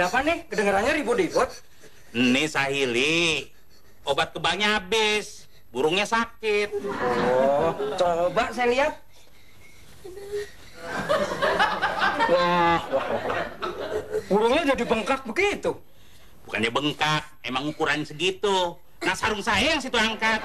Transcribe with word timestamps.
Ada 0.00 0.08
apa 0.08 0.24
nih? 0.24 0.48
Kedengarannya 0.48 0.92
ribut-ribut. 0.96 1.60
Ini 2.16 2.48
Sahili, 2.48 3.52
obat 4.08 4.32
kebangnya 4.32 4.80
habis, 4.80 5.44
burungnya 5.68 6.08
sakit. 6.08 6.72
Oh, 7.28 7.76
coba 8.00 8.48
saya 8.48 8.72
lihat. 8.72 8.96
Wah, 12.32 12.80
wah, 12.80 13.06
wah. 13.28 13.44
Burungnya 14.24 14.72
jadi 14.72 14.88
bengkak 14.88 15.20
begitu. 15.28 15.76
Bukannya 16.48 16.72
bengkak, 16.72 17.22
emang 17.44 17.68
ukuran 17.68 18.00
segitu. 18.00 18.80
Nah 19.04 19.12
sarung 19.12 19.44
saya 19.44 19.76
yang 19.76 19.84
situ 19.84 20.00
angkat. 20.00 20.40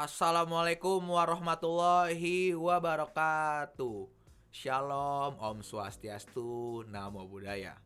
Assalamualaikum 0.00 1.12
warahmatullahi 1.12 2.56
wabarakatuh. 2.56 4.08
Shalom, 4.48 5.36
Om 5.36 5.60
Swastiastu, 5.60 6.88
Namo 6.88 7.28
Buddhaya. 7.28 7.76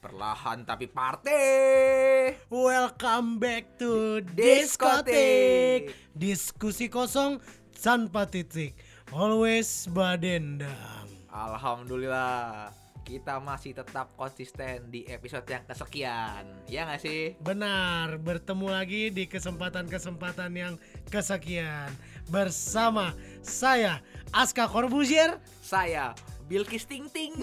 Perlahan 0.00 0.64
tapi 0.64 0.88
partai. 0.88 2.32
Welcome 2.48 3.36
back 3.36 3.76
to 3.76 4.24
Diskotik. 4.32 5.92
Diskotik 5.92 6.16
Diskusi 6.16 6.88
kosong 6.88 7.44
tanpa 7.76 8.24
titik 8.24 8.72
Always 9.12 9.84
badendang 9.92 11.12
Alhamdulillah, 11.28 12.72
kita 13.10 13.42
masih 13.42 13.74
tetap 13.74 14.14
konsisten 14.14 14.86
di 14.86 15.02
episode 15.10 15.42
yang 15.50 15.66
kesekian. 15.66 16.46
Ya 16.70 16.86
nggak 16.86 17.02
sih? 17.02 17.34
Benar, 17.42 18.22
bertemu 18.22 18.70
lagi 18.70 19.10
di 19.10 19.26
kesempatan-kesempatan 19.26 20.50
yang 20.54 20.74
kesekian 21.10 21.90
Bersama 22.30 23.10
saya, 23.42 23.98
Aska 24.30 24.70
Corbuzier 24.70 25.42
Saya 25.58 26.14
Bilkis 26.46 26.86
Ting 26.86 27.10
Ting. 27.10 27.34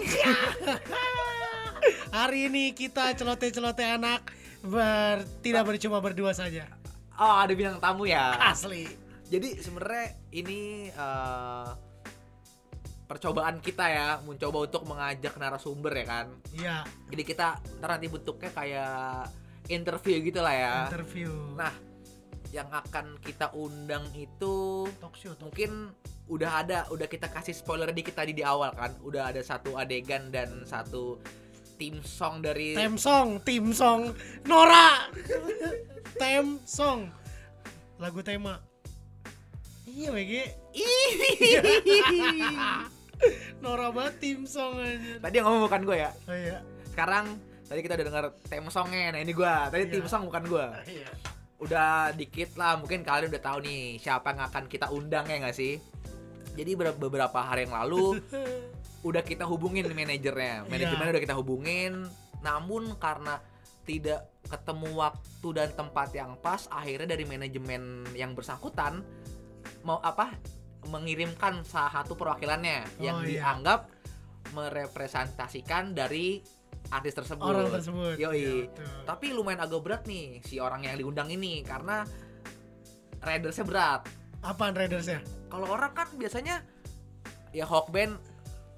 Hari 2.16 2.48
ini 2.48 2.72
kita 2.72 3.12
celote-celote 3.12 3.84
anak 3.84 4.32
ber, 4.64 5.28
Tidak 5.44 5.62
bercuma 5.68 6.00
berdua 6.00 6.32
saja 6.32 6.64
Oh, 7.18 7.34
ada 7.34 7.52
bintang 7.52 7.82
tamu 7.82 8.08
ya. 8.08 8.40
Asli 8.40 8.88
Jadi 9.28 9.60
sebenarnya 9.60 10.16
ini 10.32 10.88
eh, 10.88 11.68
percobaan 13.08 13.58
kita 13.64 13.88
ya, 13.88 14.08
mencoba 14.20 14.68
untuk 14.68 14.84
mengajak 14.84 15.34
narasumber 15.40 15.92
ya 15.96 16.06
kan. 16.06 16.26
Iya, 16.52 16.76
Jadi 17.08 17.22
kita 17.24 17.56
ntar 17.80 17.96
nanti 17.96 18.06
bentuknya 18.12 18.52
kayak 18.52 19.32
interview 19.72 20.20
gitu 20.20 20.44
lah 20.44 20.54
ya. 20.54 20.74
interview 20.92 21.32
Nah, 21.56 21.72
yang 22.52 22.68
akan 22.68 23.16
kita 23.20 23.52
undang 23.56 24.08
itu 24.16 24.88
Talk 25.00 25.16
show, 25.16 25.32
talk 25.32 25.48
mungkin 25.48 25.96
udah 26.28 26.60
ada, 26.60 26.78
udah 26.92 27.08
kita 27.08 27.32
kasih 27.32 27.56
spoiler 27.56 27.88
dikit 27.88 28.20
tadi 28.20 28.36
di 28.36 28.44
awal 28.44 28.68
kan. 28.76 28.92
Udah 29.00 29.32
ada 29.32 29.40
satu 29.40 29.80
adegan 29.80 30.28
dan 30.28 30.68
satu 30.68 31.16
tim 31.80 32.04
song 32.04 32.44
dari 32.44 32.76
Tem 32.76 33.00
song, 33.00 33.40
tim 33.40 33.72
song, 33.72 34.12
Nora. 34.44 35.08
Tem 36.20 36.60
song. 36.68 37.08
Lagu 37.96 38.20
tema. 38.20 38.60
Iya, 39.88 40.12
WG. 40.12 40.52
Nora 43.58 43.90
banget 43.90 44.14
tim 44.18 44.40
song 44.44 44.78
aja. 44.78 45.18
Tadi 45.18 45.34
yang 45.34 45.46
ngomong 45.46 45.62
bukan 45.66 45.82
gue 45.82 45.96
ya. 45.98 46.10
Oh 46.24 46.36
iya. 46.36 46.58
Sekarang 46.88 47.38
tadi 47.64 47.80
kita 47.80 47.94
udah 47.94 48.06
denger 48.06 48.24
tem 48.46 48.64
songnya. 48.68 49.12
Nah, 49.12 49.20
ini 49.20 49.32
gua. 49.32 49.68
Tadi 49.68 49.84
Iya. 49.86 49.92
tim 49.98 50.06
song 50.06 50.22
bukan 50.26 50.44
gua. 50.46 50.66
Iya. 50.86 51.10
Udah 51.58 52.14
dikit 52.14 52.54
lah, 52.54 52.78
mungkin 52.78 53.02
kalian 53.02 53.34
udah 53.34 53.42
tahu 53.42 53.58
nih 53.66 53.98
siapa 53.98 54.30
yang 54.30 54.46
akan 54.46 54.64
kita 54.66 54.86
undang 54.88 55.26
ya 55.26 55.42
nggak 55.42 55.52
sih? 55.52 55.82
Jadi 56.54 56.70
ber- 56.74 56.94
beberapa 56.94 57.38
hari 57.38 57.66
yang 57.66 57.74
lalu 57.74 58.22
udah 59.08 59.22
kita 59.22 59.42
hubungin 59.42 59.86
manajernya. 59.86 60.62
Iya. 60.62 60.70
Manajemennya 60.70 61.12
udah 61.18 61.24
kita 61.26 61.34
hubungin, 61.34 62.06
namun 62.40 62.94
karena 62.96 63.42
tidak 63.82 64.22
ketemu 64.46 64.88
waktu 64.96 65.48
dan 65.50 65.68
tempat 65.72 66.08
yang 66.12 66.38
pas, 66.38 66.68
akhirnya 66.68 67.10
dari 67.10 67.24
manajemen 67.24 68.06
yang 68.14 68.32
bersangkutan 68.32 69.02
mau 69.82 69.98
apa? 69.98 70.34
Mengirimkan 70.88 71.62
salah 71.62 71.92
satu 71.94 72.12
perwakilannya 72.12 72.98
yang 72.98 73.20
Oh, 73.20 73.24
iya. 73.24 73.44
dianggap 73.44 73.88
merepresentasikan 74.50 75.92
dari 75.92 76.40
artis 76.88 77.12
tersebut. 77.12 77.44
Orang 77.44 77.68
tersebut. 77.68 78.16
Yoi. 78.16 78.64
Betul. 78.66 79.04
Tapi 79.04 79.26
lumayan 79.30 79.60
agak 79.60 79.80
berat 79.80 80.02
nih 80.04 80.40
si 80.40 80.56
orang 80.56 80.82
yang 80.82 80.96
diundang 80.96 81.28
ini 81.28 81.60
karena 81.60 82.08
ridersnya 83.20 83.62
berat. 83.62 84.02
Apaan 84.38 84.72
Raidersnya? 84.72 85.18
Kalau 85.48 85.66
orang 85.66 85.90
kan 85.92 86.08
biasanya 86.14 86.62
ya 87.50 87.66
Hawkband 87.66 88.14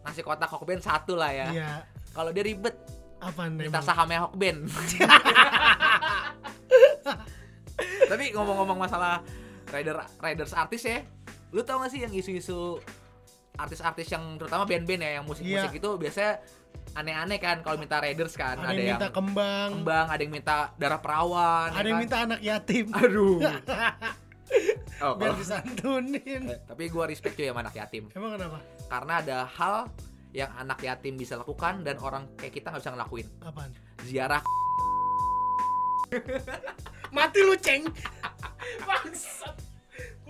nasi 0.00 0.24
kotak 0.24 0.48
Hawkband 0.48 0.80
satu 0.80 1.14
lah 1.14 1.30
ya. 1.30 1.48
Iya. 1.52 1.70
Kalau 2.10 2.32
dia 2.32 2.42
ribet 2.42 2.74
Apaan 3.20 3.54
minta 3.54 3.78
emang? 3.78 3.84
sahamnya 3.84 4.18
Hawkband. 4.24 4.58
Tapi 8.10 8.24
ngomong-ngomong 8.32 8.78
masalah 8.78 9.22
rider 9.70 10.00
riders 10.18 10.50
artis 10.52 10.82
ya, 10.82 10.98
lu 11.50 11.60
tau 11.60 11.78
gak 11.78 11.90
sih 11.90 12.00
yang 12.00 12.10
isu-isu 12.10 12.78
artis-artis 13.54 14.06
yang 14.08 14.36
terutama 14.36 14.64
band-band 14.64 15.00
ya 15.00 15.10
yang 15.18 15.24
musik-musik 15.24 15.68
Iya. 15.68 15.76
itu 15.76 15.90
biasanya 15.94 16.32
aneh-aneh 16.92 17.36
kan 17.36 17.60
kalau 17.60 17.76
minta 17.76 17.98
riders 17.98 18.32
kan 18.32 18.56
Ada 18.56 18.72
yang 18.72 18.96
minta 18.96 19.08
kembang, 19.10 19.68
kembang, 19.76 20.06
ada 20.08 20.20
yang 20.20 20.32
minta 20.32 20.56
darah 20.74 20.98
perawan, 20.98 21.68
ada 21.68 21.76
ya 21.76 21.84
yang 21.84 21.92
kan? 21.92 22.02
minta 22.02 22.16
anak 22.24 22.40
yatim. 22.40 22.86
Aduh. 22.90 23.38
oh, 25.04 25.12
Biar 25.14 25.28
kalau- 25.28 25.36
disantunin. 25.36 26.42
Eh, 26.48 26.58
tapi 26.64 26.88
gua 26.88 27.04
respect 27.04 27.34
cuy 27.34 27.46
sama 27.46 27.60
anak 27.60 27.74
yatim 27.76 28.10
Emang 28.10 28.34
kenapa? 28.34 28.58
karena 28.86 29.12
ada 29.18 29.38
hal 29.46 29.74
yang 30.30 30.50
anak 30.56 30.78
yatim 30.80 31.14
bisa 31.14 31.34
lakukan 31.34 31.82
dan 31.82 31.98
orang 31.98 32.26
kayak 32.34 32.54
kita 32.54 32.70
nggak 32.70 32.82
bisa 32.82 32.92
ngelakuin 32.94 33.26
Apaan? 33.40 33.70
ziarah 34.02 34.42
Mati 37.10 37.38
lu, 37.40 37.54
Ceng. 37.56 37.86
Bangsat. 38.88 39.54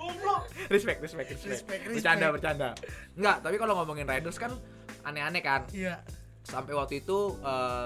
Goblok. 0.01 0.43
respect 0.69 0.99
respect 0.99 1.29
respect, 1.29 1.51
Respect, 1.53 1.81
respect. 1.83 1.95
bercanda 1.95 2.27
bercanda 2.31 2.69
nggak 3.15 3.37
tapi 3.41 3.57
kalau 3.57 3.75
ngomongin 3.77 4.05
riders 4.05 4.35
kan 4.35 4.57
aneh-aneh 5.03 5.41
kan 5.41 5.69
Iya. 5.71 6.01
sampai 6.43 6.73
waktu 6.73 7.01
itu 7.01 7.37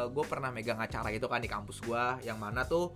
gue 0.08 0.24
pernah 0.24 0.48
megang 0.48 0.78
acara 0.78 1.10
itu 1.10 1.26
kan 1.26 1.38
di 1.38 1.46
kampus 1.46 1.78
gua 1.80 2.16
yang 2.20 2.36
mana 2.36 2.62
tuh 2.62 2.94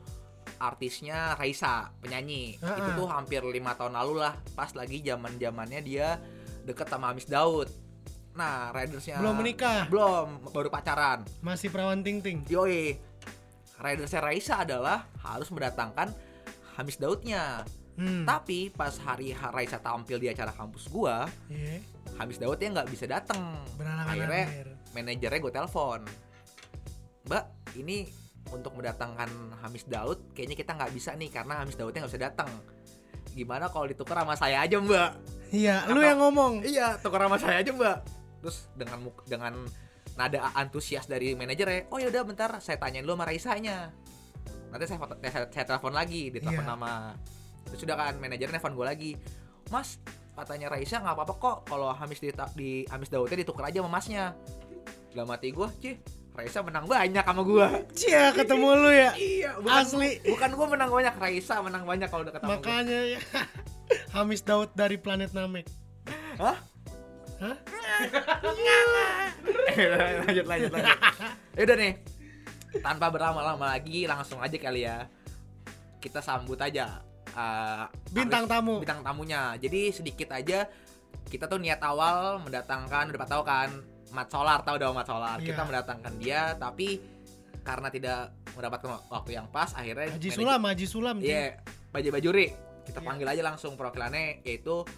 artisnya 0.56 1.34
Raisa 1.34 1.92
penyanyi 1.98 2.56
Ha-ha. 2.56 2.78
itu 2.78 2.90
tuh 2.94 3.06
hampir 3.06 3.42
lima 3.42 3.74
tahun 3.74 3.94
lalu 3.94 4.18
lah 4.18 4.34
pas 4.54 4.72
lagi 4.72 4.98
zaman 5.00 5.36
zamannya 5.36 5.80
dia 5.80 6.16
deket 6.62 6.86
sama 6.86 7.10
Amis 7.10 7.26
Daud 7.26 7.68
nah 8.32 8.70
ridersnya 8.70 9.18
Belum 9.18 9.34
menikah. 9.36 9.86
belum 9.86 10.48
baru 10.48 10.68
pacaran 10.68 11.26
Masih 11.40 11.68
perawan 11.68 12.00
ting-ting. 12.00 12.46
yoi 12.46 12.96
ridersnya 13.76 14.18
Raisa 14.20 14.62
adalah 14.62 15.06
harus 15.20 15.46
mendatangkan 15.48 16.10
Hamis 16.74 16.96
Daudnya 16.96 17.66
Hmm. 17.98 18.22
tapi 18.22 18.70
pas 18.70 18.94
hari 18.96 19.30
Ha- 19.32 19.50
Raisa 19.50 19.76
tampil 19.76 20.16
di 20.16 20.28
acara 20.28 20.50
kampus 20.50 20.86
gua 20.86 21.26
Iya. 21.46 21.82
Hamis 22.14 22.38
Daudnya 22.38 22.70
nggak 22.72 22.88
bisa 22.88 23.04
datang 23.04 23.58
akhirnya 23.76 24.46
akhir. 24.46 24.66
manajernya 24.92 25.40
gue 25.40 25.52
telepon 25.52 26.00
mbak 27.24 27.44
ini 27.74 28.06
untuk 28.48 28.72
mendatangkan 28.72 29.28
Hamis 29.58 29.84
Daud 29.84 30.30
kayaknya 30.32 30.56
kita 30.56 30.72
nggak 30.72 30.92
bisa 30.92 31.12
nih 31.12 31.28
karena 31.28 31.58
Hamis 31.58 31.74
Daudnya 31.74 32.00
nggak 32.00 32.12
bisa 32.12 32.22
datang 32.24 32.50
gimana 33.30 33.66
kalau 33.66 33.84
ditukar 33.84 34.16
sama 34.16 34.34
saya 34.34 34.62
aja 34.62 34.78
mbak 34.78 35.10
Iya, 35.48 35.88
lu 35.88 35.96
Atau- 35.96 36.04
yang 36.04 36.18
ngomong. 36.20 36.52
iya 36.62 36.94
tukar 36.96 37.20
sama 37.20 37.36
saya 37.36 37.58
aja 37.58 37.70
mbak 37.70 37.98
terus 38.38 38.70
dengan 38.72 38.98
dengan 39.24 39.54
nada 40.14 40.50
antusias 40.52 41.04
dari 41.04 41.32
manajernya 41.32 41.88
oh 41.88 41.98
yaudah 41.98 42.22
bentar 42.22 42.50
saya 42.58 42.76
tanyain 42.76 43.02
dulu 43.02 43.14
sama 43.14 43.26
Raisanya 43.26 43.90
nanti 44.68 44.84
saya, 44.84 44.98
foto- 44.98 45.18
saya, 45.18 45.46
saya 45.46 45.64
telepon 45.66 45.90
lagi 45.90 46.28
ditelepon 46.28 46.60
Iya. 46.60 46.68
sama 46.68 46.92
terus 47.68 47.80
sudah 47.84 47.94
kan 47.96 48.16
manajernya 48.16 48.58
telepon 48.58 48.74
gue 48.76 48.86
lagi 48.86 49.10
mas 49.68 50.00
katanya 50.38 50.70
Raisa 50.70 51.02
nggak 51.02 51.14
apa-apa 51.18 51.34
kok 51.36 51.56
kalau 51.66 51.90
Hamis 51.90 52.22
di, 52.22 52.30
di 52.54 52.70
Hamis 52.88 53.10
Daudnya 53.10 53.42
ditukar 53.42 53.68
aja 53.68 53.82
sama 53.82 53.90
masnya 53.90 54.32
dalam 55.12 55.28
hati 55.34 55.50
gue 55.50 55.68
cih 55.82 55.96
Raisa 56.38 56.62
menang 56.62 56.86
banyak 56.86 57.24
sama 57.26 57.42
gue 57.42 57.68
Cia, 57.98 58.30
ketemu 58.30 58.68
lu 58.78 58.90
ya. 58.94 59.10
iya 59.18 59.50
bukan 59.58 59.82
Asli. 59.82 60.22
bukan 60.22 60.50
gue 60.54 60.66
menang 60.70 60.90
banyak 60.94 61.14
Raisa 61.18 61.54
menang 61.58 61.82
banyak 61.82 62.06
kalau 62.06 62.22
udah 62.22 62.34
ketemu 62.38 62.50
gua. 62.54 62.58
Makanya 62.62 63.00
ya. 63.10 63.20
Hamis 64.14 64.46
Daud 64.46 64.70
dari 64.78 65.00
planet 65.00 65.34
Namek. 65.34 65.66
Hah? 66.38 66.56
Hah? 67.42 67.56
lanjut 70.26 70.46
lanjut 70.46 70.70
lanjut 70.74 70.98
ya 71.54 71.62
udah 71.66 71.76
nih 71.78 71.92
tanpa 72.82 73.06
berlama-lama 73.10 73.74
lagi 73.74 74.06
langsung 74.06 74.38
aja 74.38 74.54
kali 74.58 74.86
ya 74.86 75.06
kita 75.98 76.22
sambut 76.22 76.58
aja 76.62 77.02
uh, 77.38 77.86
Bintang 78.10 78.44
tamu. 78.44 78.82
bintang 78.82 79.00
tamunya 79.00 79.54
jadi 79.56 79.80
sedikit 79.90 80.28
aja 80.32 80.66
kita 81.24 81.46
tuh 81.46 81.56
niat 81.56 81.78
awal 81.80 82.40
mendatangkan 82.40 83.08
udah 83.08 83.20
tahu 83.24 83.42
kan 83.42 83.70
Mat 84.08 84.26
Solar 84.26 84.58
tahu 84.60 84.76
dong 84.76 84.92
Mat 84.92 85.04
Solar 85.04 85.38
kita 85.38 85.54
Iya. 85.54 85.68
mendatangkan 85.68 86.12
dia 86.16 86.40
tapi 86.54 86.98
karena 87.60 87.88
tidak 87.88 88.18
mendapatkan 88.52 88.88
wak- 88.90 89.06
waktu 89.12 89.30
yang 89.34 89.46
pas 89.46 89.70
akhirnya 89.70 90.08
Haji 90.10 90.30
Sulam, 90.30 90.60
Haji 90.62 90.86
Sulam. 90.86 91.16
Iya, 91.20 91.60
Bajai 91.90 92.08
Bajuri. 92.10 92.46
Kita 92.82 92.98
Iya. 92.98 93.06
panggil 93.06 93.28
aja 93.28 93.42
langsung 93.44 93.76
profilannya 93.76 94.40
yaitu 94.42 94.88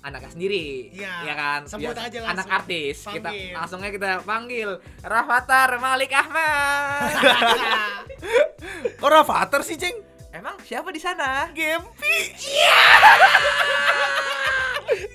anaknya 0.00 0.28
sendiri. 0.30 0.92
Iya, 0.92 1.12
ya 1.24 1.34
kan? 1.34 1.60
sebut 1.64 1.90
Biasa- 1.90 2.04
aja 2.06 2.18
langsung. 2.20 2.36
Anak 2.36 2.48
artis. 2.54 2.96
Kita 3.02 3.24
Panggil. 3.26 3.52
langsungnya 3.52 3.90
kita 3.90 4.10
panggil 4.22 4.68
Rafathar 5.00 5.70
Malik 5.78 6.12
Ahmad. 6.12 7.08
Kok 9.00 9.08
Rafathar 9.10 9.60
sih, 9.62 9.76
Ceng? 9.76 9.96
Emang 10.30 10.54
siapa 10.62 10.94
di 10.94 11.02
sana? 11.02 11.50
Gempi. 11.50 12.16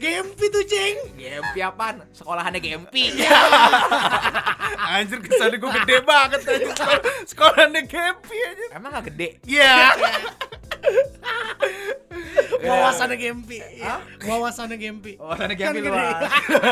Gempi 0.03 0.45
tuh, 0.51 0.63
Ceng. 0.67 1.15
Gempi 1.15 1.59
apaan? 1.63 2.03
Sekolahannya 2.11 2.59
Gempi. 2.59 3.15
Anjir 4.75 5.23
kesannya 5.23 5.55
gue 5.55 5.71
gede 5.83 5.97
banget 6.03 6.43
aja 6.43 6.67
sekolah, 6.71 6.99
sekolahnya 7.27 7.81
Gempi 7.87 8.35
aja. 8.37 8.65
Emang 8.75 8.91
gak 8.91 9.07
gede? 9.11 9.39
Iya. 9.47 9.95
Wawasannya 12.65 13.15
Gempi. 13.15 13.57
Hah? 13.83 13.99
Wawasannya 14.19 14.77
Gempi. 14.79 15.15
Wawasannya 15.15 15.55
Kan 15.55 15.63
Gempi 15.75 15.79
gede. 15.79 15.89
luas. 15.91 16.19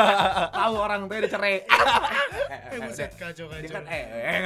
Tahu 0.59 0.73
orang 0.79 0.99
tuh 1.07 1.15
udah 1.15 1.31
cerai. 1.31 1.55
Eh, 2.73 2.79
buset 2.79 3.11
kacau 3.15 3.47
Dia 3.51 3.67
kacau. 3.67 3.71
kan 3.71 3.83
eh, 3.87 4.03
eh, 4.03 4.39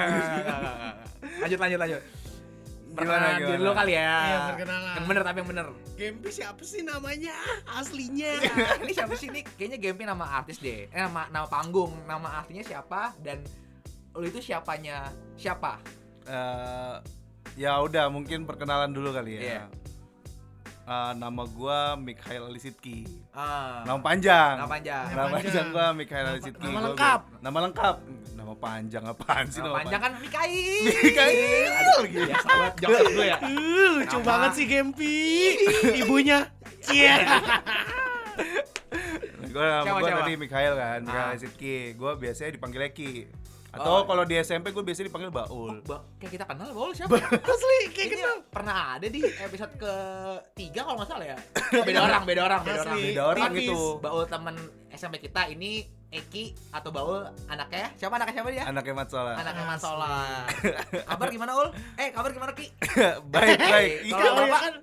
gimana? 2.97 3.27
dulu 3.37 3.71
kali 3.73 3.93
ya. 3.93 4.13
Iya, 4.17 4.37
perkenalan. 4.53 4.93
Yang 4.97 5.05
bener 5.05 5.23
tapi 5.23 5.37
yang 5.37 5.49
bener. 5.49 5.67
Gempi 5.97 6.29
siapa 6.33 6.63
sih 6.65 6.81
namanya? 6.81 7.35
Aslinya. 7.69 8.31
ini 8.83 8.91
siapa 8.93 9.13
sih 9.13 9.27
ini? 9.29 9.41
Kayaknya 9.45 9.77
Gempi 9.77 10.03
nama 10.03 10.25
artis 10.41 10.57
deh. 10.57 10.89
Eh, 10.89 11.01
nama 11.01 11.29
nama 11.29 11.47
panggung, 11.47 11.93
nama 12.09 12.41
artinya 12.43 12.65
siapa 12.65 13.13
dan 13.21 13.41
lu 14.17 14.25
itu 14.25 14.41
siapanya 14.41 15.13
siapa? 15.37 15.77
Eh, 16.25 16.95
ya 17.57 17.79
udah 17.81 18.09
mungkin 18.09 18.43
perkenalan 18.43 18.91
dulu 18.91 19.13
kali 19.13 19.37
ya. 19.37 19.41
Iya. 19.41 19.63
Eh, 20.87 21.11
nama 21.13 21.43
gua 21.45 21.79
Mikhail 21.95 22.47
Alisitki. 22.47 23.03
Ah. 23.29 23.83
Nama 23.83 23.99
panjang. 23.99 24.55
Nama 24.55 24.71
panjang. 24.71 25.03
Nama 25.03 25.19
Nama 25.19 25.27
panjang 25.29 25.51
panjang. 25.51 25.67
gua 25.69 25.85
Mikhail 25.91 26.23
Nama- 26.23 26.33
Alisitki. 26.33 26.63
nama 26.63 26.71
Gua- 26.71 26.85
lengkap. 26.87 27.21
Nama 27.37 27.57
lengkap. 27.61 27.95
Nama 28.37 28.53
panjang 28.55 29.03
apaan 29.05 29.45
sih 29.45 29.59
Nama 29.59 29.75
panjang 29.75 29.99
kan 29.99 30.11
Mikail. 30.15 30.83
Mikail. 30.87 31.71
Aduh, 31.75 32.03
ya 32.07 32.35
jokes 32.79 32.99
dulu 33.03 33.21
ya. 33.21 33.37
Uh, 33.43 33.89
lucu 33.99 34.15
Nama. 34.15 34.23
banget 34.23 34.51
sih 34.55 34.65
Gempi. 34.65 35.19
Ibunya. 35.97 36.39
Iya. 36.87 37.15
Gue 39.43 39.65
nama 39.65 39.91
gue 39.93 40.07
tadi 40.09 40.33
Mikhail 40.37 40.73
kan, 40.73 40.99
Mikhail 41.03 41.19
Ah. 41.21 41.31
Alisitki. 41.35 41.75
Gue 41.93 42.11
biasanya 42.15 42.55
dipanggil 42.55 42.87
Eki. 42.87 43.11
Oh, 43.77 43.79
Atau 43.79 43.95
iya. 43.95 44.05
kalau 44.05 44.23
di 44.23 44.35
SMP 44.39 44.65
gue 44.69 44.81
biasanya 44.81 45.07
dipanggil 45.07 45.29
Baul. 45.29 45.79
Ba- 45.81 46.03
kayak 46.17 46.31
kita 46.33 46.45
kenal 46.45 46.69
Bol 46.71 46.91
siapa? 46.91 47.13
Asli 47.53 47.77
kayak 47.89 48.07
Ini 48.07 48.15
kenal. 48.17 48.37
pernah 48.49 48.75
ada 48.93 49.07
di 49.07 49.21
episode 49.21 49.73
ke 49.75 49.93
tiga 50.53 50.81
kalau 50.81 50.97
nggak 50.97 51.07
salah 51.07 51.25
ya. 51.27 51.37
beda 51.77 51.99
orang, 52.01 52.23
beda 52.23 52.41
orang, 52.43 52.61
beda 52.63 52.81
orang. 52.81 52.97
Beda 52.99 53.21
orang 53.27 53.49
gitu. 53.53 53.79
Baul 53.97 54.25
temen 54.25 54.55
SMP 54.89 55.19
kita 55.19 55.45
ini 55.47 55.85
Eki 56.07 56.55
atau 56.71 56.89
Baul 56.89 57.19
anaknya 57.45 57.91
siapa 57.93 58.15
anaknya 58.15 58.33
siapa 58.33 58.49
dia? 58.49 58.63
Anaknya 58.63 58.93
Mat 58.95 59.09
Solar. 59.09 59.35
Anaknya 59.35 59.63
Mas 59.65 59.79
Solar. 59.79 60.43
Kabar 61.11 61.27
gimana 61.27 61.51
Ul? 61.53 61.67
Eh 61.95 62.09
kabar 62.09 62.31
gimana 62.31 62.51
Ki? 62.51 62.71
baik, 63.33 63.59
baik. 63.59 63.91
Kalau 64.09 64.33
Bapak- 64.41 64.61
kan 64.63 64.75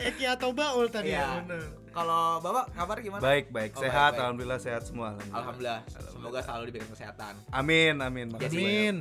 Eki 0.00 0.24
atau 0.28 0.50
Baul 0.50 0.86
tadi 0.86 1.10
Iya. 1.10 1.20
ya 1.20 1.28
bener. 1.42 1.62
Kalau 1.90 2.38
Bapak 2.38 2.70
kabar 2.70 2.96
gimana? 2.98 3.20
Baik, 3.20 3.50
baik. 3.50 3.70
Oh, 3.74 3.80
Sehat, 3.80 3.90
baik, 3.90 4.12
baik. 4.12 4.22
alhamdulillah 4.22 4.60
sehat 4.60 4.82
semua. 4.84 5.18
Alhamdulillah. 5.28 5.80
Semoga 6.08 6.38
selalu 6.40 6.62
diberikan 6.68 6.90
kesehatan. 6.90 7.34
Amin, 7.50 7.98
amin. 7.98 8.26
Makasih 8.30 8.46
Jadi- 8.46 8.62
banyak. 8.62 8.78
Amin. 8.78 8.96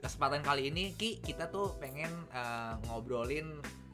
Kesempatan 0.00 0.44
kali 0.44 0.68
ini 0.68 0.92
Ki 0.92 1.16
kita 1.18 1.48
tuh 1.48 1.78
pengen 1.78 2.10
eh, 2.28 2.72
ngobrolin 2.84 3.48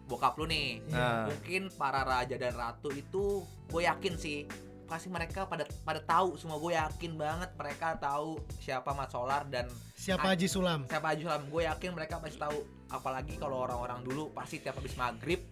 bokap 0.05 0.35
lu 0.35 0.45
nih. 0.45 0.83
Nah. 0.91 1.31
Mungkin 1.31 1.71
para 1.73 2.03
raja 2.03 2.35
dan 2.35 2.51
ratu 2.53 2.91
itu 2.91 3.47
gue 3.69 3.83
yakin 3.85 4.19
sih 4.19 4.43
pasti 4.85 5.07
mereka 5.07 5.47
pada 5.47 5.63
pada 5.87 6.03
tahu 6.03 6.35
semua 6.35 6.59
gue 6.59 6.75
yakin 6.75 7.15
banget 7.15 7.55
mereka 7.55 7.95
tahu 7.95 8.43
siapa 8.59 8.91
Mat 8.91 9.15
Solar 9.15 9.47
dan 9.47 9.71
Siapa 9.95 10.35
Haji 10.35 10.51
Sulam? 10.51 10.83
siapa 10.91 11.15
Haji 11.15 11.23
Sulam 11.23 11.47
gue 11.47 11.63
yakin 11.63 11.95
mereka 11.95 12.19
pasti 12.19 12.35
tahu 12.35 12.59
apalagi 12.91 13.39
kalau 13.39 13.63
orang-orang 13.63 14.03
dulu 14.03 14.35
pasti 14.35 14.59
tiap 14.59 14.83
habis 14.83 14.99
maghrib 14.99 15.47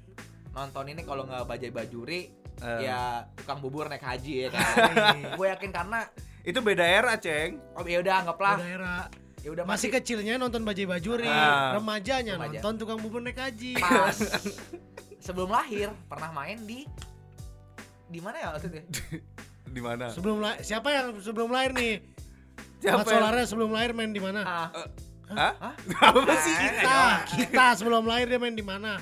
nonton 0.50 0.91
ini 0.91 1.06
kalau 1.06 1.23
nggak 1.23 1.46
bajai 1.46 1.70
bajuri 1.70 2.34
Eh. 2.58 2.81
ya 2.84 3.22
tukang 3.34 3.58
bubur 3.58 3.87
naik 3.87 4.02
haji 4.02 4.32
ya 4.43 4.49
kan 4.50 4.66
gue 5.38 5.46
yakin 5.49 5.70
karena 5.70 6.00
Itu 6.40 6.58
beda 6.58 6.81
era, 6.81 7.14
Ceng. 7.14 7.60
oh 7.72 7.84
ya 7.84 7.99
udah 7.99 8.14
anggaplah 8.19 8.56
Daerah 8.56 9.02
ya 9.38 9.52
udah 9.52 9.62
masih 9.62 9.88
kecilnya 9.90 10.34
nonton 10.34 10.62
Bajai 10.62 10.84
Bajuri, 10.84 11.25
Ah. 11.25 11.76
remajanya 11.76 12.34
Remaja. 12.34 12.58
nonton 12.58 12.75
tukang 12.76 12.99
bubur 12.99 13.20
naik 13.20 13.37
haji. 13.37 13.76
pas 13.76 14.16
sebelum 15.25 15.49
lahir 15.49 15.94
pernah 16.05 16.32
main 16.32 16.58
di 16.60 16.82
di 18.06 18.19
mana 18.19 18.37
ya 18.37 18.46
waktu 18.50 18.72
itu 18.72 19.20
Di 19.69 19.78
mana? 19.78 20.08
Sebelum 20.08 20.40
la- 20.40 20.58
siapa 20.58 20.88
yang 20.88 21.20
sebelum 21.20 21.52
lahir 21.52 21.76
nih? 21.76 22.00
Siapa 22.81 22.99
Mat 22.99 23.06
Solarnya 23.06 23.44
sebelum 23.44 23.70
lahir 23.70 23.93
main 23.93 24.08
di 24.08 24.19
mana? 24.19 24.40
ah 24.43 24.69
Hah? 25.28 25.52
Apa 26.08 26.34
sih? 26.40 26.56
Kita, 26.56 26.99
kita 27.37 27.64
sebelum 27.76 28.00
lahir 28.02 28.26
dia 28.26 28.40
main 28.40 28.56
di 28.56 28.64
mana? 28.64 28.96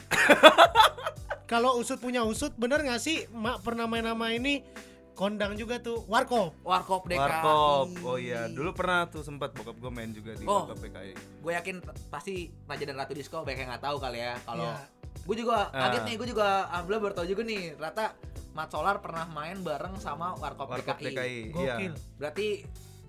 Kalau 1.46 1.78
usut 1.78 1.96
punya 1.96 2.22
usut, 2.22 2.50
bener 2.54 2.82
nggak 2.82 2.98
sih? 2.98 3.30
Mak 3.30 3.62
pernah 3.62 3.86
main 3.86 4.02
nama 4.02 4.26
ini 4.28 4.66
kondang 5.14 5.54
juga 5.54 5.78
tuh, 5.78 6.04
Warkop. 6.04 6.52
warkop 6.60 7.06
DKI 7.06 7.16
Warkop. 7.16 7.88
Oh 8.04 8.18
iya, 8.18 8.44
dulu 8.46 8.74
pernah 8.74 9.06
tuh 9.06 9.22
sempat 9.22 9.48
bokap 9.50 9.72
gue 9.74 9.88
main 9.88 10.10
juga 10.10 10.34
di 10.34 10.44
Oh. 10.44 10.66
Warkop 10.66 10.76
PKI. 10.78 11.12
gue 11.40 11.52
yakin 11.54 11.76
pasti 12.10 12.34
Raja 12.62 12.84
dan 12.84 12.96
Ratu 12.96 13.14
Disco 13.14 13.40
banyak 13.40 13.58
yang 13.58 13.70
nggak 13.70 13.80
tahu 13.80 13.96
kali 13.96 14.18
ya 14.18 14.34
kalau 14.42 14.66
Iya. 14.66 14.76
gue 15.22 15.36
juga 15.38 15.56
Ah. 15.70 15.88
kaget 15.88 16.02
nih 16.04 16.14
gue 16.16 16.28
juga 16.28 16.46
alhamdulillah 16.68 17.02
baru 17.02 17.14
tahu 17.14 17.26
juga 17.28 17.42
nih 17.44 17.62
ternyata 17.72 18.06
Mat 18.52 18.68
Solar 18.68 18.96
pernah 18.98 19.24
main 19.26 19.56
bareng 19.58 19.94
sama 19.96 20.34
Warkop, 20.34 20.66
Warkop 20.66 20.98
DKI. 20.98 21.06
PKI. 21.06 21.40
Iya. 21.54 21.74
Gokil. 21.78 21.92
berarti 22.16 22.48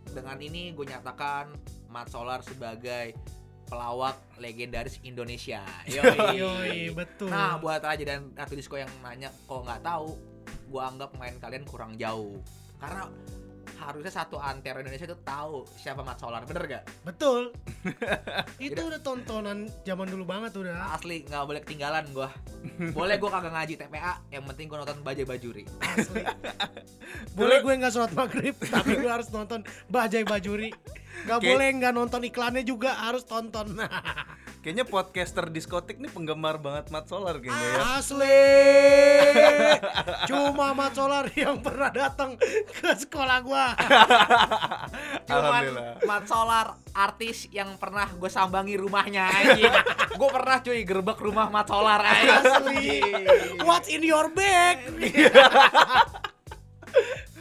dengan 0.07 0.37
ini 0.37 0.63
gue 0.71 0.85
nyatakan 0.85 1.45
Mat 1.89 2.07
Solar 2.07 2.39
sebagai 2.39 3.17
pelawak 3.67 4.15
legendaris 4.39 4.99
Indonesia 5.03 5.61
Yoi. 5.93 6.39
Yoi, 6.39 6.79
betul. 6.95 7.29
nah 7.29 7.59
buat 7.59 7.83
Raja 7.83 8.03
dan 8.03 8.31
Ratu 8.33 8.55
Disco 8.55 8.79
yang 8.79 8.89
nanya 9.03 9.29
kok 9.29 9.61
nggak 9.63 9.83
tahu 9.83 10.15
gue 10.67 10.81
anggap 10.83 11.11
main 11.15 11.35
kalian 11.39 11.63
kurang 11.63 11.95
jauh 11.95 12.39
karena 12.79 13.07
harusnya 13.77 14.09
satu 14.09 14.41
antero 14.41 14.81
Indonesia 14.81 15.05
itu 15.05 15.17
tahu 15.21 15.61
siapa 15.77 16.01
Mat 16.01 16.17
Solar 16.17 16.41
bener 16.49 16.65
gak? 16.65 16.83
Betul. 17.05 17.53
Itu 18.57 18.89
udah 18.89 18.99
tontonan 19.05 19.69
zaman 19.85 20.09
dulu 20.09 20.25
banget 20.25 20.57
udah. 20.57 20.97
asli 20.97 21.21
nggak 21.29 21.43
boleh 21.45 21.61
ketinggalan 21.61 22.09
gua 22.09 22.33
boleh 22.91 23.15
gua 23.21 23.29
kagak 23.37 23.53
ngaji 23.53 23.73
TPA 23.77 24.13
yang 24.33 24.43
penting 24.49 24.65
gua 24.65 24.81
nonton 24.81 25.05
Bajai 25.05 25.25
Bajuri 25.29 25.63
Asli. 25.79 26.25
Boleh 27.37 27.61
gue 27.61 27.73
nggak 27.77 27.93
sholat 27.93 28.11
maghrib, 28.17 28.57
tapi 28.57 28.97
gue 28.97 29.07
harus 29.07 29.29
nonton 29.29 29.61
Bajai 29.87 30.25
Bajuri. 30.25 30.73
Gak 31.25 31.39
boleh 31.41 31.67
nggak 31.81 31.93
nonton 31.95 32.21
iklannya 32.27 32.61
juga 32.61 32.93
harus 32.93 33.25
tonton. 33.25 33.73
Kayaknya 34.67 34.83
podcaster 34.83 35.47
diskotik 35.47 35.95
nih 35.95 36.11
penggemar 36.11 36.59
banget 36.59 36.91
Mat 36.91 37.07
Solar 37.07 37.39
kayaknya 37.39 37.55
ya. 37.55 38.03
Asli. 38.03 38.43
Cuma 40.27 40.75
Mat 40.75 40.91
Solar 40.91 41.23
yang 41.39 41.63
pernah 41.63 41.87
datang 41.87 42.35
ke 42.75 42.91
sekolah 42.99 43.47
gua. 43.47 43.71
cuman 45.29 45.63
Alhamdulillah. 45.63 46.03
Mat 46.03 46.27
Solar 46.27 46.67
artis 46.91 47.47
yang 47.47 47.79
pernah 47.79 48.11
gue 48.11 48.27
sambangi 48.27 48.75
rumahnya 48.75 49.29
anjing 49.29 49.71
gue 50.17 50.29
pernah 50.33 50.57
cuy 50.65 50.81
gerbek 50.81 51.19
rumah 51.21 51.47
Mat 51.47 51.69
Solar 51.69 52.01
Asli. 52.03 52.99
What's 53.63 53.87
in 53.87 54.03
your 54.03 54.27
bag? 54.35 54.83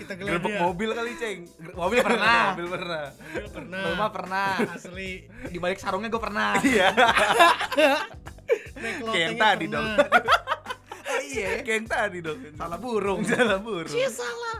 Kita 0.06 0.14
geledah. 0.14 0.38
Gerbek 0.38 0.54
mobil 0.60 0.90
kali, 0.92 1.12
Ceng. 1.16 1.38
mobil 1.74 1.98
pernah 2.00 2.54
mobil 2.54 2.66
pernah. 2.70 3.04
Mobil 3.10 3.46
pernah. 3.50 3.82
rumah 3.84 4.08
pernah 4.08 4.48
Asli. 4.70 5.10
di 5.44 5.58
balik 5.58 5.76
sarungnya 5.76 6.06
gue 6.06 6.22
pernah 6.22 6.54
Iya. 6.62 6.88
Kayak 9.04 9.18
yang 9.20 9.36
tadi 9.36 9.64
pernah. 9.66 9.74
dong. 9.74 9.88
oh 9.98 11.20
iya 11.28 11.48
Kayak 11.58 11.76
yang 11.76 11.86
tadi 11.88 12.18
dong. 12.20 12.38
salah 12.54 12.78
burung 12.78 13.20
Salah 13.26 13.58
burung. 13.58 13.90
Cie, 13.90 14.06
salah. 14.08 14.56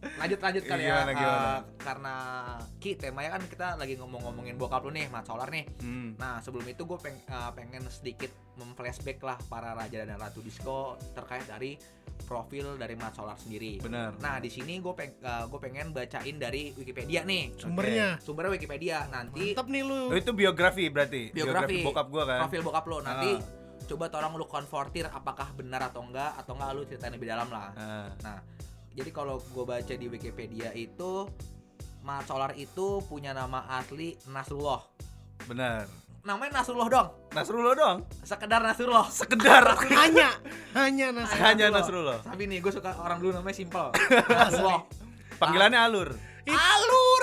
Lanjut 0.00 0.38
lanjut 0.38 0.64
kali 0.64 0.82
ya 0.82 0.96
Gimana, 0.96 1.12
gimana? 1.12 1.36
Eh, 1.44 1.58
karena 1.76 2.14
Ki 2.76 2.90
temanya 2.94 3.30
kan 3.30 3.42
kita 3.44 3.66
lagi 3.74 3.94
ngomong-ngomongin 3.94 4.56
bokap 4.56 4.80
lu 4.80 4.90
nih 4.90 5.06
Mat 5.06 5.24
Solar 5.24 5.46
nih 5.46 5.68
Hmm. 5.76 6.16
Nah 6.16 6.40
sebelum 6.40 6.64
itu 6.64 6.82
gue 6.82 6.96
peng- 6.96 7.20
eh, 7.20 7.50
pengen 7.52 7.84
sedikit 7.86 8.28
memflashback 8.54 9.20
lah 9.20 9.36
para 9.42 9.72
raja 9.72 10.00
dan 10.00 10.16
ratu 10.16 10.40
disco 10.40 10.78
terkait 11.12 11.44
dari 11.44 11.76
profil 12.22 12.76
dari 12.76 12.94
Mat 12.94 13.12
Solar 13.12 13.34
sendiri. 13.34 13.76
Benar. 13.78 14.16
Nah 14.16 14.36
di 14.38 14.48
sini 14.48 14.78
gue 14.78 14.92
peng 14.92 15.12
gue 15.20 15.60
pengen 15.60 15.90
bacain 15.90 16.36
dari 16.36 16.72
Wikipedia 16.72 17.20
nih. 17.22 17.52
Sumbernya. 17.54 18.16
Sumbernya 18.18 18.52
Wikipedia. 18.52 19.04
Nanti 19.06 19.52
Mantap 19.52 19.68
nih 19.68 19.82
lu. 19.82 20.00
Oh, 20.06 20.16
itu 20.16 20.32
biografi 20.32 20.88
berarti. 20.88 21.28
biografi, 21.30 21.80
bokap 21.82 22.06
gua 22.08 22.24
kan. 22.26 22.38
Profil 22.44 22.62
bokap 22.62 22.84
lo. 22.86 22.98
Nanti 23.00 23.30
Ah. 23.34 23.40
coba 23.82 24.06
tolong 24.06 24.32
lu 24.34 24.46
konfortir 24.46 25.04
apakah 25.04 25.50
benar 25.52 25.82
atau 25.84 26.00
enggak 26.02 26.36
atau 26.36 26.52
enggak 26.54 26.70
lu 26.70 26.82
ceritain 26.84 27.10
lebih 27.10 27.26
dalam 27.26 27.48
lah. 27.48 27.68
Ah. 27.74 28.08
Nah 28.22 28.38
jadi 28.94 29.10
kalau 29.14 29.38
gue 29.38 29.64
baca 29.64 29.94
di 29.94 30.06
Wikipedia 30.10 30.74
itu 30.74 31.30
Mat 32.00 32.24
Solar 32.24 32.56
itu 32.56 33.04
punya 33.04 33.36
nama 33.36 33.68
asli 33.76 34.16
Nasrullah. 34.32 34.80
Benar. 35.44 35.84
Namanya 36.24 36.60
Nasrullah 36.60 36.88
dong. 36.88 37.08
Nasrullah 37.32 37.74
dong. 37.76 37.98
Sekedar 38.24 38.60
Nasrullah. 38.60 39.06
Sekedar 39.08 39.64
hanya 39.88 40.32
hanya 40.76 41.06
nasi 41.12 41.36
hanya 41.40 41.68
Nasrullah. 41.68 42.20
Tapi 42.24 42.48
nih 42.48 42.60
gue 42.60 42.72
suka 42.72 42.96
orang 42.96 43.20
dulu 43.20 43.36
namanya 43.40 43.56
simple. 43.56 43.88
Nasrullah. 44.40 44.84
Panggilannya 45.40 45.80
alur. 45.80 46.08
Alur. 46.42 47.22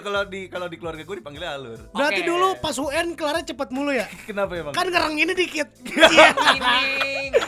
Kalau 0.00 0.24
di 0.24 0.40
kalau 0.46 0.66
di 0.66 0.76
keluarga 0.76 1.00
gue 1.00 1.16
dipanggilnya 1.16 1.52
alur. 1.52 1.78
berarti 1.90 2.20
dulu 2.22 2.58
pas 2.58 2.74
UN 2.74 3.12
kelarnya 3.12 3.44
cepet 3.46 3.68
mulu 3.70 3.90
ya 3.90 4.06
Kenapa 4.28 4.52
emang? 4.54 4.72
kan 4.72 4.86
ngerenginnya 4.86 5.32
dikit 5.32 5.68
Iya. 5.94 6.28
Ini. 6.54 6.78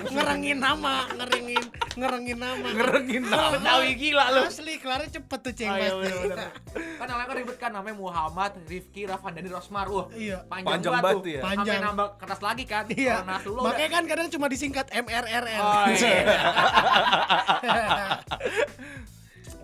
ngerengin 0.09 0.59
nama 0.59 1.07
ngerengin 1.13 1.63
ngerengin 1.95 2.39
nama 2.39 2.67
ngerengin 2.67 3.23
nama. 3.25 3.55
Betawi 3.55 3.91
gila 3.95 4.25
lu. 4.31 4.43
asli 4.45 4.75
kelarnya 4.77 5.11
cepet 5.13 5.39
tuh 5.39 5.53
ceng 5.53 5.69
Oh, 5.69 5.77
iya, 5.77 5.91
pasti 5.91 6.01
bener-bener. 6.03 6.49
kan 7.01 7.07
namanya 7.07 7.27
kan 7.27 7.37
ribet 7.37 7.57
kan 7.57 7.71
namanya 7.71 7.97
Muhammad, 7.97 8.53
Rifki, 8.65 9.03
Rafandani, 9.05 9.49
Rosmar. 9.49 9.87
Wah, 9.87 10.07
iya 10.13 10.43
panjang, 10.45 10.69
Panjang 10.73 10.93
banget 10.95 11.15
tuh. 11.17 11.31
ya. 11.31 11.41
Sampai 11.41 11.57
Panjang. 11.57 11.81
nambah 11.83 12.07
kertas 12.17 12.41
lagi 12.43 12.65
kan. 12.65 12.85
iya 12.91 13.17
makanya 13.57 13.91
kan 13.91 14.03
kadang 14.07 14.29
cuma 14.29 14.47
disingkat 14.47 14.87
MRRR 14.91 15.45
Oh, 15.59 15.85
iya. 15.89 16.17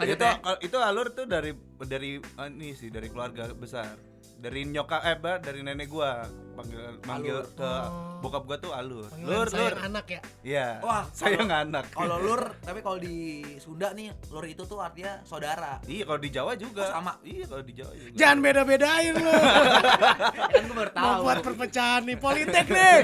Lanjut 0.02 0.14
itu 0.14 0.24
ya. 0.24 0.34
kalau- 0.36 0.60
itu 0.60 0.76
alur 0.78 1.06
tuh 1.08 1.24
dari 1.24 1.50
dari 1.80 2.10
eh, 2.18 2.48
ini 2.48 2.68
sih 2.72 2.88
dari 2.88 3.06
keluarga 3.06 3.48
besar. 3.52 3.94
Dari 4.34 4.66
nyokap 4.66 5.02
eh 5.04 5.14
bah, 5.14 5.38
dari 5.38 5.62
nenek 5.62 5.86
gua 5.86 6.26
panggil 6.52 6.98
manggil 7.00 7.38
Alur. 7.38 7.46
ke 7.54 7.62
Oh. 7.62 8.18
bokap 8.20 8.42
gua 8.42 8.56
tuh 8.58 8.72
alur. 8.72 9.06
Panggilan 9.06 9.30
Lur, 9.32 9.46
sayang 9.48 9.62
lur. 9.68 9.78
anak 9.84 10.06
ya 10.08 10.20
Iya. 10.42 10.66
Wah, 10.80 11.04
sayang 11.08 11.46
anak. 11.48 11.84
Kalau 11.88 12.18
lur, 12.18 12.42
tapi 12.66 12.78
kalau 12.80 12.98
di 12.98 13.14
Sunda 13.56 13.90
nih, 13.92 14.10
lur 14.28 14.42
itu 14.44 14.62
tuh 14.64 14.78
artinya 14.78 15.22
saudara. 15.22 15.78
Iya, 15.84 16.02
kalau 16.04 16.18
di 16.18 16.28
Jawa 16.28 16.52
juga. 16.56 16.82
Oh, 16.82 16.90
sama. 16.92 17.12
Iya, 17.22 17.44
kalau 17.46 17.62
di 17.62 17.72
Jawa 17.72 17.92
juga. 17.94 18.14
jangan 18.14 18.38
beda-bedain 18.40 19.14
lu 19.14 19.30
Ya 19.30 20.42
kan 20.52 20.62
gue 20.64 20.76
baru 20.76 20.90
tahu. 20.92 21.04
mau 21.04 21.22
buat 21.22 21.38
perpecahan 21.40 22.00
nih 22.08 22.18
politik 22.18 22.66
nih 22.68 22.98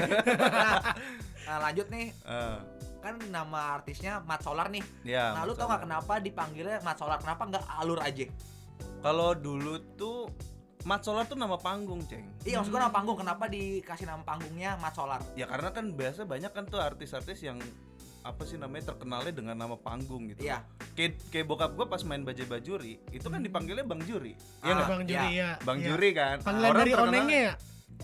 Nah, 1.41 1.57
lanjut 1.61 1.87
nih, 1.89 2.07
Eh, 2.21 2.57
kan 2.99 3.15
nama 3.25 3.75
artisnya 3.75 4.19
Mat 4.21 4.39
Solar 4.39 4.67
nih. 4.67 4.83
ya. 5.03 5.31
nah, 5.31 5.43
lu 5.43 5.53
tau 5.53 5.65
gak 5.65 5.83
kenapa 5.83 6.19
dipanggilnya 6.19 6.79
Mat 6.79 6.95
Solar? 6.95 7.17
Kenapa 7.17 7.43
nggak 7.45 7.63
Alur 7.75 7.99
aja? 7.99 8.27
Kalau 8.99 9.31
dulu 9.31 9.79
tuh 9.95 10.27
Mat 10.81 11.01
Solar 11.01 11.23
tuh 11.23 11.35
nama 11.35 11.55
panggung, 11.55 11.99
Ceng. 12.05 12.23
Iya, 12.41 12.59
maksud 12.59 12.71
gue 12.71 12.79
nama 12.79 12.87
panggung. 12.89 13.17
Kenapa 13.17 13.47
dikasih 13.47 14.05
nama 14.05 14.21
panggungnya 14.21 14.75
Mat 14.77 14.93
Solar? 14.93 15.19
Ya 15.33 15.43
karena 15.43 15.69
kan 15.69 15.91
biasa 15.91 16.23
banyak 16.23 16.49
kan 16.49 16.63
tuh 16.65 16.79
artis-artis 16.79 17.39
yang 17.41 17.59
apa 18.19 18.43
sih 18.43 18.55
namanya 18.55 18.91
terkenalnya 18.91 19.31
dengan 19.31 19.55
nama 19.55 19.75
panggung 19.75 20.27
gitu. 20.27 20.39
Iya. 20.41 20.63
Kayak, 20.93 21.19
kayak 21.29 21.45
bokap 21.45 21.71
gue 21.73 21.85
pas 21.85 22.03
main 22.03 22.19
Bajai 22.21 22.43
Bajuri, 22.45 22.99
itu 23.09 23.23
kan 23.25 23.39
dipanggilnya 23.39 23.83
Bang 23.83 23.99
Juri. 24.01 24.35
Iya 24.59 24.63
Ah, 24.65 24.75
nggak? 24.77 24.87
bang 24.89 25.03
Juri 25.05 25.29
ya 25.33 25.49
Bang 25.61 25.77
iya. 25.77 25.87
Juri 25.87 26.09
kan. 26.11 26.35
panggilan 26.41 26.67
Orang 26.69 26.77
dari 26.77 26.91
terkenal- 26.91 27.11
onengnya 27.13 27.39
ya 27.41 27.53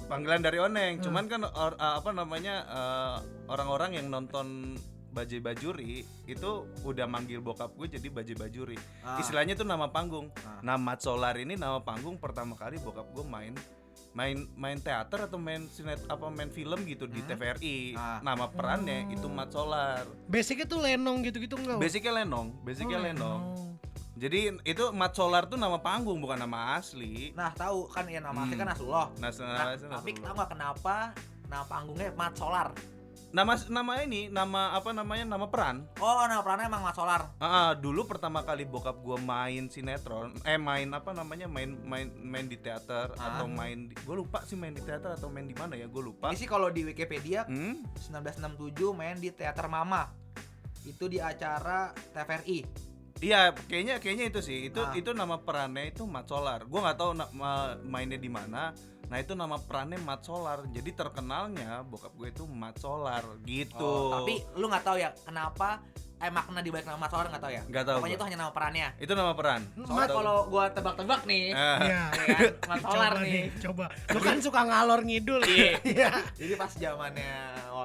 Panggilan 0.05 0.39
dari 0.39 0.57
Oneng. 0.57 0.99
Cuman 0.99 1.25
kan 1.25 1.41
or- 1.43 1.75
uh, 1.75 1.97
apa 1.97 2.11
namanya 2.11 2.55
uh, 2.65 3.17
orang-orang 3.47 3.97
yang 3.97 4.07
nonton 4.07 4.77
Bajai 5.09 5.39
Bajuri 5.39 6.03
itu 6.25 6.51
udah 6.83 7.07
manggil 7.07 7.39
bokap 7.39 7.71
gue 7.73 7.87
jadi 7.89 8.07
Bajai 8.09 8.35
Bajuri. 8.35 8.75
Ah. 8.99 9.15
Istilahnya 9.15 9.55
tuh 9.55 9.63
nama 9.63 9.87
panggung. 9.87 10.27
Ah. 10.37 10.59
Nah, 10.61 10.75
Mat 10.75 10.99
Solar 10.99 11.33
ini 11.35 11.55
nama 11.55 11.79
panggung 11.79 12.15
pertama 12.15 12.53
kali 12.53 12.75
bokap 12.77 13.07
gue 13.09 13.23
main 13.23 13.55
main 14.11 14.47
main 14.55 14.75
teater 14.75 15.27
atau 15.27 15.35
main 15.35 15.67
sinet 15.67 15.99
apa 16.07 16.27
main 16.27 16.47
film 16.47 16.83
gitu 16.83 17.03
di 17.05 17.19
Hmm. 17.19 17.27
TVRI. 17.29 17.95
Ah. 17.95 18.19
Nama 18.21 18.45
perannya 18.45 19.07
itu 19.09 19.23
Mat 19.25 19.51
Solar. 19.51 20.03
basicnya 20.25 20.63
tuh 20.65 20.79
lenong 20.79 21.23
gitu-gitu 21.23 21.55
enggak 21.55 21.79
Basicnya 21.79 22.11
Lenong, 22.13 22.47
Oh, 22.49 22.63
basicnya 22.63 22.99
Lenong. 23.01 23.41
Jadi 24.15 24.39
itu 24.63 24.83
Mat 24.91 25.11
Solar 25.11 25.43
tuh 25.45 25.55
nama 25.55 25.75
panggung 25.75 26.17
bukan 26.17 26.39
nama 26.39 26.75
asli. 26.75 27.35
Nah, 27.35 27.51
tahu 27.51 27.83
kan 27.85 28.07
ya 28.07 28.19
nama 28.19 28.41
asli 28.41 28.55
Hmm. 28.55 28.61
kan 28.61 28.67
Nasrullah. 28.71 29.07
Nah, 29.17 29.29
Nah, 29.29 29.75
tapi 29.93 30.15
tahu 30.15 30.33
nggak 30.33 30.49
kenapa 30.49 30.95
nama 31.45 31.63
panggungnya 31.63 32.09
Mat 32.11 32.33
Solar? 32.33 32.71
nama 33.27 33.51
nama 33.67 33.99
ini 33.99 34.31
nama 34.31 34.71
apa 34.71 34.95
namanya 34.95 35.27
nama 35.27 35.43
peran 35.45 35.83
Oh, 35.99 36.23
nama 36.23 36.39
perannya 36.39 36.71
emang 36.71 36.79
Mat 36.79 36.95
Solar. 36.95 37.35
Ah, 37.35 37.75
dulu 37.75 38.07
pertama 38.07 38.39
kali 38.39 38.63
bokap 38.63 38.95
gua 38.97 39.19
main 39.19 39.67
sinetron, 39.67 40.31
eh 40.41 40.55
main 40.55 40.87
apa 40.89 41.11
namanya 41.11 41.43
main 41.45 41.75
main 41.83 42.07
main 42.15 42.47
di 42.47 42.55
teater 42.55 43.11
Ah. 43.13 43.35
atau 43.35 43.51
main 43.51 43.91
di, 43.91 43.95
gue 43.97 44.15
lupa 44.15 44.39
sih 44.41 44.55
main 44.55 44.71
di 44.71 44.79
teater 44.79 45.11
atau 45.11 45.27
main 45.27 45.43
di 45.43 45.51
mana 45.51 45.75
ya, 45.75 45.83
gue 45.85 45.99
lupa. 46.01 46.31
Ini 46.31 46.37
sih 46.37 46.47
kalau 46.47 46.71
di 46.71 46.87
Wikipedia 46.87 47.43
Hmm? 47.43 47.83
1967 47.99 48.55
main 48.93 49.19
di 49.19 49.27
Teater 49.29 49.67
Mama. 49.67 50.07
Itu 50.81 51.11
di 51.11 51.19
acara 51.19 51.91
TVRI. 52.15 52.59
Iya, 53.17 53.39
kayaknya 53.63 53.95
kayaknya 53.97 54.25
itu 54.27 54.39
sih. 54.39 54.67
Itu 54.67 54.81
Ah. 54.81 54.91
itu 54.91 55.11
nama 55.11 55.37
perannya 55.37 55.87
itu 55.87 56.03
Mat 56.03 56.25
Solar. 56.25 56.63
Gua 56.63 56.79
nggak 56.83 56.97
tahu 56.97 57.11
ma- 57.33 57.79
mainnya 57.81 58.17
di 58.17 58.27
mana. 58.27 58.75
Nah, 59.05 59.17
itu 59.17 59.31
nama 59.31 59.55
perannya 59.57 59.95
Mat 59.97 60.21
Solar. 60.21 60.65
Jadi 60.67 60.91
terkenalnya 60.91 61.79
bokap 61.81 62.11
gue 62.13 62.27
itu 62.27 62.43
Mat 62.43 62.75
Solar 62.75 63.23
gitu. 63.43 63.79
Oh, 63.79 64.17
tapi 64.17 64.43
lu 64.53 64.65
nggak 64.65 64.83
tahu 64.83 64.97
ya 64.97 65.13
kenapa 65.15 65.79
eh 66.15 66.31
makna 66.31 66.59
di 66.59 66.71
balik 66.71 66.83
nama 66.85 66.97
Mat 66.97 67.07
Solar 67.09 67.27
nggak 67.29 67.39
tahu 67.39 67.53
ya? 67.53 67.63
Nggak 67.65 67.83
tahu 67.85 67.95
Pokoknya 67.97 68.09
gua. 68.09 68.17
itu 68.17 68.25
hanya 68.25 68.37
nama 68.37 68.51
perannya. 68.51 68.87
itu 68.97 69.13
nama 69.13 69.31
peran. 69.31 69.61
Soalnya 69.77 70.07
tahu. 70.07 70.17
kalau 70.17 70.35
gua 70.47 70.65
tebak-tebak 70.69 71.21
nih. 71.23 71.45
Iya. 71.51 71.71
ya 71.77 72.03
kan, 72.09 72.51
Mat 72.65 72.79
Solar 72.81 73.11
coba 73.13 73.23
nih. 73.23 73.43
coba 73.59 73.85
lu 74.09 74.19
kan 74.21 74.37
suka 74.39 74.61
ngalor 74.65 74.99
ngidul 75.01 75.41
iya 75.45 75.71
Jadi 76.33 76.53
pas 76.55 76.71
zamannya 76.73 77.35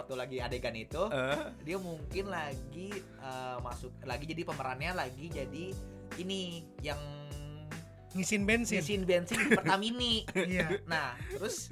waktu 0.00 0.14
lagi 0.16 0.37
adegan 0.40 0.75
itu, 0.75 1.02
Eh, 1.09 1.38
dia 1.62 1.76
mungkin 1.76 2.28
lagi 2.28 2.90
eh, 2.97 3.57
masuk 3.61 3.92
lagi 4.02 4.25
jadi 4.25 4.42
pemerannya 4.42 4.97
lagi 4.97 5.28
jadi 5.28 5.64
ini 6.16 6.64
yang 6.80 6.99
ngisin 8.11 8.42
bensin 8.42 8.83
ngisiin 8.83 9.02
bensin 9.07 9.38
di 9.38 9.54
Pertamini. 9.54 10.26
iya 10.50 10.83
Nah, 10.83 11.14
terus 11.30 11.71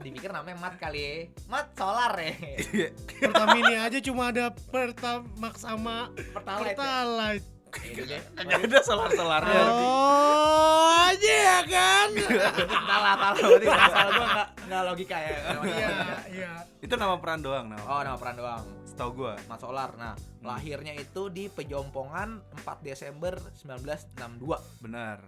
dipikir 0.00 0.32
namanya 0.32 0.56
Mat 0.56 0.80
kali 0.80 1.00
ya. 1.04 1.14
Mat 1.52 1.68
Solar 1.76 2.16
ya. 2.16 2.32
iya. 2.72 2.88
Pertamini 3.20 3.74
aja 3.76 3.98
cuma 4.00 4.32
ada 4.32 4.48
Pertamax 4.72 5.60
sama 5.60 6.08
Pertalite. 6.32 6.72
ya? 6.72 6.76
Pertalite 6.80 7.55
deh. 7.74 8.20
Nggak 8.36 8.60
ada 8.66 8.78
solar-solarnya. 8.82 9.62
oh 9.68 10.76
aja 11.06 11.32
ya 11.32 11.58
kan 11.64 12.08
Salah, 12.88 13.14
salah. 13.14 13.34
Berarti 13.36 13.66
asal 13.68 14.06
gua 14.10 14.26
nggak 14.26 14.48
nggak 14.66 14.82
logika 14.82 15.16
ya. 15.16 15.36
iya 15.62 15.88
iya 16.26 16.50
Itu 16.82 16.94
nama 16.94 17.18
peran 17.18 17.40
doang 17.40 17.66
nama. 17.66 17.82
Oh, 17.86 18.00
nama 18.02 18.16
peran 18.18 18.36
doang. 18.36 18.62
Setahu 18.86 19.10
gua. 19.14 19.34
Mat 19.46 19.58
Solar. 19.58 19.90
Nah, 19.94 20.14
lahirnya 20.40 20.94
itu 20.94 21.28
di 21.28 21.46
Pejompongan 21.46 22.42
4 22.62 22.86
Desember 22.86 23.38
1962. 23.58 24.82
Benar. 24.82 25.18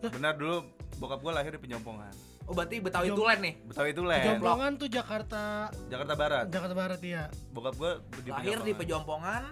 Benar 0.00 0.32
dulu 0.34 0.66
bokap 0.96 1.20
gua 1.20 1.32
lahir 1.40 1.54
di 1.54 1.60
Penyompongan. 1.60 2.10
Oh, 2.48 2.54
berarti 2.56 2.82
Betawi 2.82 3.14
Jom- 3.14 3.18
Tulen 3.22 3.38
nih. 3.38 3.54
Betawi 3.62 3.88
itu 3.94 4.02
Len, 4.02 4.24
Jompongan 4.26 4.72
tuh 4.74 4.88
Jakarta 4.90 5.70
Jakarta 5.86 6.14
Barat. 6.18 6.44
Jakarta 6.50 6.74
Barat 6.74 7.00
ya 7.00 7.30
Bokap 7.54 7.74
gua 7.78 7.92
di 8.18 8.30
Lahir 8.32 8.58
di 8.64 8.72
Pejompongan 8.74 9.42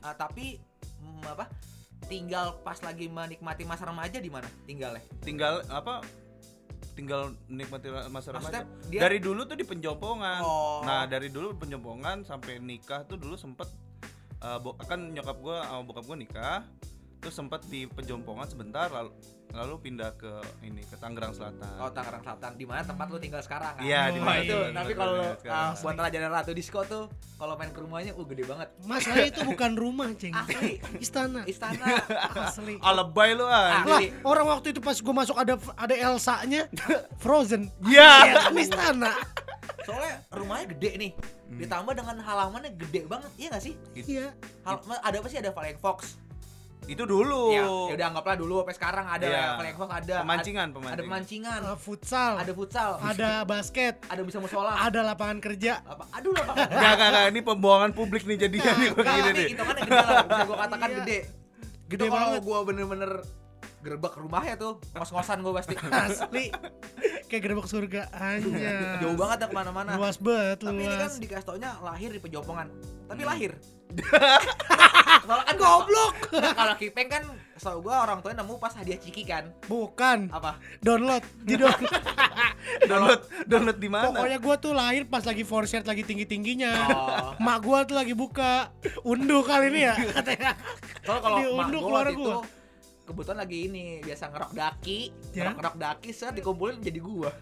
ah, 0.00 0.14
tapi 0.16 0.56
apa? 1.28 1.44
Tinggal 2.08 2.58
pas 2.64 2.80
lagi 2.80 3.06
menikmati 3.06 3.62
masa 3.68 3.84
remaja 3.86 4.16
di 4.18 4.30
mana 4.32 4.48
tinggalnya? 4.64 5.04
Tinggal 5.20 5.60
apa? 5.68 6.00
Tinggal 6.96 7.36
nikmati 7.46 7.92
masa 8.08 8.32
remaja. 8.34 8.64
dia 8.88 9.00
Dari 9.04 9.20
dulu 9.20 9.44
tuh 9.44 9.56
di 9.56 9.64
Penjompongan. 9.64 10.40
Oh. 10.42 10.80
Nah, 10.82 11.04
dari 11.04 11.28
dulu 11.28 11.54
Penjompongan 11.56 12.24
sampai 12.24 12.58
nikah 12.58 13.04
tuh 13.04 13.20
dulu 13.20 13.36
sempet 13.36 13.68
bo- 14.64 14.76
kan 14.80 15.12
nyokap 15.12 15.36
gua 15.38 15.68
sama 15.68 15.82
bokap 15.84 16.04
gua 16.08 16.16
nikah 16.16 16.64
terus 17.20 17.36
sempet 17.36 17.60
di 17.68 17.84
Penjompongan 17.84 18.48
sebentar 18.48 18.88
lalu 18.88 19.12
lalu 19.50 19.74
pindah 19.82 20.14
ke 20.14 20.30
ini 20.62 20.80
ke 20.86 20.94
Tangerang 20.96 21.34
Selatan. 21.34 21.74
Oh, 21.82 21.90
Tangerang 21.90 22.22
Selatan. 22.22 22.54
Di 22.54 22.64
mana 22.64 22.86
tempat 22.86 23.10
lu 23.10 23.18
tinggal 23.18 23.42
sekarang 23.42 23.76
kan? 23.76 23.82
Iya, 23.82 24.14
di 24.14 24.22
Wah, 24.22 24.26
mana 24.30 24.40
itu. 24.46 24.58
Tapi 24.70 24.92
kalau 24.94 25.14
ah, 25.50 25.70
buat 25.74 25.96
Raja 25.98 26.18
Ratu 26.30 26.52
Disco 26.54 26.80
tuh 26.86 27.10
kalau 27.34 27.58
main 27.58 27.68
ke 27.74 27.80
rumahnya 27.82 28.12
uh 28.14 28.24
gede 28.30 28.44
banget. 28.46 28.68
masalahnya 28.86 29.28
itu 29.34 29.40
bukan 29.42 29.70
rumah 29.74 30.08
ceng 30.16 30.32
Asli. 30.32 30.78
istana 31.02 31.40
Istana. 31.44 31.84
asli 32.46 32.78
Alebay 32.78 33.34
lu 33.34 33.42
ah. 33.48 33.82
Ah. 33.82 33.84
lah 33.84 34.00
orang 34.22 34.46
waktu 34.56 34.70
itu 34.76 34.80
pas 34.80 34.94
gue 34.94 35.14
masuk 35.14 35.34
ada 35.34 35.58
ada 35.74 35.94
Elsa 35.98 36.40
nya 36.46 36.68
Frozen 37.18 37.68
Iya. 37.84 38.12
ya 38.28 38.34
kan 38.48 38.54
istana 38.54 39.12
Soalnya 39.82 40.22
rumahnya 40.30 40.66
gede 40.76 40.90
nih. 41.00 41.10
Ditambah 41.50 41.92
dengan 41.96 42.16
halamannya 42.22 42.70
gede 42.78 43.08
banget. 43.10 43.30
Iya 43.40 43.46
gak 43.56 43.62
sih? 43.64 43.74
iya 43.96 44.30
Hal 44.62 44.78
ada 44.86 45.16
apa 45.18 45.26
sih 45.26 45.38
ada 45.40 45.50
Flying 45.50 45.80
Fox? 45.82 46.14
Itu 46.82 47.04
dulu. 47.04 47.50
Ya, 47.50 47.62
ya 47.62 47.94
udah 47.94 48.06
anggaplah 48.08 48.34
dulu 48.34 48.54
sampai 48.60 48.74
sekarang 48.74 49.06
ada. 49.06 49.28
Flying 49.56 49.76
Fox 49.76 49.90
ada. 49.90 50.16
Pemancingan, 50.20 50.66
Ada, 50.66 50.74
pemancingan. 50.74 50.92
ada 50.92 51.02
pemancingan. 51.02 51.60
Uh, 51.62 51.78
futsal 51.78 52.32
Ada 52.36 52.52
futsal. 52.52 52.90
ada 52.98 53.30
basket 53.44 53.94
Ada 54.04 54.22
bisa 54.22 54.38
musola. 54.38 54.72
ada 54.76 55.00
lapangan 55.04 55.38
kerja 55.38 55.80
Apa? 55.82 56.04
Aduh 56.12 56.32
lah, 56.32 56.44
Pak. 56.46 56.56
Enggak, 56.66 56.92
enggak, 57.04 57.24
ini 57.28 57.40
pembohongan 57.42 57.90
publik 57.92 58.22
nih 58.24 58.36
jadinya 58.38 58.72
nih 58.72 58.88
Enggak, 58.88 58.96
begini 58.98 59.30
nih. 59.32 59.46
itu 59.50 59.62
kan 59.62 59.74
yang 59.74 59.86
gede 59.86 60.02
lah, 60.02 60.24
bisa 60.24 60.42
gua 60.42 60.58
katakan 60.60 60.88
Iya. 60.88 60.98
gede. 60.98 61.18
Gede 61.86 61.98
Itu 62.00 62.04
kalau 62.08 62.26
banget. 62.30 62.42
gua 62.42 62.58
bener-bener 62.64 63.12
gerbek 63.80 64.14
rumahnya 64.14 64.54
tuh, 64.54 64.76
ngos-ngosan 64.92 65.40
gua 65.40 65.56
pasti. 65.56 65.72
asli 66.06 66.52
kayak 67.26 67.42
gerbek 67.42 67.64
surga 67.64 68.02
aja 68.10 68.98
Jauh 68.98 69.14
banget 69.14 69.38
ya 69.38 69.46
ke 69.46 69.54
mana-mana. 69.54 69.90
luas 69.94 70.16
banget 70.16 70.60
Tapi 70.60 70.76
ini 70.76 70.86
kan 70.86 70.98
luas 71.00 71.16
dikasih 71.16 71.46
taunya 71.46 71.70
lahir 71.80 72.10
di 72.10 72.18
Pejompongan. 72.18 72.68
Tapi 73.06 73.20
Hmm. 73.20 73.30
lahir. 73.30 73.52
Soalnya 75.20 75.44
kan 75.44 75.56
goblok 75.56 76.14
Nggak, 76.30 76.54
kalau 76.54 76.74
Kipeng 76.76 77.08
kan 77.08 77.22
setahu 77.54 77.78
gua 77.82 78.04
orang 78.04 78.18
tuanya 78.20 78.40
nemu 78.40 78.54
pas 78.56 78.70
hadiah 78.72 78.96
Ciki 78.96 79.24
kan. 79.24 79.50
Bukan, 79.64 80.30
Apa? 80.30 80.58
download 80.78 81.24
di 81.40 81.54
download. 81.54 81.90
download 82.90 83.20
download 83.44 83.78
di 83.78 83.88
mana 83.88 84.04
Pokoknya 84.06 84.38
gua 84.38 84.54
tuh 84.56 84.72
lahir 84.72 85.02
pas 85.04 85.20
lagi 85.20 85.42
foresight 85.42 85.82
lagi 85.84 86.02
tinggi-tingginya. 86.02 86.72
Oh. 86.86 87.30
Mak 87.38 87.58
gua 87.60 87.82
tuh 87.82 87.94
lagi 87.94 88.12
buka 88.12 88.70
unduh 89.02 89.42
kali 89.42 89.70
ini 89.70 89.80
ya 89.82 89.94
katanya. 90.12 90.54
Soalnya 91.02 91.20
kalau 91.20 91.36
mak 91.56 91.66
waktu 91.70 92.12
itu 92.12 92.20
gua. 92.20 92.34
Kebetulan 93.10 93.38
lagi 93.42 93.58
ini 93.66 93.84
biasa 94.00 94.24
ngerok 94.30 94.52
daki, 94.52 94.98
Ya. 95.30 95.42
ngerok 95.42 95.54
ngerok 95.58 95.76
daki 95.76 96.10
set 96.10 96.32
dikumpulin 96.32 96.78
jadi 96.78 96.98
gua. 96.98 97.30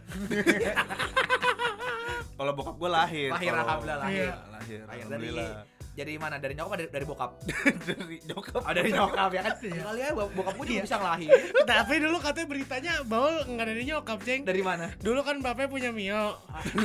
kalau 2.38 2.52
bokap 2.54 2.76
gue 2.76 2.90
lahir 2.90 3.28
Lahir, 3.34 3.52
alhamdulillah, 3.52 3.98
lahir. 3.98 4.24
Iya, 4.24 4.34
lahir 4.48 4.78
Lahir 4.86 5.04
dari 5.04 5.28
alhamdulillah 5.28 5.76
jadi 5.98 6.14
mana? 6.14 6.38
Dari 6.38 6.54
nyokap 6.54 6.78
dari, 6.78 6.90
dari 6.94 7.02
bokap? 7.02 7.42
dari 7.90 8.22
nyokap 8.22 8.62
Oh 8.62 8.70
dari 8.70 8.90
nyokap 8.94 9.30
ya 9.34 9.40
kan? 9.42 9.54
Iya. 9.58 9.82
Kali 9.82 9.98
ya 9.98 10.08
bokap 10.14 10.54
gua 10.54 10.62
juga 10.62 10.78
Iya. 10.78 10.82
bisa 10.86 10.96
ngelahir. 11.02 11.30
Tapi 11.74 11.94
dulu 11.98 12.16
katanya 12.22 12.46
beritanya 12.46 12.92
Baul 13.02 13.34
nggak 13.42 13.66
dari 13.66 13.82
nyokap, 13.82 14.18
Ceng. 14.22 14.40
Dari 14.46 14.62
mana? 14.62 14.86
Dulu 15.02 15.20
kan 15.26 15.42
bapaknya 15.42 15.66
punya 15.66 15.90
Mio 15.90 16.38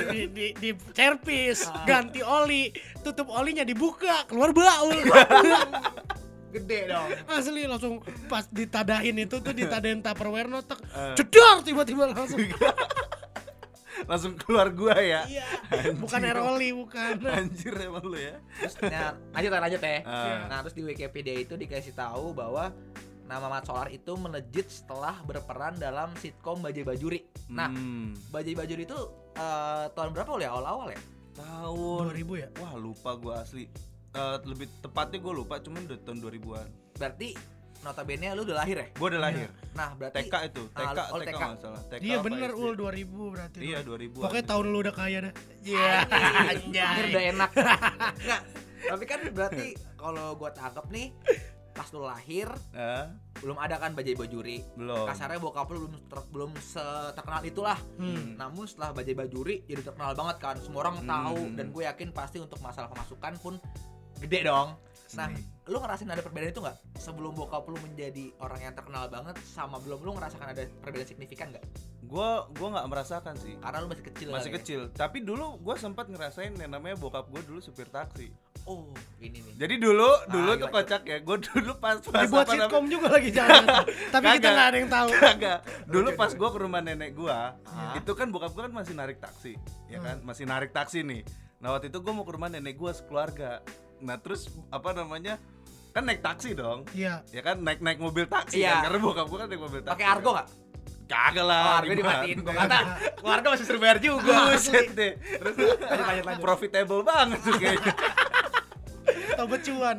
di, 0.10 0.34
di, 0.34 0.46
di 0.58 0.70
servis, 0.98 1.70
Ah. 1.70 1.86
ganti 1.86 2.26
oli, 2.26 2.74
tutup 3.06 3.30
olinya 3.30 3.62
dibuka, 3.62 4.26
keluar 4.26 4.50
baul. 4.50 4.98
Gede 6.54 6.80
dong. 6.86 7.10
Asli 7.28 7.66
langsung 7.66 7.98
pas 8.26 8.46
ditadain 8.48 9.16
itu 9.16 9.36
tuh 9.36 9.52
ditadain 9.52 10.00
tupperware 10.00 10.46
notek, 10.46 10.78
Eh. 10.86 11.16
cedar 11.16 11.60
tiba-tiba 11.62 12.08
langsung. 12.08 12.38
langsung 14.04 14.36
keluar 14.36 14.68
gua 14.70 14.98
ya 14.98 15.24
Iya, 15.24 15.48
bukan 15.96 16.20
air 16.22 16.36
oli, 16.38 16.76
bukan. 16.76 17.24
anjir 17.24 17.72
emang 17.80 18.04
lu 18.04 18.20
ya 18.20 18.36
Terus 18.60 18.76
nah, 18.84 19.16
lanjut 19.32 19.52
lanjut 19.54 19.80
ya. 19.82 19.96
Ah. 20.04 20.44
Nah, 20.46 20.60
terus 20.60 20.76
di 20.76 20.84
Wikipedia 20.84 21.36
itu 21.38 21.56
dikasih 21.56 21.94
tahu 21.94 22.36
bahwa 22.36 22.76
nama 23.24 23.48
Mat 23.48 23.64
Solar 23.64 23.88
itu 23.88 24.12
melejit 24.14 24.68
setelah 24.68 25.24
berperan 25.24 25.80
dalam 25.80 26.12
sitkom 26.20 26.60
Bajai 26.60 26.84
Bajuri. 26.84 27.24
Nah, 27.48 27.72
Hmm, 27.72 28.12
Bajai 28.28 28.52
Bajuri 28.54 28.84
itu 28.84 29.00
eh, 29.34 29.86
tahun 29.90 30.12
berapa 30.12 30.36
ya? 30.38 30.52
Awal-awal 30.52 30.88
ya? 30.92 31.00
tahun 31.34 32.14
2000 32.14 32.38
ya? 32.38 32.48
wah 32.60 32.74
lupa 32.76 33.16
gua 33.16 33.42
asli 33.42 33.66
Eh, 34.14 34.38
lebih 34.46 34.70
tepatnya 34.80 35.18
gua 35.18 35.34
lupa 35.36 35.58
cuman 35.58 35.84
udah 35.84 35.98
tahun 36.00 36.18
2000-an 36.20 36.70
Berarti 36.94 37.34
notabene 37.82 38.32
lu 38.32 38.46
udah 38.46 38.58
lahir 38.58 38.78
ya? 38.78 38.88
gua 38.94 39.08
udah 39.10 39.22
lahir 39.22 39.50
Nah, 39.74 39.90
berarti 39.92 40.22
TK 40.22 40.36
itu 40.48 40.64
TK 40.70 40.86
Ah, 40.94 41.08
oh, 41.10 41.18
TK 41.18 41.30
TK. 41.30 41.44
salah 41.58 41.82
TK 41.84 42.00
Iya 42.00 42.18
bener 42.20 42.50
ul 42.54 42.72
2000 42.74 42.94
berarti. 43.28 43.58
iya 43.60 43.80
lu. 43.80 43.98
2000 43.98 44.22
Pokoknya 44.22 44.46
tahun 44.46 44.66
lu 44.68 44.78
udah 44.80 44.94
kaya 44.94 45.18
dah. 45.20 45.34
Iya. 45.60 45.94
Anjir 46.48 47.04
udah 47.10 47.24
enak. 47.28 47.50
Enggak. 48.22 48.42
Tapi 48.84 49.04
kan 49.04 49.20
berarti 49.28 49.68
kalau 49.96 50.26
gua 50.34 50.50
tangkap 50.52 50.86
nih 50.88 51.10
pas 51.74 51.90
lu 51.90 52.06
lahir 52.06 52.46
Eh, 52.70 53.06
belum 53.36 53.58
ada 53.58 53.76
kan 53.76 53.92
Bajai 53.92 54.14
Bajuri. 54.14 54.62
belum 54.78 55.10
Kasarnya 55.10 55.42
bokap 55.42 55.66
lu 55.68 55.84
belum 55.84 55.94
ter- 56.06 56.30
belum 56.30 56.52
terkenal 57.12 57.42
itulah. 57.42 57.80
Hmm. 57.98 58.38
Namun 58.38 58.64
setelah 58.64 58.94
Bajai 58.94 59.18
Bajuri 59.18 59.66
jadi 59.66 59.82
terkenal 59.82 60.14
banget 60.14 60.38
kan. 60.38 60.56
Semua 60.60 60.86
orang 60.86 61.02
tahu 61.02 61.42
Hmm. 61.42 61.58
dan 61.58 61.66
gue 61.68 61.84
yakin 61.84 62.14
pasti 62.14 62.38
untuk 62.38 62.62
masalah 62.62 62.88
pemasukan 62.88 63.34
pun 63.42 63.58
gede 64.24 64.40
dong. 64.44 64.80
Nah, 65.14 65.30
lu 65.64 65.78
ngerasain 65.78 66.10
ada 66.10 66.20
perbedaan 66.20 66.50
itu 66.50 66.58
nggak? 66.58 66.78
Sebelum 66.98 67.32
bokap 67.32 67.64
lu 67.64 67.78
menjadi 67.78 68.34
orang 68.40 68.60
yang 68.62 68.74
terkenal 68.74 69.06
banget 69.08 69.38
sama 69.46 69.78
belum 69.78 70.02
lu 70.02 70.12
ngerasakan 70.12 70.48
ada 70.50 70.66
perbedaan 70.80 71.06
signifikan 71.08 71.48
nggak? 71.50 71.66
gua 72.04 72.46
gua 72.52 72.68
nggak 72.70 72.88
merasakan 72.90 73.34
sih 73.36 73.56
Karena 73.58 73.80
lu 73.80 73.88
masih 73.88 74.06
kecil 74.06 74.28
masih 74.28 74.44
kali 74.44 74.52
ya. 74.52 74.58
kecil 74.60 74.82
tapi 74.92 75.18
dulu 75.22 75.56
gua 75.58 75.76
sempat 75.76 76.06
ngerasain 76.06 76.52
yang 76.54 76.70
namanya 76.70 76.94
bokap 76.96 77.26
gua 77.26 77.42
dulu 77.42 77.58
supir 77.58 77.88
taksi 77.88 78.28
Oh, 78.64 78.92
ini 79.18 79.40
nih. 79.40 79.56
jadi 79.58 79.76
dulu 79.78 80.12
dulu 80.28 80.50
Ah, 80.50 80.56
tuh 80.58 80.70
kocak 80.70 81.02
ya 81.04 81.18
gua 81.20 81.38
dulu 81.38 81.72
pas 81.76 81.98
pas 81.98 82.22
Dibuat 82.22 82.44
apa 82.44 82.54
namanya- 82.54 82.70
sitkom 82.70 82.86
juga 82.88 83.08
lagi 83.10 83.30
jangan. 83.30 83.64
Tapi 84.14 84.26
kita 84.36 84.50
nggak 84.50 84.68
ada 84.68 84.78
yang 84.78 84.92
tahu. 84.92 85.10
Kagak. 85.26 85.60
Dulu 85.86 86.10
pas 86.14 86.32
gua 86.34 86.50
ke 86.50 86.60
rumah 86.60 86.82
nenek 86.82 87.12
gua, 87.14 87.40
Ah. 87.66 87.92
itu 87.94 88.12
kan 88.12 88.28
bokap 88.30 88.52
gua 88.52 88.64
kan 88.66 88.74
masih 88.74 88.94
narik 88.94 89.18
taksi, 89.18 89.56
ya 89.86 90.00
kan? 90.00 90.16
Hmm. 90.18 90.26
Masih 90.26 90.44
narik 90.44 90.70
taksi 90.70 91.02
nih. 91.02 91.24
Nah, 91.60 91.72
waktu 91.72 91.88
itu 91.88 91.98
gua 91.98 92.14
mau 92.14 92.24
ke 92.24 92.32
rumah 92.32 92.48
nenek 92.48 92.76
gua 92.76 92.92
sekeluarga. 92.92 93.60
Nah, 94.04 94.20
terus 94.20 94.42
apa 94.68 94.92
namanya? 94.92 95.40
Kan 95.90 96.04
naik 96.04 96.20
taksi 96.20 96.52
dong. 96.54 96.84
Iya. 96.92 97.22
Ya 97.30 97.42
kan 97.42 97.58
naik-naik 97.58 97.98
mobil 97.98 98.26
taksi 98.26 98.60
Iya. 98.60 98.78
kan 98.78 98.90
karena 98.90 98.98
bokap 99.00 99.26
gua 99.26 99.40
kan 99.40 99.48
naik 99.48 99.62
mobil 99.62 99.80
taksi. 99.80 99.94
Pakai 99.94 100.08
argo 100.10 100.30
nggak? 100.32 100.48
Kagak 101.04 101.40
Oh, 101.40 101.46
lah. 101.46 101.64
argo 101.78 101.86
gimana? 101.86 102.02
dimatiin. 102.02 102.38
Gua 102.42 102.54
kata 102.58 102.78
keluarga 103.16 103.48
masih 103.50 103.66
suruh 103.66 103.80
bayar 103.80 103.98
juga. 104.00 104.36
Buset 104.50 104.88
deh. 104.92 105.12
Terus 105.16 105.54
Lanjut, 105.54 105.78
lanjut, 105.80 106.26
lanjut. 106.26 106.42
profitable 106.42 107.02
banget 107.02 107.40
tuh 107.40 107.56
kayaknya. 107.56 107.94
Tahu 109.34 109.48
becuan. 109.48 109.98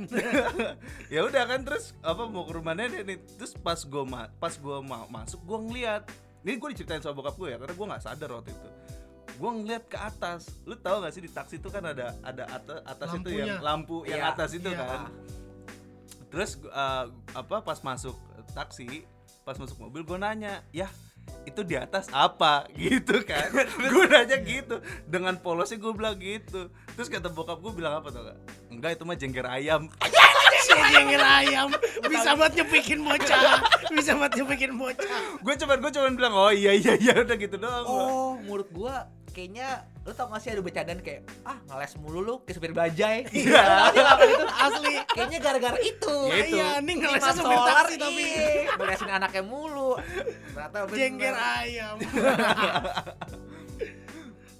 ya 1.15 1.21
udah 1.23 1.43
kan 1.45 1.61
terus 1.63 1.85
apa 2.01 2.23
mau 2.25 2.43
ke 2.43 2.53
rumah 2.53 2.73
nenek 2.73 3.03
nih 3.03 3.19
terus 3.37 3.53
pas 3.55 3.79
gua 3.83 4.03
ma 4.03 4.21
pas 4.33 4.55
gua 4.57 4.79
mau 4.81 5.07
masuk 5.07 5.43
gua 5.43 5.59
ngeliat 5.61 6.03
ini 6.41 6.55
gue 6.55 6.69
diceritain 6.71 7.01
sama 7.01 7.15
bokap 7.15 7.35
gue 7.35 7.49
ya 7.49 7.57
karena 7.57 7.73
gua 7.73 7.87
nggak 7.89 8.03
sadar 8.03 8.31
waktu 8.31 8.51
itu 8.51 8.69
gua 9.39 9.51
ngeliat 9.55 9.85
ke 9.91 9.99
atas. 9.99 10.51
Lu 10.65 10.75
tahu 10.79 11.03
gak 11.05 11.13
sih 11.15 11.23
di 11.23 11.31
taksi 11.31 11.59
itu 11.59 11.69
kan 11.71 11.83
ada 11.85 12.15
ada 12.23 12.45
atas 12.49 12.79
atas 12.87 13.09
itu 13.19 13.31
yang 13.35 13.61
lampu 13.61 14.07
yang 14.07 14.21
Iya, 14.23 14.33
atas 14.35 14.51
itu 14.55 14.71
iya. 14.71 14.79
kan. 14.79 15.01
Terus 16.31 16.59
uh, 16.71 17.11
apa 17.35 17.63
pas 17.63 17.79
masuk 17.83 18.17
taksi 18.55 19.07
pas 19.45 19.59
masuk 19.61 19.77
mobil 19.77 20.03
gue 20.03 20.17
nanya 20.17 20.65
ya 20.73 20.89
itu 21.45 21.61
di 21.61 21.77
atas 21.77 22.09
apa? 22.13 22.65
Gitu 22.77 23.21
kan. 23.25 23.53
Gue 23.79 24.05
nanya 24.09 24.41
gitu. 24.41 24.81
Dengan 25.05 25.37
polosnya 25.41 25.77
gue 25.77 25.93
bilang 25.93 26.17
gitu. 26.17 26.73
Terus 26.97 27.09
kata 27.13 27.29
bokap 27.29 27.61
gue 27.61 27.73
bilang 27.77 28.01
apa 28.01 28.09
tau 28.09 28.25
gak? 28.25 28.39
Enggak 28.73 28.91
itu 28.97 29.03
mah 29.05 29.17
jengger 29.17 29.47
ayam. 29.49 29.89
Si 30.65 30.73
jengkel 30.73 31.21
ayam. 31.21 31.69
Bisa 32.13 32.33
buat 32.33 32.57
nyepikin 32.57 33.05
bocah. 33.05 33.61
Bisa 33.93 34.17
buat 34.17 34.33
nyepikin 34.33 34.73
bocah. 34.81 35.21
gue 35.45 35.55
cuman 35.61 35.77
gue 35.77 35.93
cuman 35.93 36.13
bilang 36.17 36.33
oh 36.33 36.49
iya 36.49 36.73
iya 36.73 36.97
iya. 36.97 37.13
Udah 37.21 37.37
gitu 37.37 37.61
doang 37.61 37.85
gua. 37.85 38.05
Oh, 38.09 38.33
menurut 38.41 38.69
gua 38.73 39.05
kayaknya 39.35 39.83
lu 40.07 40.15
tau 40.15 40.31
gak 40.31 40.41
sih 40.47 40.55
ada 40.55 40.63
bercandaan 40.63 41.03
kayak 41.03 41.27
ah 41.43 41.59
ngeles 41.67 41.99
mulu 41.99 42.21
lu 42.23 42.35
ke 42.47 42.55
supir 42.55 42.71
bajai. 42.71 43.27
Iya. 43.35 43.91
itu 43.91 44.47
Asli. 44.47 44.95
kayaknya 45.11 45.39
gara-gara 45.43 45.79
itu. 45.83 46.17
Ya 46.31 46.37
itu. 46.47 46.57
Iya, 46.57 46.69
nih 46.87 46.95
ngelesnya 47.03 47.35
supir 47.35 47.59
taksi 47.59 47.95
tapi 47.99 48.23
iya. 48.23 48.79
ngelesin 48.79 49.11
anaknya 49.11 49.43
mulu. 49.43 49.99
Ternyata 50.55 50.79
bener. 50.87 50.95
jengkel 50.95 51.35
ayam. 51.35 51.97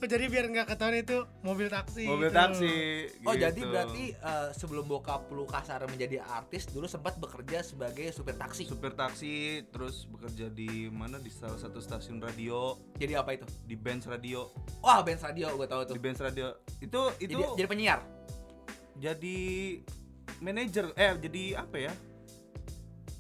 Oh, 0.05 0.11
jadi 0.11 0.29
biar 0.29 0.45
nggak 0.47 0.69
ketahuan 0.69 0.97
itu 0.97 1.17
mobil 1.41 1.65
taksi. 1.67 2.05
mobil 2.05 2.29
gitu. 2.29 2.37
taksi 2.37 2.75
Oh 3.21 3.33
gitu. 3.33 3.41
jadi 3.43 3.61
berarti 3.65 4.05
eh, 4.13 4.49
sebelum 4.53 4.85
bokap 4.85 5.25
lu 5.31 5.45
kasar 5.45 5.81
menjadi 5.87 6.21
artis 6.21 6.69
dulu 6.69 6.85
sempat 6.85 7.17
bekerja 7.17 7.61
sebagai 7.61 8.05
supir 8.11 8.37
taksi. 8.37 8.65
supir 8.65 8.93
taksi 8.93 9.35
terus 9.67 10.05
bekerja 10.07 10.47
di 10.47 10.69
mana 10.87 11.17
di 11.17 11.29
salah 11.29 11.57
satu 11.57 11.81
stasiun 11.81 12.21
radio 12.21 12.77
Jadi 12.95 13.13
apa 13.15 13.33
itu? 13.33 13.49
di 13.63 13.75
Benz 13.75 14.05
radio 14.05 14.45
Wah 14.79 15.01
Benz 15.01 15.21
Radio 15.21 15.49
gue 15.51 15.65
tahu 15.65 15.83
tuh. 15.83 15.95
di 15.95 16.03
Benz 16.03 16.21
radio 16.21 16.53
itu 16.79 17.01
itu 17.19 17.33
Jadi, 17.33 17.43
jadi 17.57 17.67
penyiar. 17.67 18.01
jadi 18.95 19.39
manajer 20.39 20.87
eh 20.95 21.17
jadi 21.19 21.43
apa 21.59 21.77
ya 21.81 21.93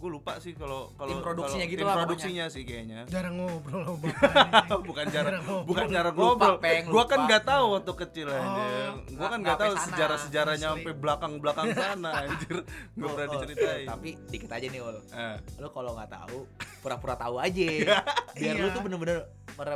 gue 0.05 0.13
lupa 0.13 0.37
sih 0.37 0.53
kalau 0.53 0.93
kalau 0.93 1.09
Tim 1.09 1.25
produksinya 1.25 1.65
gitu 1.65 1.81
tim 1.81 1.89
lah 1.89 1.97
produksinya 1.97 2.45
sih 2.47 2.63
kayaknya 2.63 3.09
Jarang 3.09 3.35
ngobrol 3.35 3.97
bapak. 3.97 4.77
bukan 4.89 5.07
Jarang 5.09 5.41
ngobrol. 5.41 5.65
bukan 5.65 5.87
Lupa, 5.89 6.13
ngobrol 6.13 6.55
gua 6.87 7.05
kan 7.07 7.19
nggak 7.25 7.43
tahu 7.43 7.65
waktu 7.73 7.93
kecil 7.99 8.29
aja 8.29 8.45
Oh, 8.45 8.93
gua 9.01 9.09
nggak- 9.09 9.31
kan 9.31 9.39
nggak 9.41 9.59
tahu 9.59 9.73
sejarah 9.81 10.19
sejarahnya 10.21 10.69
sampai 10.71 10.93
belakang 10.93 11.33
belakang 11.39 11.67
sana 11.73 12.11
anjir 12.21 12.57
nggak 12.93 13.01
Oh, 13.01 13.15
pernah 13.15 13.29
diceritain 13.33 13.87
Tapi 13.87 14.09
dikit 14.29 14.51
aja 14.51 14.67
nih 14.67 14.81
Ul. 14.83 14.97
Eh, 15.09 15.37
Lu 15.57 15.69
kalau 15.71 15.91
nggak 15.95 16.11
tahu 16.13 16.39
pura-pura 16.79 17.15
tahu 17.15 17.35
aja. 17.39 17.65
Biar 18.37 18.55
lu 18.55 18.61
Iya. 18.63 18.75
tuh 18.77 18.83
bener-bener 18.83 19.19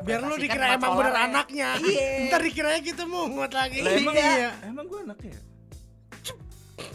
Biar 0.04 0.20
lu 0.20 0.28
merepresentasikan 0.28 0.42
dikira 0.44 0.66
emang 0.74 0.92
bener 0.92 1.14
anaknya. 1.16 1.68
Iya. 1.78 2.08
Ntar 2.28 2.40
dikiranya 2.42 2.80
kita 2.82 3.02
mungut 3.04 3.48
lagi. 3.50 3.80
emang 3.80 4.12
Iya. 4.12 4.50
emang 4.62 4.84
gua 4.84 5.00
anaknya 5.02 5.38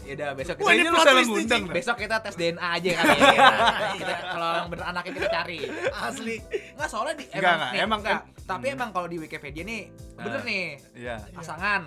ya? 0.04 0.12
Udah 0.14 0.30
besok 0.34 0.54
Wah, 0.54 0.60
kita 0.60 0.70
ini 0.70 0.76
Kayaknya 0.76 0.84
lu 0.84 0.94
plot 0.94 1.06
salah 1.06 1.24
twist 1.24 1.28
besok 1.72 1.96
kita 1.98 2.16
tes 2.20 2.34
DNA 2.34 2.68
aja 2.70 2.90
kali 2.94 3.18
ya. 3.18 3.46
kita 3.94 4.14
kalau 4.28 4.50
yang 4.54 4.68
bener 4.68 4.84
anaknya 4.86 5.12
kita 5.14 5.28
cari. 5.32 5.58
Asli. 5.90 6.36
Enggak 6.70 6.88
soalnya 6.88 7.14
di 7.14 7.24
emang 7.26 7.40
nggak, 7.54 7.70
nih, 7.70 7.80
emang 7.80 8.00
nggak. 8.00 8.12
kan- 8.14 8.24
tapi 8.44 8.66
Hmm. 8.66 8.76
emang 8.76 8.90
kalau 8.90 9.06
di 9.06 9.16
Wikipedia 9.16 9.62
nih 9.62 9.82
bener 10.14 10.36
Ah. 10.36 10.44
nih 10.44 10.64
Iya. 10.94 11.16
pasangan 11.32 11.80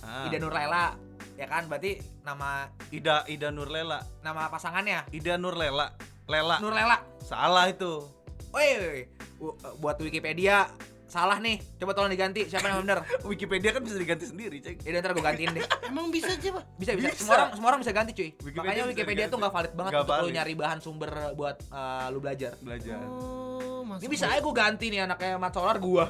Ah. 0.00 0.24
Ida 0.24 0.38
Nurlela 0.38 0.94
ya 1.34 1.44
kan 1.44 1.66
berarti 1.66 1.92
nama 2.22 2.64
Ida 2.88 3.26
Ida 3.26 3.50
Nurlela 3.50 3.98
nama 4.20 4.46
pasangannya 4.46 5.02
Ida 5.10 5.34
Nurlela 5.34 5.90
Lela 6.24 6.56
Nurlela. 6.58 7.02
salah 7.20 7.66
itu 7.66 8.06
Woi, 8.48 9.04
bu- 9.36 9.52
buat 9.76 9.98
Wikipedia 9.98 10.70
salah 11.16 11.40
nih. 11.40 11.56
Coba 11.80 11.96
tolong 11.96 12.12
diganti 12.12 12.44
siapa 12.44 12.68
yang 12.68 12.84
bener. 12.84 13.00
Wikipedia 13.30 13.72
kan 13.72 13.80
bisa 13.80 13.96
diganti 13.96 14.28
sendiri 14.28 14.60
cek 14.60 14.84
Ya 14.84 15.00
ntar 15.00 15.16
gue 15.16 15.24
gantiin 15.24 15.56
deh. 15.56 15.64
Emang 15.88 16.12
bisa 16.12 16.28
aja, 16.28 16.50
Pak? 16.52 16.64
Bisa, 16.76 16.92
bisa. 16.92 17.08
Bisa. 17.08 17.24
Semua 17.24 17.34
orang 17.34 17.50
semua 17.56 17.68
orang 17.72 17.80
bisa 17.80 17.92
ganti, 17.96 18.12
cuy. 18.12 18.30
Wikipedia 18.36 18.60
Makanya 18.60 18.84
Wikipedia 18.84 19.16
diganti. 19.24 19.32
tuh 19.32 19.38
nggak 19.40 19.54
valid 19.56 19.72
banget 19.72 19.92
Nggak 19.96 20.04
untuk 20.04 20.16
lu 20.20 20.28
nyari 20.30 20.52
bahan 20.52 20.78
sumber 20.84 21.10
buat 21.32 21.56
eh, 21.64 22.06
lu 22.12 22.18
belajar. 22.20 22.52
belajar 22.60 23.00
Oh, 23.08 23.80
masuk. 23.82 24.04
Ini 24.04 24.08
bisa 24.12 24.24
aja 24.28 24.40
gue 24.44 24.54
ganti 24.54 24.86
nih 24.92 25.00
anaknya 25.08 25.40
Mat 25.40 25.52
Solar 25.56 25.76
gua. 25.80 26.04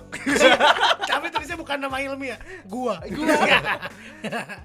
Tapi 1.10 1.26
tulisnya 1.30 1.56
bukan 1.56 1.78
nama 1.78 1.96
ilmiah, 2.02 2.36
gua. 2.66 2.98
Gua. 3.16 3.32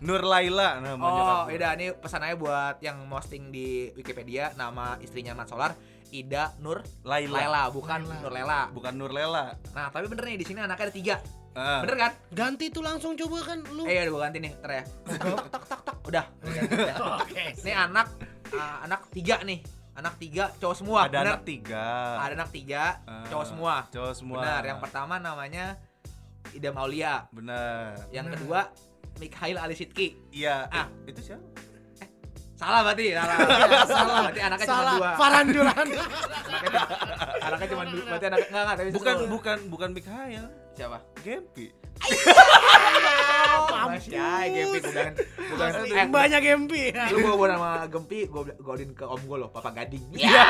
Nur 0.02 0.22
Laila 0.26 0.82
nama 0.82 0.98
nyokap 0.98 1.38
Oh. 1.42 1.54
Ida 1.54 1.70
ini 1.78 1.94
pesan 1.96 2.22
aja 2.24 2.36
buat 2.36 2.76
yang 2.82 3.06
posting 3.08 3.52
di 3.52 3.92
Wikipedia 3.94 4.52
nama 4.56 4.98
istrinya 5.00 5.32
Mat 5.32 5.48
Solar 5.48 5.72
Ida 6.12 6.52
Nur 6.60 6.84
Laila. 7.08 7.39
Lela, 7.39 7.63
bukan 7.71 8.04
Laila. 8.04 8.21
Nur 8.21 8.34
Lela. 8.36 8.62
Bukan 8.76 8.93
Nur 9.00 9.12
Lela. 9.15 9.45
Nah, 9.71 9.88
tapi 9.89 10.06
bener 10.12 10.24
nih 10.28 10.38
di 10.43 10.45
sini 10.45 10.60
anaknya 10.60 10.91
ada 10.91 10.93
tiga. 10.93 11.15
Ah. 11.52 11.84
Bener 11.84 11.95
kan? 12.00 12.12
Ganti 12.32 12.71
tuh 12.71 12.84
langsung 12.84 13.15
coba 13.15 13.43
kan 13.43 13.60
lu. 13.76 13.84
Eh, 13.84 14.00
ya 14.00 14.08
gue 14.08 14.19
ganti 14.19 14.39
nih, 14.39 14.52
ntar 14.63 14.71
ya. 14.71 14.84
Tak 15.04 15.19
tak 15.52 15.63
tak 15.67 15.82
tak. 15.84 15.95
Udah. 16.08 16.26
Oke. 17.24 17.43
Ini 17.60 17.71
anak 17.76 18.08
ah, 18.56 18.88
anak 18.88 19.02
tiga 19.12 19.43
nih. 19.43 19.60
Anak 19.91 20.15
tiga 20.15 20.47
cowok 20.60 20.76
semua. 20.80 21.00
Ada 21.08 21.19
bener? 21.19 21.36
anak 21.36 21.43
tiga. 21.43 21.86
Ada 22.24 22.34
anak 22.39 22.50
tiga 22.56 22.84
Ah, 23.04 23.28
cowok 23.28 23.45
semua. 23.47 23.74
Cowok 23.91 24.13
semua. 24.15 24.39
Benar. 24.39 24.62
Yang 24.63 24.80
pertama 24.80 25.13
namanya 25.19 25.65
Ida 26.56 26.69
Maulia. 26.71 27.28
Benar. 27.36 28.00
Yang 28.15 28.39
kedua 28.39 28.60
Mikhail 29.19 29.60
Ali 29.60 29.76
Sidki. 29.76 30.15
Iya. 30.32 30.71
Ah. 30.71 30.88
itu 31.04 31.19
siapa? 31.19 31.71
Salah 32.62 32.80
berarti, 32.86 33.06
salah. 33.10 33.38
salah. 33.89 34.19
Berarti 34.21 34.41
anaknya 34.41 34.65
cuma 34.65 34.78
Salah, 34.78 34.93
dua. 34.93 35.10
Farhan 35.17 35.45
Duran. 35.50 35.74
Anaknya, 35.82 36.82
anaknya 37.50 37.67
cuma 37.67 37.84
dua. 37.84 38.04
Berarti 38.06 38.26
anak 38.30 38.39
enggak 38.45 38.62
enggak 38.62 38.76
tapi 38.78 38.89
Bukan 38.93 39.13
satu. 39.17 39.26
bukan 39.28 39.58
bukan 39.67 39.89
Mikhail. 39.91 40.45
siapa? 40.71 40.97
Gempi. 41.19 41.67
Masih 43.82 44.13
aja 44.15 44.47
Gempi. 44.47 44.80
Gue 45.36 45.56
bilang, 45.58 45.74
eh, 45.84 46.08
Banyak 46.08 46.41
Gempi. 46.41 46.84
Lu 47.12 47.17
gua 47.19 47.34
bawa 47.36 47.47
nama 47.50 47.69
Gempi, 47.86 48.19
gua 48.26 48.41
godin 48.56 48.93
ke 48.93 49.04
om 49.04 49.19
gue 49.19 49.38
loh, 49.38 49.50
Papa 49.50 49.74
Gading. 49.74 50.06
Ya, 50.15 50.45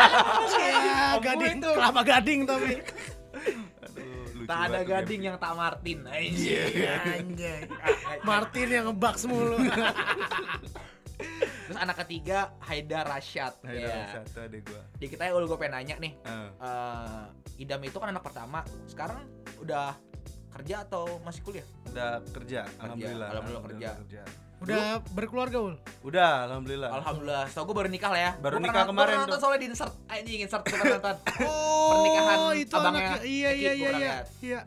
gading 1.17 1.59
tuh 1.59 1.71
kelapa 1.73 2.01
gading 2.05 2.39
tapi. 2.45 2.79
Aduh, 3.81 4.45
Tak 4.45 4.59
ada 4.67 4.79
gading 4.83 5.21
yang 5.23 5.37
tak 5.37 5.55
Martin. 5.55 6.03
Iya, 6.05 6.63
Anjay. 7.17 7.61
Martin 8.21 8.67
yang 8.67 8.85
ngebaks 8.91 9.23
mulu. 9.25 9.55
Terus 11.21 11.77
anak 11.77 11.97
ketiga 12.01 12.37
Haidar 12.59 13.05
Rashad. 13.05 13.53
Nah, 13.61 13.71
itu 13.71 13.83
Iya. 13.83 14.05
satu 14.17 14.39
ada 14.41 14.57
gua. 14.59 14.81
Dikit 14.95 15.17
aja 15.17 15.31
gue 15.31 15.57
pengen 15.57 15.73
nanya 15.73 15.95
nih. 15.97 16.13
Ah. 16.21 16.49
eh, 16.59 17.25
Idam 17.59 17.79
itu 17.79 17.95
kan 17.95 18.09
anak 18.09 18.21
pertama. 18.21 18.59
Sekarang 18.85 19.23
udah 19.57 19.93
kerja 20.51 20.83
atau 20.83 21.21
masih 21.21 21.41
kuliah? 21.41 21.67
udah 21.87 22.19
kerja, 22.29 22.63
alhamdulillah. 22.77 23.29
alhamdulillah 23.29 23.63
kerja. 23.99 24.23
Udah 24.61 25.01
berkeluarga 25.11 25.57
ul. 25.59 25.73
Udah, 26.01 26.45
alhamdulillah. 26.45 26.93
Alhamdulillah. 26.93 27.45
Setahu 27.49 27.65
gue 27.67 27.75
baru 27.81 27.89
nikah 27.89 28.13
lah 28.13 28.21
ya. 28.21 28.31
Baru 28.37 28.55
Gua 28.55 28.61
nikah 28.61 28.73
pernah- 28.77 28.89
kemarin 28.93 29.09
pernah 29.09 29.21
nonton 29.25 29.33
tuh. 29.33 29.41
soalnya 29.41 29.59
di 29.59 29.67
insert. 29.73 29.93
Anjing 30.05 30.39
insert 30.39 30.63
gue 30.63 30.77
nonton. 30.77 31.15
Oh, 31.41 31.89
Pernikahan 31.91 32.37
itu 32.53 32.73
abangnya 32.73 33.01
anaknya. 33.01 33.19
Iya 33.25 33.49
iya 33.51 33.71
iya 33.73 33.89
iya. 33.91 34.13
Iya, 34.39 34.59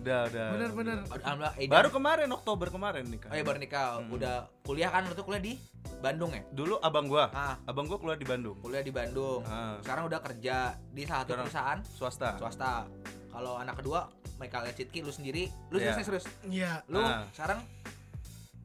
Udah, 0.00 0.20
udah. 0.26 0.46
benar 0.50 0.70
benar. 0.72 0.96
Alhamdulillah. 1.12 1.54
Idam. 1.56 1.72
Baru 1.72 1.88
kemarin 1.90 2.28
Oktober 2.30 2.66
kemarin 2.68 3.04
nikah. 3.04 3.28
Oh 3.28 3.36
iya 3.36 3.44
baru 3.44 3.58
nikah. 3.58 3.86
Hmm. 4.00 4.08
Udah 4.10 4.34
kuliah 4.62 4.88
kan? 4.88 5.04
Lu 5.04 5.12
tuh 5.12 5.22
kuliah 5.22 5.42
di 5.42 5.54
Bandung 6.00 6.32
ya? 6.32 6.40
Dulu 6.50 6.80
abang 6.80 7.04
gua, 7.04 7.28
Ah, 7.30 7.60
abang 7.64 7.84
gua 7.84 7.96
keluar 7.96 8.16
di 8.16 8.24
Bandung. 8.24 8.56
kuliah 8.58 8.80
di 8.80 8.88
Bandung. 8.88 9.44
Ah. 9.44 9.76
Sekarang 9.78 10.08
udah 10.08 10.20
kerja 10.20 10.56
di 10.88 11.02
salah 11.04 11.20
satu 11.20 11.28
Sekarang- 11.28 11.44
perusahaan 11.44 11.78
Swasta. 11.86 12.28
swasta. 12.36 12.72
Kalau 13.30 13.54
anak 13.54 13.76
kedua 13.76 14.08
Michael 14.36 14.72
Citki 14.72 15.00
lu 15.00 15.12
sendiri, 15.12 15.46
lu 15.68 15.76
Iya. 15.76 15.92
serius 15.94 16.06
serius. 16.08 16.26
Iya. 16.42 16.72
Lu 16.86 16.98
Ah. 16.98 17.28
sekarang 17.30 17.60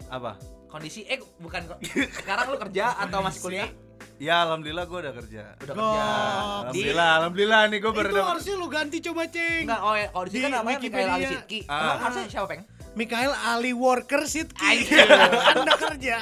Apa? 0.08 0.40
kondisi 0.68 1.04
eh 1.04 1.20
bukan 1.38 1.68
kok. 1.68 1.80
sekarang 2.16 2.46
lu 2.48 2.58
kerja 2.60 2.96
atau 2.98 3.20
masih 3.20 3.42
kuliah? 3.42 3.70
Ya 4.16 4.42
alhamdulillah 4.42 4.86
gua 4.86 5.00
udah 5.02 5.14
kerja. 5.14 5.44
Udah 5.60 5.74
Gok. 5.74 5.84
kerja. 5.84 6.00
Di 6.00 6.12
Alhamdulillah, 6.56 7.10
alhamdulillah 7.20 7.62
nih 7.68 7.80
gua 7.80 7.92
baru 7.92 8.10
Itu 8.10 8.22
harusnya 8.24 8.56
lu 8.56 8.68
ganti 8.68 8.98
coba, 9.02 9.22
Ceng. 9.28 9.64
Enggak, 9.64 9.82
oh 9.82 9.94
ya, 9.94 10.08
kalau 10.08 10.24
di 10.24 10.32
sini 10.32 10.42
kan 10.42 10.52
namanya 10.56 10.78
Michael 10.80 11.10
Ali. 11.10 11.26
Sidki. 11.28 11.60
Ah. 11.66 11.76
Emang 11.76 12.00
harusnya 12.02 12.26
siapa, 12.30 12.48
Peng? 12.48 12.62
Mikael 12.96 13.34
Ali 13.36 13.72
Worker 13.72 14.24
Sidki. 14.24 14.64
Anjir. 14.64 15.04
Anda 15.52 15.74
kerja. 15.76 16.18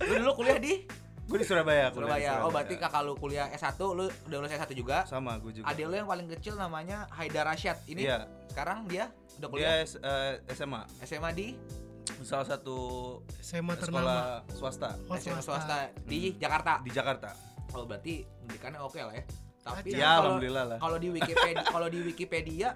Lu 0.00 0.14
dulu 0.18 0.32
kuliah 0.34 0.56
di 0.58 0.74
Gua 1.24 1.36
di 1.36 1.44
Surabaya. 1.44 1.88
kuliah 1.88 2.16
di 2.16 2.24
Surabaya. 2.24 2.30
Oh, 2.40 2.50
berarti 2.50 2.74
kakak 2.76 3.00
lu 3.02 3.12
kuliah 3.14 3.48
S1, 3.50 3.76
lu 3.76 4.04
udah 4.08 4.38
lulus 4.38 4.50
S1 4.50 4.70
juga. 4.72 5.04
sama 5.04 5.36
gua 5.36 5.52
juga. 5.52 5.64
Adik 5.66 5.84
lu 5.84 5.94
yang 5.94 6.04
paling 6.06 6.28
kecil 6.30 6.54
namanya 6.54 7.08
Haidar 7.10 7.44
Rashad. 7.44 7.76
Ini 7.84 8.00
Iya, 8.02 8.24
sekarang 8.46 8.84
dia 8.84 9.08
udah 9.34 9.40
dia 9.42 9.48
kuliah 9.50 9.72
S- 9.80 9.96
eh, 9.98 10.40
SMA. 10.50 10.80
SMA 11.02 11.30
di 11.32 11.48
Salah 12.20 12.46
satu 12.46 12.76
SMA 13.36 13.74
ternama. 13.74 14.00
sekolah 14.00 14.20
swasta 14.50 14.90
Oh, 15.04 15.14
SMA 15.14 15.38
swasta. 15.38 15.64
swasta 15.64 15.76
di 16.02 16.32
Jakarta. 16.34 16.80
di 16.80 16.90
Jakarta. 16.90 17.30
Oh, 17.72 17.84
berarti 17.84 18.22
pendidikannya 18.40 18.80
oke 18.80 18.98
lah 18.98 19.12
ya. 19.12 19.24
Tapi. 19.60 19.88
Ya 19.90 19.98
kalau- 20.14 20.36
alhamdulillah 20.36 20.64
lah. 20.66 20.78
Kalau 20.78 20.96
di 20.96 21.08
Wikipedia, 21.10 21.62
kalau 21.74 21.88
di 21.88 21.98
Wikipedia 22.00 22.68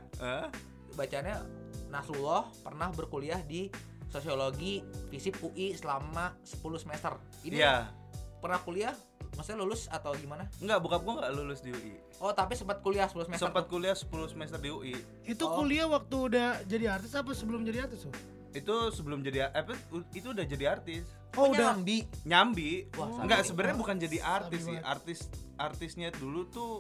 bacanya 0.93 1.45
Nasrullah 1.89 2.49
pernah 2.59 2.89
berkuliah 2.91 3.41
di 3.41 3.69
Sosiologi 4.09 4.81
Fisip 5.09 5.37
UI 5.39 5.73
selama 5.73 6.33
10 6.43 6.59
semester. 6.79 7.13
Ini 7.43 7.57
Iya. 7.59 7.93
pernah 8.39 8.59
kuliah? 8.59 8.97
Maksudnya 9.31 9.61
lulus 9.61 9.87
atau 9.87 10.11
gimana? 10.15 10.49
Enggak, 10.59 10.81
bokap 10.81 11.01
gua 11.01 11.13
enggak 11.19 11.33
lulus 11.35 11.61
di 11.61 11.71
UI. 11.71 11.95
Oh, 12.19 12.33
tapi 12.33 12.57
sempat 12.57 12.81
kuliah 12.81 13.05
10 13.05 13.23
semester. 13.23 13.47
Sempat 13.47 13.69
kuliah 13.69 13.93
10 13.93 14.09
semester 14.27 14.57
di 14.57 14.69
UI. 14.69 14.97
Itu 15.23 15.45
Oh. 15.45 15.61
kuliah 15.61 15.85
waktu 15.87 16.17
udah 16.27 16.49
jadi 16.65 16.91
artis 16.91 17.13
apa 17.13 17.31
sebelum 17.31 17.63
jadi 17.63 17.85
artis? 17.85 18.03
Ul? 18.03 18.17
Itu 18.57 18.91
sebelum 18.95 19.21
jadi 19.21 19.53
apa 19.53 19.77
itu 20.15 20.33
udah 20.33 20.47
jadi 20.47 20.65
artis. 20.79 21.05
Oh, 21.37 21.53
udah. 21.53 21.77
nyambi. 21.77 22.09
Nyambi. 22.25 22.71
Wah, 22.97 23.23
enggak 23.23 23.45
banget. 23.45 23.49
sebenarnya 23.53 23.77
bukan 23.77 23.97
jadi 24.01 24.19
artis 24.25 24.61
sih. 24.65 24.79
Artis 24.81 25.19
artisnya 25.59 26.09
dulu 26.15 26.49
tuh 26.49 26.73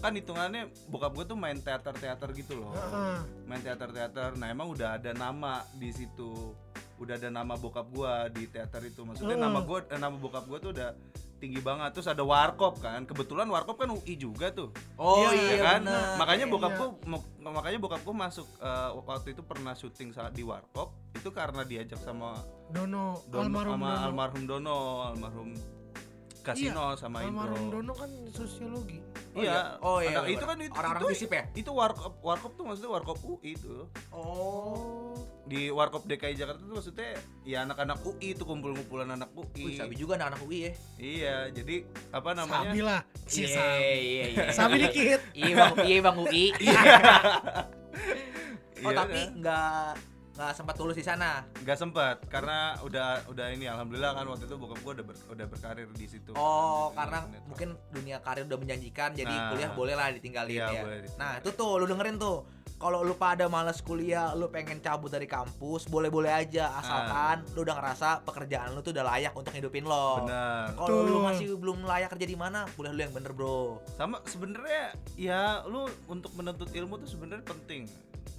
kan 0.00 0.16
hitungannya 0.16 0.72
bokap 0.88 1.12
gua 1.12 1.24
tuh 1.28 1.36
main 1.36 1.58
teater-teater 1.60 2.32
gitu 2.32 2.56
loh. 2.56 2.72
Heeh. 2.72 3.18
main 3.44 3.60
teater-teater. 3.60 4.38
Nah, 4.38 4.48
emang 4.48 4.72
udah 4.72 4.96
ada 4.96 5.12
nama 5.12 5.66
di 5.76 5.90
situ. 5.92 6.54
Udah 7.00 7.16
ada 7.16 7.28
nama 7.28 7.56
bokap 7.56 7.88
gua 7.88 8.12
di 8.28 8.44
teater 8.44 8.84
itu. 8.84 9.02
Maksudnya 9.02 9.34
Hmm. 9.34 9.48
nama 9.48 9.60
gua 9.60 9.80
eh, 9.82 9.96
nama 9.96 10.12
bokap 10.12 10.44
gua 10.44 10.58
tuh 10.58 10.70
udah 10.70 10.92
tinggi 11.34 11.56
banget. 11.58 11.90
Terus 11.90 12.06
ada 12.06 12.20
Warkop 12.20 12.78
kan. 12.78 13.00
Kebetulan 13.02 13.48
Warkop 13.48 13.74
kan 13.74 13.88
UI 13.88 14.14
juga 14.14 14.48
tuh. 14.50 14.68
Oh 14.94 15.24
Iya, 15.24 15.30
iya, 15.32 15.48
ya 15.50 15.56
kan? 15.58 15.80
bener. 15.82 16.04
Makanya 16.14 16.44
Iya. 16.44 16.52
bokapku 16.52 16.84
mo- 17.02 17.24
makanya 17.42 17.78
bokapku 17.78 18.10
masuk 18.12 18.44
eh, 18.54 18.90
waktu 18.94 19.32
itu 19.32 19.42
pernah 19.42 19.72
syuting 19.72 20.12
saat 20.12 20.30
di 20.30 20.44
Warkop 20.44 20.92
itu 21.10 21.28
karena 21.30 21.64
diajak 21.64 21.96
sama 21.98 22.36
Dono, 22.68 23.24
Don, 23.26 23.48
almarhum 23.48 23.74
sama 23.74 23.88
Dono. 23.88 24.04
almarhum 24.04 24.42
Dono, 24.44 24.78
almarhum 25.02 25.50
Kasino 26.40 26.92
sama 26.94 27.20
almarhum 27.20 27.56
Indro. 27.62 27.78
Dono 27.78 27.92
kan 27.94 28.08
sosiologi. 28.30 28.96
Oh 29.30 29.40
iya. 29.40 29.76
Oh 29.78 29.98
iya. 29.98 30.12
Ada- 30.14 30.24
iya, 30.24 30.34
itu 30.34 30.44
kan 30.46 30.56
itu, 30.58 30.72
orang-orang 30.72 31.02
fisip 31.10 31.30
ya? 31.30 31.42
itu 31.54 31.70
warkop 31.70 32.12
warkop 32.20 32.52
tuh 32.54 32.64
maksudnya 32.64 32.90
warkop 32.90 33.16
UI 33.22 33.52
itu. 33.52 33.84
Oh. 34.10 35.16
Di 35.50 35.66
warkop 35.68 36.06
DKI 36.06 36.34
Jakarta 36.36 36.62
tuh 36.62 36.72
maksudnya 36.72 37.10
ya 37.42 37.66
anak-anak 37.66 37.98
UI 38.00 38.32
itu 38.32 38.44
kumpul-kumpulan 38.44 39.10
anak 39.10 39.34
UI. 39.34 39.66
Wih, 39.66 39.74
sabi 39.74 39.94
juga 39.94 40.14
anak-anak 40.14 40.40
UI 40.40 40.58
ya. 40.62 40.72
Iya, 40.96 41.36
jadi 41.50 41.76
apa 42.08 42.30
namanya? 42.32 42.70
Sabi 42.70 42.80
lah. 42.80 43.00
Si 43.26 43.40
Iya, 43.42 43.50
Sabi. 43.50 43.82
iya, 43.82 44.24
iya. 44.28 44.44
Sabi 44.50 44.74
dikit. 44.78 45.20
Iya, 45.40 45.52
Bang, 45.56 45.74
iya 45.82 45.98
Bang 46.00 46.16
UI. 46.16 46.44
Oh, 48.80 48.88
Iya, 48.88 48.96
tapi 48.96 49.20
kan? 49.20 49.30
nggak 49.36 49.84
nggak 50.32 50.52
sempat 50.56 50.72
lulus 50.74 50.96
di 50.96 51.04
sana. 51.04 51.44
nggak 51.54 51.76
sempat 51.76 52.16
karena 52.24 52.72
udah 52.80 53.28
udah 53.28 53.52
ini 53.52 53.68
alhamdulillah 53.68 54.16
kan 54.16 54.24
waktu 54.24 54.48
itu 54.48 54.56
bokap 54.56 54.80
gua 54.80 54.92
udah 54.94 55.04
ber- 55.04 55.26
udah 55.28 55.46
berkarir 55.46 55.84
di 55.92 56.06
situ. 56.08 56.32
Oh, 56.32 56.88
Di 56.88 56.96
karena 56.96 57.18
sinetron. 57.20 57.44
mungkin 57.44 57.68
dunia 57.92 58.16
karir 58.18 58.48
udah 58.48 58.56
menjanjikan, 58.56 59.12
jadi 59.12 59.28
Nah. 59.28 59.52
kuliah 59.52 59.70
boleh 59.70 59.92
lah 59.92 60.08
ditinggalin 60.10 60.48
Iya, 60.50 60.64
ya. 60.66 60.80
boleh 60.80 60.96
ditinggalin. 60.98 61.20
Nah, 61.20 61.32
itu 61.36 61.50
tuh 61.52 61.70
lu 61.76 61.84
dengerin 61.84 62.16
tuh. 62.16 62.38
Kalau 62.80 63.04
lu 63.04 63.12
pada 63.12 63.44
males 63.44 63.84
kuliah, 63.84 64.32
lu 64.32 64.48
pengen 64.48 64.80
cabut 64.80 65.12
dari 65.12 65.28
kampus, 65.28 65.84
boleh-boleh 65.84 66.32
aja 66.32 66.72
asalkan 66.80 67.44
lu 67.52 67.60
udah 67.68 67.76
ngerasa 67.76 68.24
pekerjaan 68.24 68.72
lu 68.72 68.80
tuh 68.80 68.96
udah 68.96 69.04
layak 69.04 69.36
untuk 69.36 69.52
hidupin 69.52 69.84
lo. 69.84 70.24
Benar. 70.24 70.72
Kalau 70.80 70.98
lu 71.04 71.20
masih 71.20 71.60
belum 71.60 71.84
layak 71.84 72.08
kerja 72.16 72.24
di 72.24 72.40
mana, 72.40 72.64
kuliah 72.80 72.96
lu 72.96 73.00
yang 73.04 73.12
bener, 73.12 73.36
Bro. 73.36 73.84
Sama 74.00 74.24
sebenarnya 74.24 74.96
ya 75.20 75.60
lu 75.68 75.92
untuk 76.08 76.32
menuntut 76.32 76.72
ilmu 76.72 76.96
tuh 77.04 77.08
sebenarnya 77.12 77.44
penting. 77.44 77.84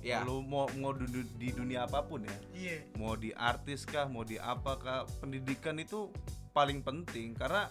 Ya. 0.01 0.25
Lu 0.25 0.41
mau 0.41 0.65
mau 0.73 0.97
di, 0.97 1.06
di 1.38 1.54
dunia 1.54 1.86
apa 1.86 2.01
pun 2.01 2.25
ya. 2.25 2.38
Iya. 2.58 2.77
Mau 2.97 3.13
di 3.13 3.30
artis 3.38 3.86
kah, 3.86 4.10
mau 4.10 4.25
di 4.25 4.41
apa 4.41 4.73
kah, 4.82 5.06
pendidikan 5.21 5.77
itu 5.77 6.10
paling 6.49 6.82
penting 6.82 7.38
karena 7.38 7.69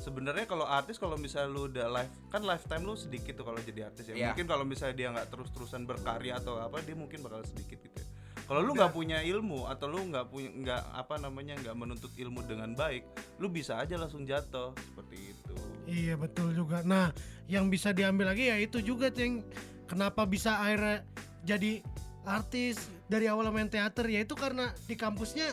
sebenarnya 0.00 0.48
kalau 0.48 0.64
artis 0.64 0.96
kalau 0.96 1.20
misalnya 1.20 1.52
lu 1.52 1.68
udah 1.68 1.86
life 1.92 2.12
kan 2.32 2.42
lifetime 2.42 2.82
lu 2.88 2.96
sedikit 2.96 3.36
tuh 3.36 3.44
kalau 3.44 3.60
jadi 3.60 3.92
artis 3.92 4.08
ya. 4.10 4.14
Iya. 4.16 4.32
Mungkin 4.32 4.46
kalau 4.48 4.64
misalnya 4.64 4.96
dia 4.96 5.08
nggak 5.12 5.28
terus-terusan 5.28 5.84
berkarya 5.84 6.40
atau 6.40 6.56
apa 6.58 6.80
dia 6.80 6.96
mungkin 6.96 7.20
bakal 7.20 7.44
sedikit 7.44 7.78
gitu. 7.84 7.94
ya. 8.00 8.08
Kalau 8.50 8.66
lu 8.66 8.74
nggak 8.74 8.90
punya 8.90 9.22
ilmu 9.22 9.70
atau 9.70 9.86
lu 9.86 10.02
nggak 10.10 10.26
punya 10.26 10.50
nggak 10.50 10.82
apa 10.98 11.14
namanya 11.22 11.54
nggak 11.62 11.76
menuntut 11.78 12.10
ilmu 12.18 12.42
dengan 12.42 12.74
baik, 12.74 13.06
lu 13.38 13.46
bisa 13.46 13.78
aja 13.78 13.94
langsung 13.94 14.26
jatuh 14.26 14.74
seperti 14.74 15.36
itu. 15.36 15.54
Iya 15.86 16.18
betul 16.18 16.50
juga. 16.58 16.82
Nah, 16.82 17.14
yang 17.46 17.70
bisa 17.70 17.94
diambil 17.94 18.34
lagi 18.34 18.50
ya 18.50 18.58
itu 18.58 18.82
juga 18.82 19.06
ceng. 19.14 19.46
Kenapa 19.86 20.26
bisa 20.26 20.58
akhirnya 20.58 21.06
jadi 21.46 21.78
artis 22.26 22.90
dari 23.06 23.30
awal 23.30 23.54
main 23.54 23.70
teater 23.70 24.06
ya 24.06 24.26
itu 24.26 24.34
karena 24.34 24.74
di 24.86 24.98
kampusnya 24.98 25.50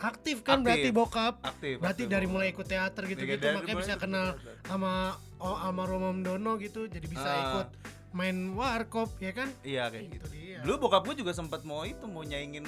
aktif 0.00 0.36
kan 0.40 0.58
Aktif. 0.58 0.64
berarti 0.64 0.88
bokap. 0.90 1.34
Aktif. 1.40 1.74
Berarti 1.78 2.02
aktif 2.02 2.06
dari 2.08 2.26
mulai 2.26 2.46
ikut 2.48 2.64
teater 2.64 3.02
gitu-gitu 3.04 3.40
Dari 3.40 3.56
makanya 3.56 3.76
bisa 3.78 3.94
kenal 3.96 4.26
sama 4.62 4.92
oh, 5.36 5.56
sama 5.56 5.82
Romam 5.84 6.20
Dono 6.20 6.54
gitu 6.56 6.86
jadi 6.86 7.04
bisa 7.04 7.24
Ah. 7.24 7.42
ikut 7.44 7.68
main 8.10 8.36
warkop 8.52 9.12
ya 9.18 9.30
kan 9.30 9.48
Iya 9.60 9.88
kayak 9.88 10.02
Itu 10.02 10.12
gitu. 10.14 10.26
dia. 10.30 10.58
Dulu 10.62 10.74
bokap 10.80 11.02
gue 11.04 11.16
juga 11.18 11.32
sempat 11.32 11.62
mau 11.62 11.82
itu 11.82 12.04
mau 12.04 12.22
nyaingin 12.22 12.64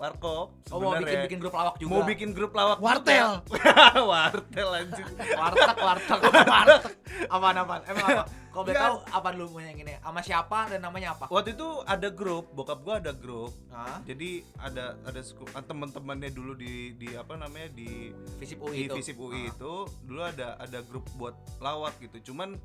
warkop. 0.00 0.48
Oh, 0.72 0.78
mau 0.80 0.96
bikin 0.96 1.18
bikin 1.28 1.38
grup 1.44 1.52
lawak 1.52 1.74
juga. 1.76 1.90
Mau 1.92 2.02
bikin 2.08 2.30
grup 2.32 2.52
lawak. 2.56 2.78
Wartel. 2.80 3.44
wartel 4.10 4.68
anjir. 4.72 5.06
warteg, 5.36 5.76
warteg, 5.76 6.20
warteg. 6.24 6.92
Apaan 7.34 7.56
apaan? 7.60 7.82
Emang 7.84 8.06
apa? 8.08 8.24
Kalau 8.50 8.64
boleh 8.66 8.80
tahu 8.80 8.96
apa 9.12 9.28
dulu 9.36 9.46
mau 9.54 9.60
yang 9.62 9.78
ini? 9.78 9.94
Sama 10.00 10.20
siapa 10.24 10.58
dan 10.72 10.80
namanya 10.82 11.14
apa? 11.14 11.28
Waktu 11.28 11.54
itu 11.54 11.68
ada 11.84 12.08
grup, 12.10 12.50
bokap 12.56 12.80
gue 12.82 12.94
ada 12.96 13.12
grup. 13.12 13.52
Hah? 13.70 14.00
Jadi 14.08 14.42
ada 14.56 14.96
ada 15.04 15.20
ah, 15.54 15.62
teman-temannya 15.62 16.30
dulu 16.32 16.56
di 16.56 16.96
di 16.96 17.14
apa 17.14 17.36
namanya 17.36 17.68
di 17.70 18.10
Visip 18.40 18.58
di 18.58 18.64
UI 18.64 18.76
itu. 18.88 18.96
Visip 18.96 19.16
UI 19.20 19.46
Ah. 19.46 19.52
itu 19.52 19.72
dulu 20.08 20.20
ada 20.24 20.58
ada 20.58 20.78
grup 20.82 21.04
buat 21.14 21.36
lawak 21.60 21.94
gitu. 22.02 22.32
Cuman 22.32 22.56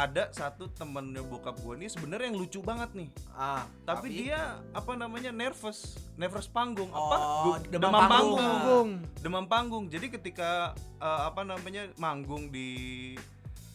ada 0.00 0.30
satu 0.30 0.64
temennya 0.70 1.20
bokap 1.20 1.60
gue 1.60 1.74
nih 1.76 1.88
sebenarnya 1.88 2.26
yang 2.26 2.38
lucu 2.38 2.60
banget 2.60 2.88
nih. 2.94 3.08
Ah, 3.30 3.68
Tapi, 3.84 4.08
dia 4.08 4.40
apa 4.72 4.92
namanya 4.94 5.28
nervous, 5.30 5.78
nervous 6.14 6.46
panggung 6.46 6.88
Oh, 6.88 6.96
apa? 7.02 7.16
Gu- 7.60 7.68
demam 7.70 7.92
panggung. 8.02 8.38
Punggung. 8.40 8.88
demam 9.20 9.44
panggung. 9.46 9.84
Jadi 9.86 10.06
ketika 10.10 10.72
eh, 10.96 11.20
apa 11.22 11.42
namanya 11.42 11.92
manggung 11.96 12.48
di 12.48 13.12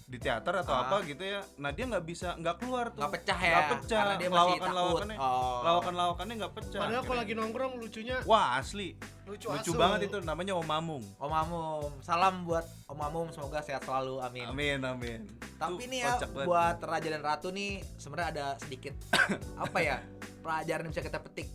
di 0.03 0.17
teater 0.17 0.61
atau 0.61 0.69
Ah. 0.71 0.81
apa 0.83 1.01
gitu 1.03 1.21
ya, 1.21 1.41
nah 1.55 1.69
dia 1.69 1.81
nggak 1.83 2.01
bisa 2.03 2.33
nggak 2.35 2.55
keluar 2.57 2.89
tuh, 2.89 3.01
nggak 3.01 3.13
pecah 3.15 3.39
ya. 3.39 3.49
nggak 3.51 3.69
pecah, 3.71 3.99
Karena 3.99 4.15
dia 4.15 4.29
masih 4.29 4.37
lawakan 4.37 4.61
takut. 4.61 4.77
lawakannya, 4.77 5.17
Oh. 5.17 5.59
lawakan 5.61 5.93
lawakannya 5.95 6.35
nggak 6.37 6.53
pecah. 6.53 6.79
Padahal 6.79 7.03
kalau 7.03 7.19
lagi 7.19 7.33
nongkrong 7.33 7.73
lucunya 7.75 8.15
wah 8.23 8.47
asli, 8.55 8.93
lucu, 9.25 9.47
lucu 9.47 9.57
asu. 9.67 9.73
banget 9.73 9.99
itu 10.05 10.17
namanya 10.21 10.53
Om 10.53 10.65
Mamung. 10.65 11.03
Om 11.17 11.33
Amum, 11.33 11.91
salam 11.99 12.43
buat 12.43 12.61
Om 12.85 12.99
Amum, 12.99 13.27
semoga 13.29 13.59
sehat 13.59 13.81
selalu, 13.81 14.21
amin. 14.21 14.45
Amin 14.45 14.79
amin. 14.81 15.19
Tapi 15.55 15.79
Tuh, 15.79 15.89
nih 15.89 15.99
ya 15.99 16.13
kocak 16.13 16.29
banget. 16.31 16.45
buat 16.45 16.77
Raja 16.79 17.07
dan 17.09 17.21
Ratu 17.21 17.49
nih 17.49 17.71
sebenarnya 17.95 18.29
ada 18.31 18.45
sedikit 18.57 18.93
apa 19.63 19.77
ya 19.79 19.97
pelajaran 20.39 20.83
yang 20.83 20.91
bisa 20.91 21.01
kita 21.01 21.19
petik. 21.19 21.49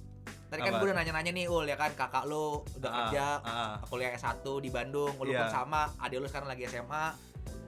Tadi 0.46 0.60
kan 0.60 0.72
gue 0.74 0.84
udah 0.84 0.98
nanya-nanya 0.98 1.30
nih 1.32 1.46
Ul 1.46 1.62
ya 1.64 1.78
kan 1.78 1.94
kakak 1.94 2.26
lu 2.26 2.66
udah 2.74 2.90
Ah, 2.90 2.96
kerja 3.06 3.24
ah. 3.38 3.74
kuliah 3.86 4.10
S1 4.12 4.42
di 4.58 4.66
Bandung 4.68 5.14
walaupun 5.14 5.30
Iya. 5.40 5.46
sama 5.48 5.94
adik 5.96 6.18
lu 6.18 6.26
sekarang 6.26 6.50
lagi 6.50 6.66
SMA 6.66 7.14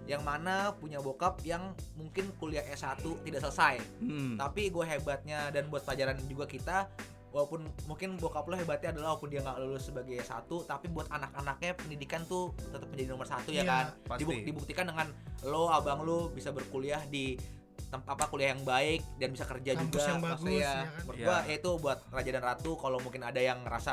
yang 0.02 0.26
mana 0.26 0.74
punya 0.74 0.98
bokap 0.98 1.38
yang 1.42 1.62
mungkin 1.94 2.34
kuliah 2.34 2.66
S1 2.66 2.98
tidak 3.22 3.38
selesai 3.40 3.78
Hmm. 4.02 4.34
tapi 4.34 4.66
gue 4.66 4.82
hebatnya 4.82 5.46
dan 5.48 5.70
buat 5.70 5.86
pelajaran 5.86 6.18
juga 6.26 6.42
kita 6.44 6.90
walaupun 7.32 7.60
mungkin 7.84 8.20
bokap 8.20 8.44
lo 8.44 8.54
hebatnya 8.54 8.92
adalah 8.92 9.08
walaupun 9.10 9.28
dia 9.28 9.40
nggak 9.40 9.56
lulus 9.58 9.88
sebagai 9.88 10.20
S1 10.20 10.44
tapi 10.62 10.86
buat 10.86 11.08
anak-anaknya 11.08 11.72
pendidikan 11.74 12.20
tuh 12.22 12.52
tetap 12.54 12.84
menjadi 12.86 13.08
nomor 13.08 13.24
satu 13.24 13.48
ya 13.48 13.56
Iya, 13.58 13.64
kan 13.64 13.86
pasti. 14.06 14.20
Dibuk- 14.20 14.44
dibuktikan 14.44 14.84
dengan 14.86 15.08
lo 15.42 15.68
abang 15.68 16.00
lo 16.00 16.28
bisa 16.28 16.52
berkuliah 16.52 17.00
di 17.04 17.40
tem- 17.88 18.04
apa 18.04 18.24
kuliah 18.26 18.52
yang 18.52 18.62
baik 18.62 19.00
dan 19.16 19.28
bisa 19.28 19.44
kerja 19.44 19.72
Kampus 19.74 19.88
juga 19.90 20.04
yang 20.06 20.20
bagus, 20.22 20.44
ya, 20.46 20.60
ya 20.60 20.68
kan? 20.68 20.86
Iya. 21.10 21.24
gua 21.24 21.38
ya 21.42 21.52
itu 21.54 21.70
buat 21.78 21.98
raja 22.08 22.30
dan 22.30 22.42
ratu 22.42 22.70
kalau 22.76 22.98
mungkin 22.98 23.22
ada 23.22 23.36
yang 23.36 23.58
ngerasa 23.60 23.92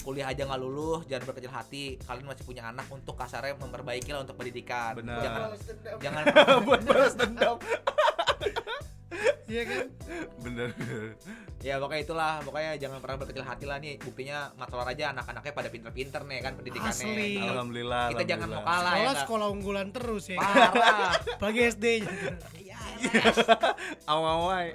kuliah 0.00 0.28
aja 0.28 0.42
nggak 0.44 0.60
lulus 0.60 1.00
jangan 1.06 1.24
berkecil 1.24 1.48
hati 1.48 1.84
kalian 1.98 2.26
masih 2.28 2.44
punya 2.44 2.62
anak 2.62 2.84
untuk 2.88 3.14
kasarnya 3.14 3.56
memperbaiki 3.56 4.10
lah 4.10 4.20
untuk 4.20 4.36
pendidikan 4.36 4.92
Benar. 4.94 5.16
jangan 5.22 5.42
jangan 5.96 6.22
buat 6.62 6.80
balas 6.82 7.14
dendam. 7.14 7.56
Iya 9.44 9.62
kan? 9.62 9.86
Bener. 10.40 10.68
bener. 10.72 11.14
ya 11.60 11.76
pokoknya 11.76 12.02
itulah 12.02 12.32
pokoknya 12.40 12.72
jangan 12.76 12.98
pernah 12.98 13.16
berkecil 13.16 13.40
hati 13.42 13.64
lah 13.64 13.76
nih 13.76 13.96
buktinya 13.96 14.50
masalah 14.54 14.84
aja 14.86 15.12
anak-anaknya 15.12 15.52
pada 15.52 15.68
pinter-pinter 15.68 16.20
nih 16.24 16.38
kan 16.40 16.52
pendidikannya 16.54 16.90
Asli. 16.90 17.30
Kalau 17.36 17.52
Alhamdulillah. 17.54 18.04
kita 18.10 18.24
jangan 18.26 18.46
mau 18.46 18.60
alhamdulillah. 18.60 18.80
kalah 18.80 18.90
ya 18.90 18.96
Sekolah 18.96 19.04
nggak? 19.06 19.22
sekolah 19.22 19.46
unggulan 19.50 19.88
terus 19.90 20.24
ya. 20.26 20.38
parah 20.40 21.12
Apalagi 21.38 21.60
SD. 21.70 21.86
Iya, 22.58 22.80
Awai-awai. 24.06 24.66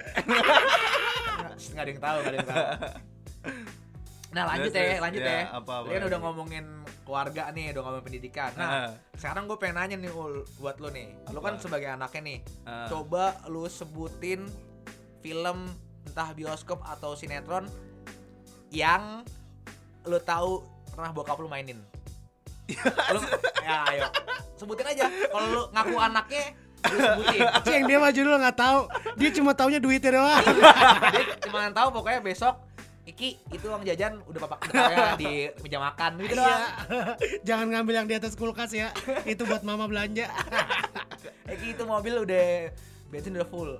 nggak 1.70 1.82
ada 1.82 1.90
yang 1.90 2.00
tahu 2.00 2.16
nggak 2.16 2.30
ada 2.30 2.38
yang 2.38 2.48
tahu 2.48 2.64
nah 4.30 4.46
lanjut 4.46 4.70
ya 4.70 4.98
lanjut 4.98 5.20
Ya, 5.20 5.42
ya, 5.42 5.44
apa, 5.52 5.72
apa 5.80 5.86
kan 5.90 6.02
udah 6.06 6.20
ngomongin 6.20 6.64
keluarga 7.02 7.42
nih 7.50 7.74
udah 7.74 7.82
ngomongin 7.82 8.06
pendidikan 8.06 8.50
nah 8.54 8.68
Ah. 8.86 8.90
sekarang 9.12 9.44
gue 9.44 9.58
pengen 9.58 9.76
nanya 9.76 9.96
nih 9.98 10.08
ul 10.08 10.46
buat 10.56 10.78
lo 10.78 10.88
nih 10.88 11.10
lo 11.28 11.38
kan 11.38 11.54
Apa? 11.54 11.62
sebagai 11.62 11.88
anaknya 11.88 12.20
nih 12.24 12.38
Ah. 12.62 12.86
coba 12.86 13.24
lu 13.46 13.66
sebutin 13.66 14.46
film 15.18 15.74
entah 16.02 16.30
bioskop 16.30 16.78
atau 16.80 17.12
sinetron 17.12 17.66
yang 18.70 19.26
lu 20.02 20.18
tahu 20.18 20.62
pernah 20.88 21.10
bokap 21.10 21.36
lu 21.36 21.46
mainin 21.46 21.82
lu, 23.12 23.18
ya 23.60 23.82
ayo 23.90 24.06
sebutin 24.54 24.86
aja 24.88 25.04
kalau 25.26 25.46
lu 25.48 25.62
ngaku 25.68 25.94
anaknya 25.98 26.44
lu 26.86 26.96
sebutin 26.96 27.40
Cih, 27.60 27.72
yang 27.74 27.84
dia 27.84 27.98
maju 27.98 28.20
dulu 28.22 28.36
nggak 28.38 28.56
tahu. 28.56 28.80
Dia 29.20 29.30
cuma 29.32 29.52
taunya 29.52 29.76
duitnya 29.76 30.16
doang. 30.16 30.40
dia 31.12 31.24
cuma 31.44 31.68
tahu 31.68 31.88
pokoknya 31.92 32.20
besok 32.22 32.56
Iki 33.02 33.28
itu 33.50 33.64
uang 33.64 33.82
jajan 33.82 34.20
udah 34.22 34.40
papak 34.40 34.68
dekarnya 34.68 35.16
di 35.16 35.32
meja 35.58 35.78
makan 35.78 36.10
gitu 36.20 36.32
Iya. 36.32 36.38
doang. 36.38 36.62
Jangan 37.48 37.66
ngambil 37.70 37.94
yang 37.96 38.06
di 38.06 38.14
atas 38.14 38.32
kulkas 38.34 38.70
ya. 38.70 38.92
Itu 39.24 39.44
buat 39.44 39.62
mama 39.62 39.84
belanja. 39.84 40.28
Iki 41.54 41.74
itu 41.74 41.82
mobil 41.84 42.14
udah 42.18 42.68
bensin 43.08 43.34
udah 43.34 43.48
full. 43.48 43.72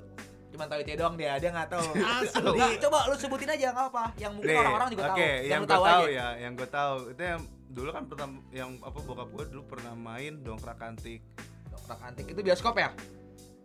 Cuma 0.51 0.67
tahu 0.67 0.83
itu 0.83 0.97
doang 0.97 1.15
dia, 1.15 1.37
dia 1.37 1.49
nggak 1.49 1.69
tahu. 1.69 1.85
Asli. 2.17 2.81
Coba 2.81 3.07
lu 3.07 3.15
sebutin 3.15 3.49
aja 3.51 3.71
nggak 3.71 3.87
apa. 3.89 4.05
Yang 4.17 4.33
mungkin 4.35 4.57
orang-orang 4.57 4.89
juga 4.91 5.03
Oke, 5.07 5.21
tahu. 5.23 5.47
yang 5.47 5.61
lu 5.61 5.67
gue 5.67 5.75
tahu 5.77 5.85
aja. 5.85 6.09
ya, 6.09 6.29
yang 6.39 6.53
gue 6.55 6.69
tahu 6.69 6.95
itu 7.09 7.23
yang 7.23 7.41
dulu 7.71 7.91
kan 7.93 8.03
pertama 8.05 8.35
yang 8.51 8.71
apa 8.81 8.99
bokap 8.99 9.29
gue 9.31 9.45
dulu 9.49 9.63
pernah 9.69 9.95
main 9.95 10.33
dongkrak 10.41 10.81
antik. 10.81 11.21
Dongkrak 11.69 12.01
antik 12.03 12.27
itu 12.27 12.41
bioskop 12.41 12.75
ya? 12.75 12.91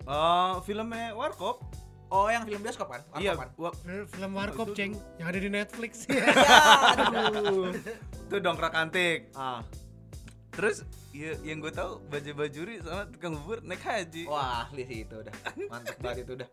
Oh, 0.05 0.61
filmnya 0.61 1.15
Warkop. 1.15 1.63
Oh, 2.07 2.27
yang 2.27 2.43
film 2.43 2.61
bioskop 2.61 2.87
kan? 2.87 3.01
Iya, 3.15 3.33
Warkop 3.33 3.41
kan? 3.41 3.49
wa- 3.57 3.75
Film 4.05 4.31
Warkop, 4.31 4.67
Ceng, 4.71 4.93
yang 5.17 5.27
ada 5.27 5.39
di 5.39 5.49
Netflix. 5.49 6.05
Ya, 6.07 6.21
aduh. 6.93 7.73
itu 8.21 8.35
dongkrak 8.37 8.73
antik. 8.73 9.29
Ah. 9.33 9.61
Terus 10.49 10.81
ya, 11.11 11.35
yang 11.43 11.59
gue 11.59 11.67
tahu 11.67 11.99
baju 12.05 12.31
bajuri 12.33 12.79
sama 12.79 13.03
tukang 13.07 13.35
bubur 13.35 13.59
naik 13.61 13.81
haji. 13.81 14.23
Wah, 14.23 14.63
ahli 14.63 14.83
sih 14.83 14.97
itu 15.03 15.15
udah. 15.17 15.33
Mantep 15.67 15.97
banget 15.99 16.23
itu 16.23 16.31
udah. 16.33 16.47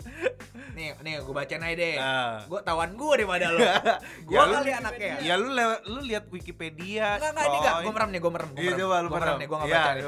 Nih, 0.74 0.98
nih 0.98 1.12
gue 1.20 1.30
bacain 1.32 1.62
aja 1.62 1.76
deh. 1.76 1.96
Nah. 1.96 2.36
Gue 2.44 2.60
tawan 2.60 2.90
gue 2.92 3.12
daripada 3.14 3.46
lo. 3.48 3.60
Gue 4.26 4.34
Ya, 4.34 4.42
kali 4.50 4.72
anaknya. 4.74 5.14
Ya 5.22 5.34
lu 5.36 5.48
lewat 5.48 5.80
lu 5.86 6.00
lihat 6.02 6.24
Wikipedia. 6.28 7.14
Enggak, 7.14 7.30
enggak, 7.30 7.46
ini 7.46 7.56
enggak. 7.56 7.74
Gue 7.78 7.92
merem 7.92 8.10
nih, 8.10 8.20
gue 8.20 8.32
merem. 8.32 8.50
Gue 8.50 8.62
Iya, 8.62 8.72
coba 8.74 8.96
lu 8.96 9.06
Gue 9.06 9.16
merem 9.16 9.34
nih, 9.34 9.46
gue 9.46 9.56
nggak 9.56 9.68
Iya, 9.68 9.76
baca 9.78 9.92
nih. 9.92 10.02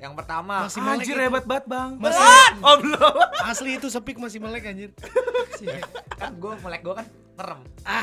Yang 0.00 0.12
pertama, 0.16 0.64
Masih 0.64 0.80
melek 0.80 0.96
Anjir 0.98 1.12
itu. 1.12 1.22
hebat 1.22 1.44
banget, 1.44 1.64
Bang. 1.66 1.90
Masih 1.96 2.24
Oh, 2.58 2.76
belum. 2.78 3.14
asli 3.50 3.70
itu 3.76 3.86
sepik 3.86 4.16
masih 4.16 4.40
melek 4.40 4.64
anjir. 4.64 4.90
kan 6.20 6.32
gue 6.34 6.52
melek 6.58 6.80
gue 6.80 6.94
kan 6.94 7.06
merem. 7.34 7.60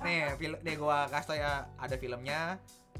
nih, 0.00 0.34
film 0.36 0.58
nih 0.60 0.74
gue 0.76 0.98
kasih 1.08 1.26
tau 1.26 1.36
ya 1.36 1.52
ada 1.76 1.94
filmnya 1.96 2.40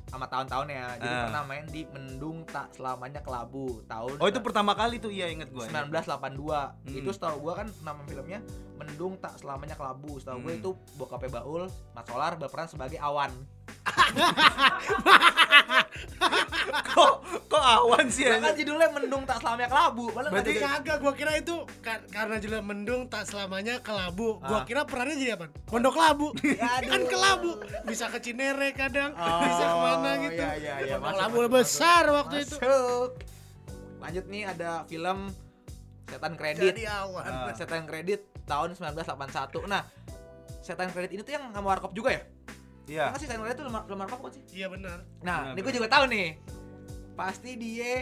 sama 0.06 0.26
tahun-tahun 0.26 0.66
ya. 0.68 0.86
Jadi 0.96 1.06
Ah. 1.08 1.22
pernah 1.24 1.42
main 1.44 1.64
di 1.66 1.82
Mendung 1.86 2.42
Tak 2.44 2.70
Selamanya 2.72 3.20
Kelabu 3.20 3.78
tahun 3.84 4.18
Oh, 4.18 4.26
itu 4.26 4.40
pertama 4.40 4.74
kali 4.74 4.98
tuh 4.98 5.06
iya 5.08 5.26
inget 5.28 5.46
gue. 5.48 5.62
1982 5.64 6.74
Hmm. 6.82 6.90
itu 6.92 7.10
setahu 7.10 7.36
gua 7.40 7.54
kan 7.56 7.70
nama 7.80 8.02
filmnya 8.04 8.42
Mendung 8.74 9.14
Tak 9.16 9.38
Selamanya 9.38 9.74
Kelabu 9.74 10.18
setahu 10.18 10.38
gue 10.40 10.52
Hmm. 10.52 10.60
itu 10.60 10.70
bokapnya 10.96 11.30
Baul 11.36 11.62
Mat 11.92 12.04
Solar 12.04 12.34
berperan 12.34 12.66
sebagai 12.66 12.98
Awan 12.98 13.30
kok 16.90 17.12
kok 17.46 17.62
awan 17.62 18.06
sih 18.06 18.24
ya 18.24 18.36
kan 18.36 18.52
judulnya 18.52 18.88
Mendung 18.90 19.22
Tak 19.24 19.40
Selamanya 19.40 19.68
Kelabu 19.68 20.04
malah 20.12 20.30
Berarti 20.30 20.52
kagak, 20.56 20.96
gua 20.98 21.12
kira 21.12 21.32
itu 21.34 21.54
ka- 21.80 22.04
karena 22.08 22.36
judul 22.36 22.60
mendung 22.60 23.02
tak 23.06 23.24
selamanya 23.24 23.78
kelabu. 23.78 24.38
Gua 24.38 24.58
Ah. 24.58 24.64
kira 24.64 24.82
perannya 24.84 25.14
jadi 25.14 25.32
apa? 25.34 25.46
Pondok 25.64 25.94
labu. 25.94 26.30
Aduh. 26.36 26.88
kan 26.88 27.02
kelabu. 27.04 27.50
Bisa 27.84 28.06
ke 28.06 28.18
Cinere 28.20 28.70
kadang, 28.72 29.12
Oh, 29.12 29.40
bisa 29.40 29.64
ke 29.64 29.76
mana 29.76 30.10
gitu. 30.20 30.42
iya, 30.42 30.50
iya, 30.56 30.74
iya. 30.84 30.96
Masuk, 30.96 31.18
labu 31.18 31.38
masuk, 31.38 31.50
besar 31.52 32.02
waktu 32.08 32.36
itu. 32.40 32.56
Masuk. 32.56 33.10
lanjut 34.00 34.24
nih 34.26 34.42
ada 34.46 34.70
film 34.86 35.18
Setan 36.06 36.32
Kredit 36.34 36.72
Jadi 36.72 36.84
awan. 36.84 37.22
Ah. 37.22 37.52
Setan 37.52 37.84
Kredit 37.84 38.20
tahun 38.42 38.72
1981 38.72 39.68
nah 39.68 39.84
Setan 40.60 40.88
Kredit 40.88 41.10
ini 41.12 41.22
tuh 41.22 41.30
yang 41.30 41.44
sama 41.48 41.68
Warkop 41.68 41.92
juga 41.92 42.10
ya? 42.10 42.22
Iya. 42.86 43.12
Enggak 43.12 43.20
sih 43.20 43.26
tuh 43.28 43.64
film 43.64 43.74
film 43.74 43.98
Warkop 44.00 44.18
bukan 44.22 44.32
sih? 44.32 44.42
Iya 44.54 44.66
benar. 44.68 44.98
Nah, 45.20 45.38
Benar, 45.42 45.54
ini 45.56 45.60
gue 45.60 45.72
juga 45.76 45.88
tahu 45.88 46.04
nih. 46.08 46.28
Pasti 47.14 47.50
dia 47.56 47.92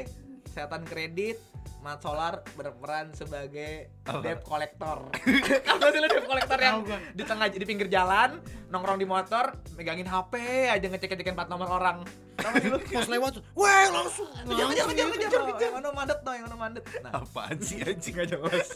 setan 0.46 0.82
kredit 0.82 1.38
Mat 1.78 2.02
Solar 2.02 2.42
berperan 2.58 3.14
sebagai 3.14 3.86
Apa? 4.02 4.18
debt 4.18 4.42
collector. 4.42 5.06
Kamu 5.14 5.78
tahu 5.82 5.90
sih 5.94 6.00
lo 6.02 6.08
debt 6.10 6.26
collector 6.26 6.58
yang 6.58 6.82
di 7.14 7.22
tengah 7.22 7.46
di 7.46 7.62
pinggir 7.62 7.86
jalan, 7.86 8.42
nongkrong 8.66 8.98
di 8.98 9.06
motor, 9.06 9.54
megangin 9.78 10.10
HP 10.10 10.34
aja 10.66 10.82
ngecek-ngecekin 10.82 11.38
plat 11.38 11.46
nomor 11.46 11.70
orang. 11.70 12.02
Tahu 12.34 12.52
sih? 12.58 12.70
Pas 12.98 13.06
lewat, 13.06 13.38
weh 13.54 13.84
langsung. 13.94 14.26
Kejar, 14.42 14.66
kejar, 14.74 14.86
kejar, 14.90 15.06
kejar, 15.14 15.42
kejar. 15.46 15.60
Yang 15.70 15.74
mana 15.78 15.88
mandet 15.94 16.18
no, 16.26 16.30
yang 16.34 16.44
mana 16.50 16.56
mandet. 16.58 16.84
Nah, 16.98 17.12
Apaan 17.22 17.56
sih 17.62 17.78
anjing 17.78 18.16
aja 18.18 18.36
mas? 18.42 18.68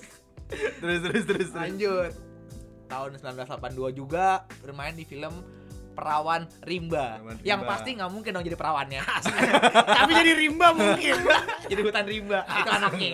terus 0.52 1.00
terus 1.02 1.24
terus 1.26 1.48
terus. 1.48 1.48
lanjut. 1.58 2.12
Tahun 2.86 3.10
1982 3.18 3.98
juga 3.98 4.44
bermain 4.62 4.94
di 4.94 5.02
film 5.02 5.42
perawan 5.92 6.42
rimba. 6.62 7.18
Perawan 7.18 7.36
Yang 7.40 7.60
rimba. 7.60 7.70
pasti 7.70 7.88
nggak 7.94 8.10
mungkin 8.10 8.30
dong 8.32 8.44
jadi 8.44 8.56
perawannya. 8.56 9.00
Tapi 9.98 10.10
jadi 10.12 10.32
rimba 10.34 10.68
mungkin. 10.72 11.16
jadi 11.70 11.80
hutan 11.80 12.04
rimba 12.04 12.40
itu 12.44 12.70
anaknya. 12.70 13.10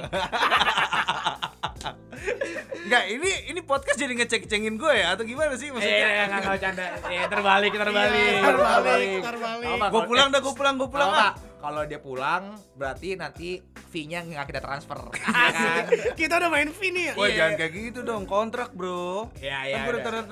Enggak, 2.79 3.05
ini 3.07 3.31
ini 3.53 3.61
podcast 3.61 4.01
jadi 4.01 4.17
ngecek-cengin 4.17 4.75
gue 4.75 4.89
ya 4.91 5.13
atau 5.13 5.23
gimana 5.23 5.53
sih 5.55 5.69
Eh, 5.69 5.73
maksudnya? 5.73 6.25
nggak 6.27 6.41
nggak 6.41 6.59
canda. 6.59 6.85
Eh, 7.07 7.25
terbalik, 7.29 7.71
terbalik. 7.71 8.17
Iya, 8.17 8.41
terbalik, 8.43 9.09
terbalik. 9.21 9.67
Apa, 9.69 9.87
Gue 9.89 10.03
pulang 10.09 10.29
dah, 10.31 10.41
gue 10.41 10.55
pulang, 10.57 10.75
gue 10.75 10.89
pulang 10.89 11.11
apa, 11.11 11.29
Kalau 11.59 11.83
dia 11.85 11.99
pulang, 11.99 12.43
berarti 12.73 13.13
nanti 13.13 13.59
fee-nya 13.89 14.23
nggak 14.23 14.47
kita 14.47 14.61
transfer. 14.61 14.99
Ya 15.19 15.51
kan? 15.53 15.85
Kita 16.17 16.39
udah 16.39 16.49
main 16.49 16.71
V 16.71 16.81
nih. 16.81 17.07
Wah, 17.13 17.27
Iya. 17.27 17.37
jangan 17.37 17.53
kayak 17.57 17.73
gitu 17.75 18.01
dong, 18.03 18.25
kontrak, 18.25 18.71
Bro. 18.73 19.35
Iya, 19.37 19.59
Kan 19.59 19.69
iya. 19.69 19.77
gue 19.79 19.93
udah 19.93 20.03
kontrak. 20.03 20.25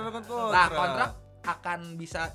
Nah, 0.48 0.68
kontrak 0.70 1.10
akan 1.46 1.94
bisa 1.96 2.34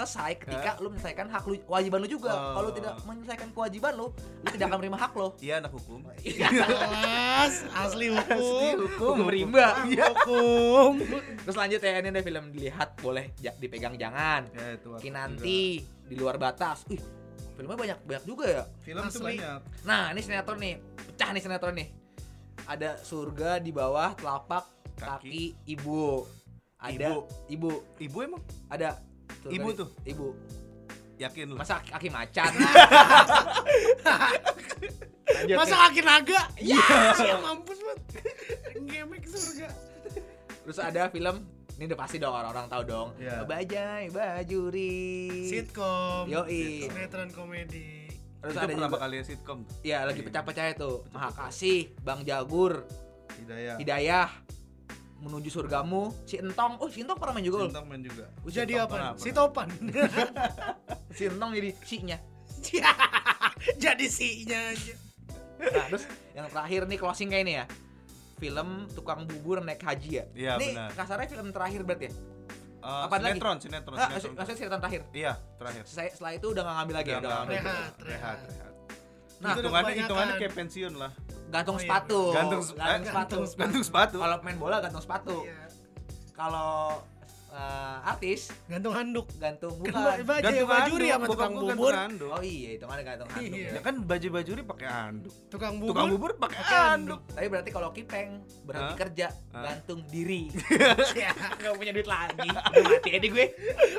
selesai 0.00 0.32
ketika 0.40 0.80
lu 0.80 0.88
menyelesaikan 0.88 1.28
hak 1.28 1.44
lu 1.44 1.60
kewajiban 1.60 2.00
lu 2.00 2.08
juga. 2.08 2.32
Oh. 2.32 2.52
Kalau 2.56 2.70
tidak 2.72 2.94
menyelesaikan 3.04 3.48
kewajiban 3.52 3.92
lu, 4.00 4.06
lu 4.16 4.48
tidak 4.48 4.72
akan 4.72 4.78
menerima 4.80 4.96
hak 4.96 5.12
lo. 5.12 5.28
Iya, 5.36 5.54
anak 5.60 5.72
hukum. 5.76 6.00
Kelas 6.40 7.54
asli 7.76 8.08
hukum. 8.08 8.76
Hukum 8.96 9.28
rimba. 9.28 9.84
Hukum. 9.84 11.04
Terus 11.44 11.56
lanjut 11.56 11.80
ya 11.84 12.00
ini 12.00 12.08
ada 12.08 12.22
film 12.24 12.44
dilihat 12.48 12.96
boleh 13.04 13.36
ja- 13.36 13.56
dipegang 13.60 14.00
jangan. 14.00 14.48
Ya, 14.56 14.80
itu 14.80 14.88
Kinanti 15.04 15.84
di 15.84 16.14
luar 16.16 16.40
batas. 16.40 16.88
Ih, 16.88 17.00
filmnya 17.52 17.76
banyak 17.76 17.98
banyak 18.00 18.24
juga 18.24 18.44
ya. 18.48 18.62
Film 18.80 19.04
tuh 19.12 19.20
Asli. 19.20 19.36
banyak. 19.36 19.60
Nah, 19.84 20.16
ini 20.16 20.20
sinetron 20.24 20.58
nih. 20.64 20.74
Pecah 21.12 21.28
nih 21.36 21.42
sinetron 21.44 21.76
nih. 21.76 21.88
Ada 22.64 22.96
surga 23.04 23.60
di 23.60 23.68
bawah 23.68 24.16
telapak 24.16 24.64
kaki, 24.96 25.04
Kaki. 25.04 25.44
ibu. 25.68 26.24
Ada 26.80 27.06
Ibu. 27.12 27.20
ibu. 27.48 27.70
Ibu 28.00 28.18
emang 28.24 28.42
Ada 28.66 28.96
surga 29.40 29.52
Ibu 29.52 29.68
tuh? 29.76 29.88
Ibu. 30.02 30.26
yakin 31.20 31.52
lu? 31.52 31.56
Masa 31.60 31.84
kaki 31.84 32.08
macan? 32.08 32.48
Lanjut 35.30 35.56
Masa 35.56 35.74
nih. 35.74 35.80
kaki 35.86 36.00
naga? 36.02 36.40
Iya. 36.56 36.80
Mampus 37.38 37.78
banget. 37.78 38.00
Gemek 38.80 39.24
surga. 39.24 39.68
Terus 40.64 40.78
ada 40.78 41.02
film 41.08 41.36
ini 41.76 41.88
udah 41.88 41.98
pasti 41.98 42.16
dong 42.16 42.32
orang-orang 42.32 42.66
tahu 42.68 42.82
dong. 42.84 43.08
Iya. 43.16 43.44
Bajai 43.44 44.04
Bajuri. 44.08 45.44
Sitkom. 45.48 46.28
Yoi. 46.28 46.88
Sinetron 46.88 47.30
komedi. 47.32 48.08
Terus 48.40 48.52
itu 48.52 48.60
ada 48.60 48.72
pertama 48.72 48.88
juga 48.90 49.00
kali 49.04 49.16
sitkom. 49.20 49.58
ya 49.84 49.98
lagi 50.08 50.20
pecah-pecah 50.24 50.66
itu. 50.72 50.90
Maha 51.12 51.28
Kasih, 51.30 51.92
Bang 52.00 52.24
Jagur, 52.24 52.88
Hidayah. 53.36 53.76
Hidayah, 53.76 54.28
menuju 55.20 55.48
surgamu, 55.48 56.12
si 56.24 56.36
Entong. 56.36 56.76
Oh, 56.76 56.88
si 56.88 57.00
Entong 57.00 57.14
pernah 57.14 57.34
main 57.34 57.44
juga. 57.44 57.56
loh. 57.58 57.68
Sintong 57.68 57.86
main 57.86 58.00
juga. 58.00 58.24
Jadi 58.42 58.72
Sitkom 58.72 58.80
apa? 58.80 58.92
pernah, 58.92 59.10
Si. 59.14 59.30
Topan. 59.30 59.68
Si 61.10 61.22
Entong 61.24 61.50
jadi 61.52 61.70
si-nya. 61.80 62.18
Jadi 63.76 64.06
si-nya 64.06 64.70
aja. 64.70 64.94
Nah, 65.60 65.84
terus 65.86 66.04
yang 66.32 66.46
terakhir 66.46 66.86
nih 66.86 66.96
closing 66.96 67.28
kayak 67.28 67.44
ini 67.44 67.52
ya. 67.54 67.64
Film 68.36 68.88
Tukang 68.90 69.24
Bubur 69.24 69.60
Naik 69.60 69.80
Haji 69.80 70.10
ya. 70.10 70.24
Iya, 70.32 70.52
ini 70.56 70.72
benar. 70.72 70.90
kasarnya 70.94 71.28
film 71.28 71.48
terakhir 71.50 71.80
berarti 71.82 72.08
ya? 72.08 72.12
Eh, 72.80 73.02
Apa 73.04 73.16
lagi? 73.18 73.36
sinetron, 73.36 73.56
sinetron, 73.60 73.94
Ah, 73.94 74.08
sinetron. 74.08 74.32
maksudnya 74.34 74.56
sinetron 74.56 74.80
terakhir. 74.80 75.02
Iya, 75.12 75.32
terakhir. 75.54 75.82
Saya 75.84 76.08
setelah 76.08 76.32
itu 76.32 76.46
udah 76.48 76.62
gak 76.62 76.76
ngambil 76.78 76.94
lagi 76.96 77.10
ya, 77.10 77.12
Udah 77.12 77.20
udah 77.20 77.28
nggak 77.28 77.40
ngambil. 77.44 77.58
ambil. 77.60 77.74
Rehat, 77.76 77.92
rehat, 78.00 78.38
rehat. 78.40 78.69
Nah, 79.40 79.56
hitungannya 79.56 79.94
hitungannya 80.04 80.34
kayak 80.36 80.54
pensiun 80.54 80.94
lah. 81.00 81.12
gantung 81.50 81.76
Oh, 81.76 81.82
iya, 81.82 81.88
sepatu. 81.90 82.20
Gantung, 82.30 82.62
gantung 82.62 83.02
eh, 83.02 83.08
sepatu. 83.10 83.38
gantung 83.58 83.84
sepatu. 83.84 84.16
Kalau 84.22 84.36
main 84.46 84.58
bola 84.60 84.76
gantung 84.78 85.02
sepatu. 85.02 85.36
Iya. 85.42 85.66
Kalau 86.36 87.02
eh, 87.50 87.96
artis 88.06 88.54
Gantung 88.66 88.94
handuk. 88.94 89.26
gantung 89.36 89.74
Kan 89.80 89.90
bukan. 89.90 90.18
baju 90.22 90.42
Gantung 90.42 90.68
bajuri 90.68 91.06
sama 91.06 91.18
bokap 91.20 91.30
tukang 91.30 91.54
bubur. 91.54 91.92
handuk. 91.92 92.30
Oh 92.30 92.42
iya, 92.42 92.68
itu 92.74 92.84
mana 92.86 93.02
gantung 93.02 93.28
handuk. 93.28 93.50
Iya. 93.50 93.68
Ya 93.74 93.80
kan 93.82 93.94
baju 94.02 94.28
bajuri 94.30 94.62
pakai 94.62 94.88
handuk. 94.88 95.32
Tukang 95.50 95.74
bubur. 95.76 95.90
Tukang 95.90 96.08
bubur 96.14 96.32
pakai 96.38 96.62
handuk. 96.62 97.20
Tapi 97.30 97.46
berarti 97.46 97.70
kalau 97.70 97.88
Kipeng 97.90 98.30
berhenti 98.62 98.92
Hah? 98.92 98.98
kerja, 98.98 99.26
Hah? 99.50 99.62
gantung 99.66 100.00
diri. 100.06 100.42
Gak 101.60 101.74
punya 101.74 101.92
duit 101.92 102.06
lagi. 102.06 102.48
Mati 102.86 103.10
aja 103.12 103.28
gue. 103.28 103.46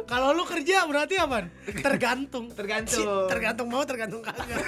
Kalau 0.07 0.31
lu 0.31 0.43
kerja 0.43 0.87
berarti 0.87 1.15
apa? 1.17 1.47
Tergantung. 1.67 2.45
Tergantung. 2.57 3.27
Tergantung 3.27 3.67
mau, 3.67 3.83
tergantung 3.83 4.21
kagak. 4.21 4.63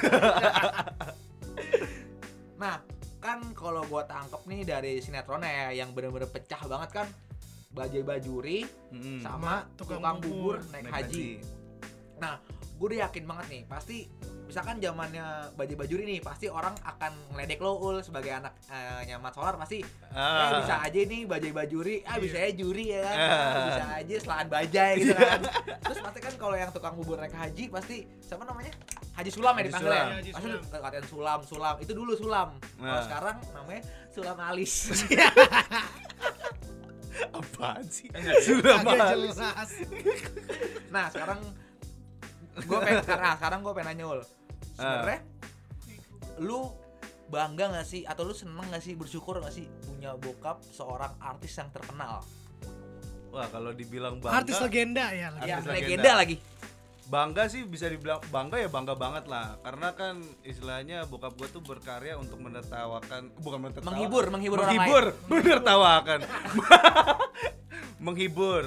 Nah, 2.58 2.80
kan 3.20 3.40
kalau 3.54 3.84
gua 3.88 4.04
tangkep 4.04 4.42
nih 4.48 4.62
dari 4.64 4.94
sinetronnya 5.00 5.48
ya, 5.48 5.84
yang 5.84 5.92
bener-bener 5.92 6.28
pecah 6.28 6.60
banget 6.64 6.90
kan 6.94 7.08
Bajai 7.74 8.02
Bajuri 8.02 8.60
Mm-mm. 8.90 9.20
sama 9.20 9.66
tukang 9.74 9.98
tukang, 9.98 10.18
bubur, 10.20 10.62
bubur 10.62 10.72
naik, 10.72 10.86
haji. 10.88 11.42
Nah, 12.16 12.38
gue 12.72 12.86
udah 12.88 13.00
yakin 13.04 13.24
banget 13.24 13.46
nih, 13.50 13.62
pasti 13.66 13.98
misalkan 14.44 14.78
zamannya 14.78 15.26
Bajai 15.52 15.74
Bajuri 15.74 16.04
nih, 16.06 16.20
pasti 16.20 16.46
orang 16.46 16.78
akan 16.80 17.10
ngeledek 17.32 17.58
lo 17.58 17.74
ul 17.76 18.00
sebagai 18.00 18.30
anak 18.30 18.54
eh, 18.68 19.02
nyamat 19.08 19.34
solar 19.34 19.56
pasti 19.56 19.82
eh 19.82 20.14
Ah. 20.14 20.62
bisa 20.62 20.78
aja 20.80 21.00
nih 21.02 21.26
Bajai 21.26 21.50
Bajuri, 21.50 21.96
ah 22.04 22.18
bisa 22.18 22.38
aja 22.38 22.54
juri 22.54 22.86
ya 22.88 23.02
kan. 23.02 23.18
Ah. 23.18 23.66
bisa 23.66 23.86
aja 23.96 24.16
selaan 24.20 24.48
bajai 24.48 24.92
gitu 25.00 25.14
kan. 25.16 25.42
Terus 25.82 26.00
pasti 26.00 26.20
kan 26.22 26.34
kalau 26.38 26.54
yang 26.54 26.70
tukang 26.70 26.94
bubur 26.94 27.18
naik 27.18 27.34
haji 27.34 27.68
pasti 27.68 28.06
siapa 28.20 28.44
namanya? 28.44 28.70
Haji 29.14 29.30
Sulam 29.30 29.54
ya 29.54 29.60
Haji 29.60 29.68
dipanggil 29.68 29.90
Sulam. 29.90 29.98
ya. 30.04 30.16
Haji 30.16 30.32
Pasti 30.32 30.48
Sulam. 30.48 30.82
katain 30.82 31.06
Sulam, 31.06 31.40
Sulam. 31.44 31.76
Itu 31.80 31.92
dulu 31.94 32.12
Sulam. 32.14 32.50
Kalau 32.76 32.90
Nah. 32.92 33.02
sekarang 33.02 33.36
namanya 33.52 33.82
Sulam 34.10 34.38
Alis. 34.40 34.74
Apaan 37.32 37.86
sih? 37.88 38.10
Sudah 38.46 38.82
jelas. 38.82 39.38
Nah 40.90 41.10
sekarang 41.14 41.40
gue 42.54 42.78
pengen 42.78 43.02
nah, 43.10 43.34
sekarang 43.38 43.60
gue 43.66 43.74
pengen 43.74 43.88
nanya 43.98 44.06
ul 44.14 44.22
sebenarnya 44.78 45.22
lu 46.42 46.60
bangga 47.34 47.66
gak 47.82 47.88
sih 47.88 48.06
atau 48.06 48.30
lu 48.30 48.34
seneng 48.38 48.66
gak 48.70 48.84
sih 48.84 48.94
bersyukur 48.94 49.42
gak 49.42 49.54
sih 49.54 49.66
punya 49.90 50.14
bokap 50.14 50.62
seorang 50.70 51.18
artis 51.18 51.58
yang 51.58 51.70
terkenal 51.74 52.22
Wah, 53.34 53.50
kalau 53.50 53.74
dibilang 53.74 54.22
bangga. 54.22 54.46
Artis 54.46 54.62
legenda 54.62 55.10
ya. 55.10 55.34
Artis 55.34 55.50
ya 55.50 55.58
legenda. 55.66 55.74
legenda 55.74 56.12
lagi 56.22 56.38
bangga 57.08 57.52
sih 57.52 57.68
bisa 57.68 57.90
dibilang 57.92 58.24
bangga 58.32 58.60
ya 58.60 58.70
bangga 58.72 58.96
banget 58.96 59.26
lah. 59.28 59.60
Karena 59.64 59.92
kan 59.96 60.24
istilahnya 60.44 61.08
bokap 61.08 61.36
gue 61.36 61.48
tuh 61.50 61.64
berkarya 61.64 62.16
untuk 62.16 62.40
menertawakan 62.40 63.34
bukan 63.40 63.60
menertawakan 63.70 63.90
Menghibur, 63.92 64.26
menghibur 64.32 64.60
orang 64.60 64.70
menghibur 64.72 65.06
menertawakan. 65.32 66.20
Menghibur. 68.06 68.66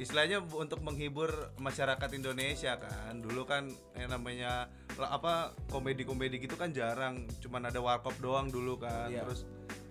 Istilahnya 0.00 0.40
untuk 0.56 0.80
menghibur 0.80 1.28
masyarakat 1.60 2.10
Indonesia 2.16 2.80
kan. 2.80 3.20
Dulu 3.20 3.44
kan 3.44 3.68
yang 3.98 4.08
namanya 4.14 4.70
apa 4.96 5.52
komedi-komedi 5.68 6.40
gitu 6.40 6.56
kan 6.56 6.72
jarang. 6.72 7.28
Cuman 7.42 7.68
ada 7.68 7.82
warkop 7.82 8.16
doang 8.22 8.48
dulu 8.48 8.80
kan. 8.80 9.12
Iya. 9.12 9.28
terus 9.28 9.44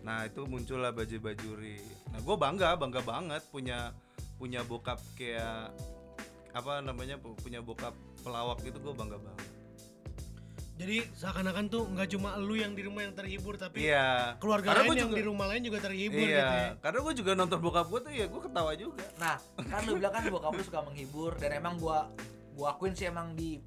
nah 0.04 0.24
itu 0.24 0.48
muncullah 0.48 0.96
baju 0.96 1.18
bajuri 1.20 1.80
nah 2.10 2.20
gue 2.24 2.36
bangga 2.40 2.80
bangga 2.80 3.02
banget 3.04 3.44
punya 3.52 3.92
punya 4.40 4.64
bokap 4.64 5.00
kayak 5.20 5.76
apa 6.50 6.82
namanya 6.82 7.16
pu- 7.16 7.38
punya 7.38 7.62
bokap 7.62 7.94
pelawak 8.22 8.60
gitu 8.62 8.78
gue 8.80 8.94
bangga 8.94 9.18
banget. 9.18 9.48
Jadi 10.80 11.04
seakan-akan 11.12 11.66
tuh 11.68 11.84
nggak 11.92 12.08
cuma 12.08 12.40
lu 12.40 12.56
yang 12.56 12.72
di 12.72 12.88
rumah 12.88 13.04
yang 13.04 13.12
terhibur 13.12 13.60
tapi 13.60 13.84
iya. 13.84 14.40
keluarga 14.40 14.72
Karena 14.72 14.88
lain 14.88 14.96
yang 14.96 15.12
juga- 15.12 15.20
di 15.20 15.26
rumah 15.28 15.46
lain 15.52 15.62
juga 15.68 15.80
terhibur 15.84 16.24
iya. 16.24 16.40
gitu 16.40 16.56
ya. 16.56 16.70
karena 16.80 17.00
gue 17.04 17.14
juga 17.20 17.32
nonton 17.36 17.60
bokap 17.60 17.86
gue 17.92 18.00
tuh 18.00 18.14
ya 18.16 18.26
gue 18.32 18.42
ketawa 18.42 18.72
juga. 18.80 19.06
Nah 19.20 19.36
kan 19.60 19.82
lu 19.84 20.00
bilang 20.00 20.14
kan 20.16 20.24
bokap 20.32 20.52
lu 20.56 20.64
suka 20.64 20.80
menghibur 20.80 21.36
dan 21.36 21.52
emang 21.54 21.76
gua 21.76 22.08
gua 22.56 22.76
akuin 22.76 22.96
sih 22.96 23.08
emang 23.08 23.36
di 23.36 23.60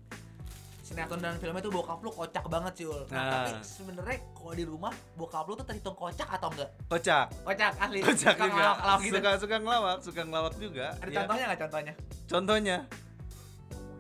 sinetron 0.93 1.19
dan 1.19 1.35
filmnya 1.37 1.61
tuh 1.61 1.73
bokap 1.73 1.99
lu 1.99 2.11
kocak 2.11 2.45
banget 2.47 2.73
sih 2.75 2.85
ul 2.85 3.01
nah, 3.09 3.17
Nah. 3.17 3.33
tapi 3.49 3.51
sebenarnya 3.65 4.17
kalau 4.31 4.53
di 4.53 4.65
rumah 4.65 4.93
bokap 5.15 5.45
lu 5.45 5.55
tuh 5.55 5.65
terhitung 5.65 5.97
kocak 5.97 6.29
atau 6.29 6.49
enggak 6.49 6.69
kocak 6.87 7.25
kocak 7.43 7.73
asli 7.81 7.99
kocak 8.01 8.35
Suka 8.35 8.45
juga 8.45 8.53
ngelawak-ngelawak 8.53 9.01
gitu 9.01 9.17
suka 9.17 9.31
suka 9.41 9.57
ngelawak 9.59 9.97
suka 10.05 10.21
ngelawak 10.23 10.55
juga 10.57 10.87
ada 10.95 11.09
Iya. 11.09 11.17
contohnya 11.19 11.45
nggak 11.49 11.61
contohnya 11.63 11.93
contohnya 12.29 12.77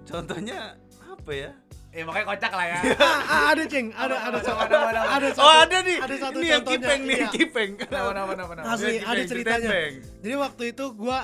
contohnya 0.02 0.58
apa 1.02 1.32
ya 1.32 1.50
ya 1.92 2.02
makanya 2.04 2.26
kocak 2.26 2.52
lah 2.52 2.66
ya 2.66 2.78
Ah, 3.04 3.20
ah, 3.22 3.44
ada 3.52 3.64
ceng, 3.64 3.86
ada 3.92 4.16
ada 4.16 4.38
apa, 4.40 4.52
apa, 4.64 4.76
apa? 4.80 5.00
ada 5.12 5.28
satu, 5.28 5.44
oh 5.44 5.54
ada 5.60 5.76
nih 5.80 5.96
ada 5.98 6.14
satu 6.18 6.38
ini 6.40 6.48
yang 6.48 6.64
kipeng 6.64 7.00
nih 7.04 7.18
iya. 7.18 7.28
kipeng 7.28 7.70
Kenapa, 7.76 8.32
kenapa? 8.32 8.52
Asli, 8.64 8.96
ada 8.96 9.12
kipeng, 9.14 9.28
ceritanya. 9.28 9.68
ditempeng. 9.68 9.92
Jadi 10.24 10.34
waktu 10.36 10.62
itu 10.72 10.84
gua 10.92 11.18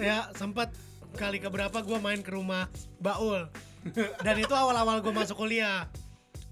ya 0.00 0.18
sempat 0.32 0.72
kali 1.14 1.38
keberapa 1.38 1.76
gua 1.78 1.98
main 2.00 2.20
ke 2.20 2.32
rumah 2.32 2.72
Baul. 2.98 3.52
Dan 3.92 4.36
itu 4.40 4.54
awal-awal 4.54 5.04
gua 5.04 5.12
masuk 5.12 5.36
kuliah. 5.36 5.84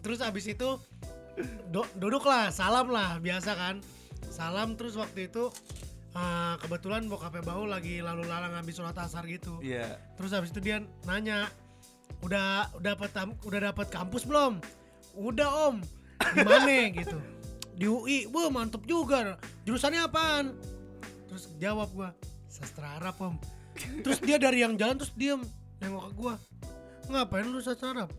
Terus 0.05 0.21
abis 0.21 0.51
itu 0.51 0.69
do- 1.73 1.93
duduk 1.97 2.27
lah, 2.27 2.53
salam 2.53 2.93
lah, 2.93 3.17
biasa 3.19 3.57
kan. 3.57 3.77
Salam 4.29 4.77
terus 4.77 4.97
waktu 4.97 5.29
itu 5.33 5.49
ah, 6.13 6.57
kebetulan 6.61 7.09
bokapnya 7.09 7.45
Baul 7.45 7.69
lagi 7.69 8.01
lalu 8.01 8.29
lalang 8.29 8.53
habis 8.53 8.77
sholat 8.77 8.97
asar 8.99 9.25
gitu. 9.29 9.61
iya 9.65 9.97
Terus 10.17 10.33
habis 10.33 10.53
itu 10.53 10.61
dia 10.61 10.81
nanya, 11.05 11.49
udah 12.21 12.69
udah 12.77 12.93
dapat 12.97 13.11
udah 13.45 13.61
dapat 13.73 13.87
kampus 13.89 14.25
belum? 14.25 14.61
Udah 15.17 15.73
om, 15.73 15.77
di 16.33 16.41
mana 16.45 16.89
gitu? 17.01 17.19
Di 17.73 17.89
UI, 17.89 18.29
wah 18.29 18.53
mantep 18.53 18.85
juga. 18.85 19.37
Jurusannya 19.65 20.05
apaan? 20.05 20.57
Terus 21.29 21.49
jawab 21.57 21.89
gua, 21.97 22.13
sastra 22.49 23.01
Arab 23.01 23.17
om. 23.21 23.37
Terus 24.05 24.21
dia 24.21 24.37
dari 24.37 24.61
yang 24.61 24.77
jalan 24.77 25.01
terus 25.01 25.13
diem, 25.17 25.41
nengok 25.81 26.13
ke 26.13 26.15
gua 26.17 26.35
ngapain 27.09 27.47
lu 27.47 27.59
sacarap 27.59 28.11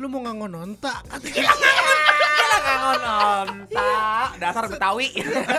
lu 0.00 0.08
mau 0.10 0.24
ngangon 0.24 0.50
nontak 0.50 1.04
Kangen 2.64 3.02
onta. 3.02 3.90
Dasar 4.38 4.64
Betawi. 4.70 5.08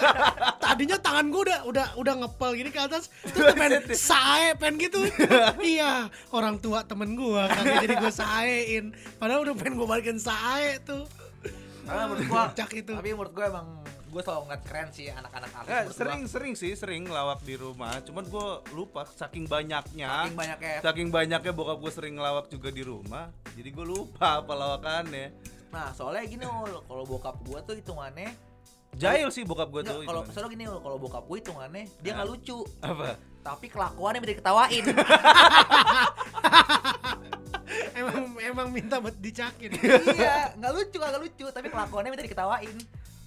tadinya 0.64 0.98
tangan 0.98 1.30
gua 1.30 1.42
udah 1.46 1.60
udah 1.70 1.88
udah 2.02 2.14
ngepel 2.26 2.52
gini 2.58 2.70
ke 2.74 2.82
atas 2.82 3.14
terus 3.30 3.54
pengen 3.60 3.84
sae 3.94 4.58
pengen 4.58 4.82
gitu. 4.82 5.00
Iya 5.76 6.10
orang 6.34 6.58
tua 6.58 6.82
temen 6.88 7.14
gua 7.14 7.46
kagak 7.52 7.86
jadi 7.86 7.96
gua 8.02 8.12
saein. 8.14 8.96
Padahal 9.22 9.46
udah 9.46 9.54
pengen 9.54 9.78
gua 9.78 9.88
balikin 9.98 10.18
sae 10.18 10.82
tuh. 10.82 11.06
Karena 11.86 12.10
menurut 12.10 12.26
gua 12.26 12.42
itu. 12.74 12.94
Tapi 12.94 13.10
menurut 13.14 13.34
gua 13.34 13.46
emang 13.54 13.68
gua 14.16 14.24
selalu 14.24 14.42
ngeliat 14.46 14.64
keren 14.64 14.88
sih 14.90 15.06
anak-anak 15.08 15.52
artis 15.52 15.68
Eh, 15.68 15.76
menurut 15.76 15.86
gua. 15.86 16.00
sering 16.00 16.22
sering 16.26 16.54
sih 16.54 16.72
sering 16.74 17.04
lawak 17.06 17.40
di 17.42 17.56
rumah 17.56 18.00
cuman 18.00 18.24
gue 18.24 18.48
lupa 18.72 19.04
saking 19.10 19.44
banyaknya 19.46 20.08
Saking 20.24 20.38
banyaknya. 20.38 20.76
saking 20.80 21.08
banyaknya 21.10 21.52
bokap 21.52 21.78
gue 21.78 21.92
sering 21.92 22.16
ngelawak 22.16 22.48
juga 22.48 22.70
di 22.70 22.82
rumah 22.82 23.28
jadi 23.52 23.70
gue 23.70 23.86
lupa 23.86 24.40
apa 24.40 24.54
lawakannya 24.54 25.28
Nah, 25.68 25.92
soalnya 25.92 26.24
gini 26.24 26.42
ul, 26.42 26.80
kalau 26.80 27.04
bokap 27.04 27.36
gua 27.42 27.60
tuh 27.60 27.76
hitungannya 27.76 28.32
jahil 28.96 29.28
sih 29.28 29.44
bokap 29.44 29.68
gue 29.68 29.84
tuh 29.84 30.00
kalau 30.02 30.24
soalnya 30.26 30.50
gini 30.50 30.64
kalau 30.64 30.96
bokap 30.96 31.22
gua 31.22 31.36
hitungannya 31.36 31.84
dia 32.00 32.16
nggak 32.16 32.30
lucu. 32.30 32.64
apa 32.80 33.20
Tapi 33.44 33.68
kelakuannya 33.68 34.20
bisa 34.20 34.32
diketawain. 34.34 34.86
emang 37.94 38.16
emang 38.40 38.68
minta 38.70 38.98
buat 38.98 39.16
dicakin 39.16 39.72
iya, 40.14 40.54
nggak 40.56 40.72
lucu, 40.72 40.98
nggak 40.98 41.20
lucu, 41.20 41.46
tapi 41.50 41.68
kelakuannya 41.68 42.10
bisa 42.10 42.24
diketawain. 42.24 42.76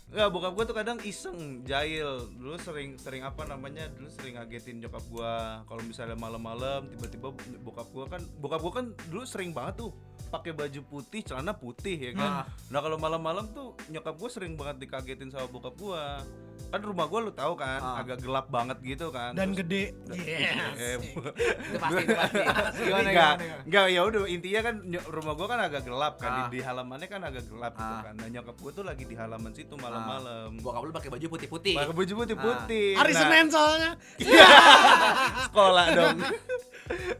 Nggak, 0.08 0.28
bokap 0.32 0.52
gue 0.56 0.64
tuh 0.64 0.76
kadang 0.76 0.98
iseng, 1.04 1.38
jahil. 1.68 2.32
Dulu 2.40 2.56
sering 2.56 2.96
sering 2.96 3.20
apa 3.28 3.44
namanya? 3.44 3.92
Dulu 3.92 4.08
sering 4.08 4.40
ngagetin 4.40 4.80
nyokap 4.80 5.04
gua 5.12 5.60
kalau 5.68 5.84
misalnya 5.84 6.16
malam-malam 6.16 6.88
tiba-tiba 6.96 7.28
bokap 7.60 7.88
gua 7.92 8.04
kan 8.08 8.22
bokap 8.40 8.60
gua 8.64 8.72
kan 8.72 8.86
dulu 9.12 9.28
sering 9.28 9.52
banget 9.52 9.84
tuh 9.84 9.92
pakai 10.28 10.52
baju 10.52 10.80
putih, 10.84 11.20
celana 11.22 11.52
putih 11.52 11.96
ya 11.96 12.12
kan. 12.12 12.30
Ah. 12.32 12.44
Nah, 12.68 12.80
kalau 12.80 12.96
malam-malam 12.96 13.48
tuh 13.48 13.72
nyokap 13.86 14.14
gua 14.14 14.28
sering 14.28 14.54
banget 14.54 14.82
dikagetin 14.82 15.28
sama 15.28 15.46
bokap 15.46 15.74
gua. 15.74 16.20
Kan 16.68 16.80
rumah 16.80 17.06
gua 17.06 17.20
lu 17.22 17.32
tahu 17.32 17.54
kan, 17.54 17.80
Ah. 17.80 17.96
agak 17.98 18.20
gelap 18.20 18.46
banget 18.46 18.76
gitu 18.82 19.08
kan. 19.08 19.32
dan 19.32 19.50
Terus- 19.50 19.58
gede 19.62 19.84
yes. 20.10 20.76
Eh, 20.76 20.96
Itu 21.00 21.78
pasti, 21.78 22.02
itu 22.02 22.12
pasti. 22.12 22.40
Gimana, 22.82 23.08
enggak, 23.08 23.34
enggak 23.64 23.86
ya 23.88 24.00
udah 24.02 24.20
intinya 24.26 24.60
kan 24.62 24.74
rumah 25.06 25.32
gua 25.32 25.46
kan 25.48 25.60
agak 25.62 25.82
gelap 25.82 26.14
kan 26.16 26.28
Ah. 26.28 26.36
di, 26.42 26.42
di 26.50 26.60
halamannya 26.60 27.08
kan 27.08 27.20
agak 27.22 27.44
gelap 27.46 27.72
gitu 27.72 27.94
Ah. 27.94 28.02
kan. 28.04 28.14
Nah, 28.14 28.28
nyokap 28.28 28.56
gua 28.58 28.70
tuh 28.70 28.84
lagi 28.84 29.04
di 29.04 29.14
halaman 29.14 29.52
situ 29.52 29.74
malam-malam. 29.74 30.58
Bokap 30.58 30.82
lu 30.82 30.92
pakai 30.92 31.08
baju 31.08 31.26
putih-putih. 31.30 31.74
Pakai 31.74 31.94
baju 31.94 32.12
putih-putih. 32.18 32.88
hari 32.94 33.12
Nah, 33.12 33.20
senin 33.22 33.46
soalnya 33.48 33.90
sekolah 35.46 35.86
dong. 35.90 36.18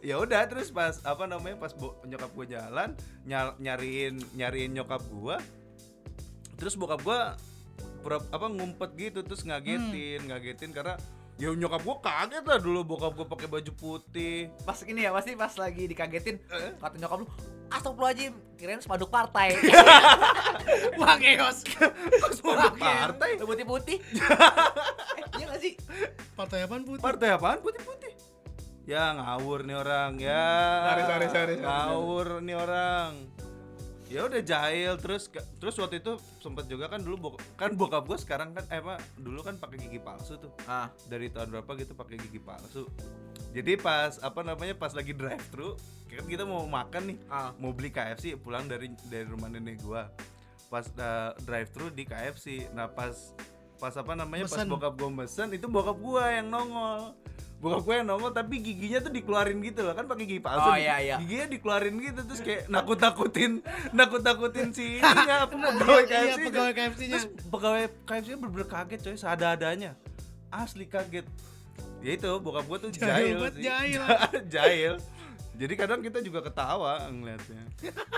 Ya 0.01 0.17
udah 0.17 0.45
terus 0.45 0.69
pas 0.69 0.99
apa 1.03 1.25
namanya 1.25 1.57
pas 1.57 1.73
bo- 1.73 1.99
nyokap 2.03 2.31
gue 2.33 2.47
jalan 2.51 2.93
nyar- 3.23 3.57
nyariin 3.59 4.17
nyariin 4.33 4.73
nyokap 4.73 5.03
gua 5.09 5.37
terus 6.55 6.75
bokap 6.75 7.01
gua 7.01 7.37
pura, 7.99 8.19
apa 8.25 8.47
ngumpet 8.47 8.91
gitu 8.95 9.21
terus 9.23 9.43
ngagetin 9.43 10.25
ngagetin 10.25 10.71
karena 10.71 10.95
ya 11.37 11.51
nyokap 11.51 11.81
gua 11.81 11.97
kaget 11.99 12.43
lah 12.43 12.59
dulu 12.59 12.81
bokap 12.85 13.15
gua 13.15 13.27
pakai 13.27 13.47
baju 13.47 13.73
putih. 13.73 14.51
Pas 14.63 14.83
ini 14.83 15.03
ya, 15.03 15.11
pasti 15.11 15.35
pas 15.35 15.55
lagi 15.55 15.87
dikagetin 15.87 16.43
kata 16.79 16.99
nyokap 16.99 17.23
lu, 17.23 17.27
"Astagfirullahisadzim, 17.69 18.35
kirain 18.55 18.83
spanduk 18.83 19.07
partai." 19.07 19.55
wah 20.99 21.15
geos 21.15 21.63
Spanduk 22.35 22.75
partai? 22.77 23.39
Putih-putih. 23.39 23.99
Eh, 25.19 25.25
Iya 25.37 25.47
gak 25.49 25.61
sih? 25.61 25.75
partai 26.35 26.63
apaan 26.63 26.83
putih? 26.83 27.03
Partai 27.03 27.29
apaan 27.31 27.59
putih-putih 27.59 28.08
ya 28.89 29.13
ngawur 29.13 29.69
nih 29.69 29.77
orang 29.77 30.17
ya. 30.17 30.45
Sorry, 30.89 31.03
sorry, 31.05 31.27
sorry, 31.29 31.55
ngawur 31.61 32.41
nih 32.41 32.57
orang. 32.57 33.13
Ya 34.09 34.25
udah 34.25 34.41
jahil 34.41 34.97
terus 34.97 35.29
terus 35.61 35.77
waktu 35.77 36.01
itu 36.01 36.17
sempet 36.41 36.65
juga 36.65 36.89
kan 36.89 37.05
dulu 37.05 37.29
bok- 37.29 37.45
kan 37.61 37.77
bokap 37.77 38.09
gue 38.09 38.17
sekarang 38.17 38.57
kan 38.57 38.65
eh 38.73 38.81
apa 38.81 38.97
dulu 39.21 39.45
kan 39.45 39.61
pakai 39.61 39.77
gigi 39.77 40.01
palsu 40.01 40.41
tuh. 40.41 40.49
Ah, 40.65 40.89
dari 41.05 41.29
tahun 41.29 41.53
berapa 41.53 41.69
gitu 41.77 41.93
pakai 41.93 42.17
gigi 42.17 42.41
palsu. 42.41 42.89
Jadi 43.53 43.77
pas 43.77 44.17
apa 44.25 44.41
namanya 44.41 44.73
pas 44.73 44.97
lagi 44.97 45.13
drive 45.13 45.45
thru 45.53 45.77
kan 46.09 46.25
kita 46.25 46.49
mau 46.49 46.65
makan 46.65 47.13
nih. 47.13 47.19
Ah. 47.29 47.53
mau 47.61 47.77
beli 47.77 47.93
KFC 47.93 48.41
pulang 48.41 48.65
dari 48.65 48.89
dari 49.07 49.29
rumah 49.29 49.53
nenek 49.53 49.85
gua. 49.85 50.09
Pas 50.73 50.89
drive 51.45 51.69
thru 51.69 51.93
di 51.93 52.09
KFC 52.09 52.73
nah 52.73 52.89
pas 52.89 53.13
pas 53.77 53.93
apa 53.93 54.17
namanya 54.17 54.49
pas 54.49 54.57
Mesen. 54.59 54.73
bokap 54.73 54.97
gua 54.97 55.11
mesen 55.13 55.49
itu 55.53 55.69
bokap 55.69 56.01
gua 56.01 56.33
yang 56.33 56.49
nongol 56.49 57.13
bokap 57.59 57.83
gua 57.83 57.95
yang 57.97 58.07
nongol 58.07 58.31
tapi 58.31 58.59
giginya 58.59 58.99
tuh 59.01 59.11
dikeluarin 59.11 59.59
gitu 59.61 59.83
loh 59.83 59.91
kan 59.91 60.07
pakai 60.07 60.25
gigi 60.25 60.39
palsu 60.39 60.63
Oh, 60.63 60.73
nih. 60.73 60.83
iya, 60.85 60.97
iya. 61.01 61.17
giginya 61.19 61.47
dikeluarin 61.51 61.95
gitu 61.97 62.21
terus 62.23 62.41
kayak 62.41 62.63
nakut 62.67 62.97
nakutin 62.97 63.53
nakut 63.91 64.23
nakutin 64.23 64.71
si 64.71 64.97
ininya 65.03 65.37
apa 65.43 65.55
pegawai 65.75 66.05
iya 66.05 66.15
KFC 66.25 66.41
pegawai 66.47 66.73
KFC 66.73 67.01
nya 67.03 67.13
terus 67.13 67.27
pegawai 67.51 67.83
KFC 68.05 68.29
bener-bener 68.33 68.69
kaget 68.69 69.01
coy 69.03 69.17
seada-adanya 69.17 69.91
asli 70.49 70.87
kaget 70.87 71.27
ya 71.99 72.11
itu 72.15 72.31
bokap 72.39 72.65
gua 72.65 72.79
tuh 72.79 72.91
Jahil 72.91 73.35
jahil, 73.35 73.39
sih 73.51 73.63
jahil. 73.65 74.03
jahil 74.55 74.95
jadi 75.55 75.75
kadang 75.75 76.01
kita 76.01 76.23
juga 76.23 76.39
ketawa 76.41 77.11
ngeliatnya 77.11 77.67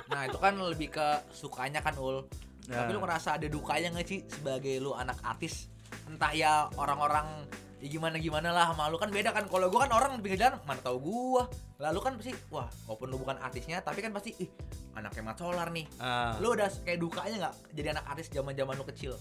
Nah, 0.06 0.26
itu 0.26 0.36
kan 0.36 0.52
lebih 0.58 0.90
ke 0.90 1.06
sukanya 1.30 1.80
kan, 1.80 1.94
Ul. 1.94 2.26
Nah. 2.66 2.82
Tapi 2.82 2.90
lu 2.90 3.00
ngerasa 3.00 3.38
ada 3.38 3.46
dukanya 3.46 3.94
gak 3.94 4.04
sih 4.04 4.20
sebagai 4.26 4.76
lu 4.76 4.92
anak 4.92 5.16
artis? 5.22 5.70
Entah 6.04 6.34
ya 6.34 6.68
orang-orang 6.74 7.46
ya 7.80 7.88
gimana 7.88 8.20
gimana 8.20 8.52
lah 8.52 8.70
sama 8.70 8.92
lu 8.92 9.00
kan 9.00 9.08
beda 9.08 9.32
kan. 9.32 9.48
Kalau 9.48 9.72
gua 9.72 9.88
kan 9.88 9.92
orang 9.96 10.20
di 10.20 10.22
pinggir 10.22 10.40
jalan 10.46 10.60
mana 10.68 10.80
tahu 10.84 10.96
gua. 11.00 11.48
Lalu 11.80 11.98
kan 12.04 12.12
pasti 12.20 12.32
wah 12.52 12.68
walaupun 12.84 13.06
lu 13.08 13.16
bukan 13.16 13.36
artisnya 13.40 13.80
tapi 13.80 14.04
kan 14.04 14.12
pasti 14.12 14.36
ih 14.36 14.50
anaknya 14.94 15.22
Mat 15.24 15.36
Solar 15.40 15.68
nih. 15.72 15.86
Ah, 15.96 16.36
lu 16.38 16.52
udah 16.52 16.68
kayak 16.84 17.00
dukanya 17.00 17.36
nggak 17.48 17.54
jadi 17.72 17.88
anak 17.96 18.04
artis 18.06 18.28
zaman 18.28 18.52
zaman 18.52 18.74
lu 18.76 18.84
kecil? 18.84 19.12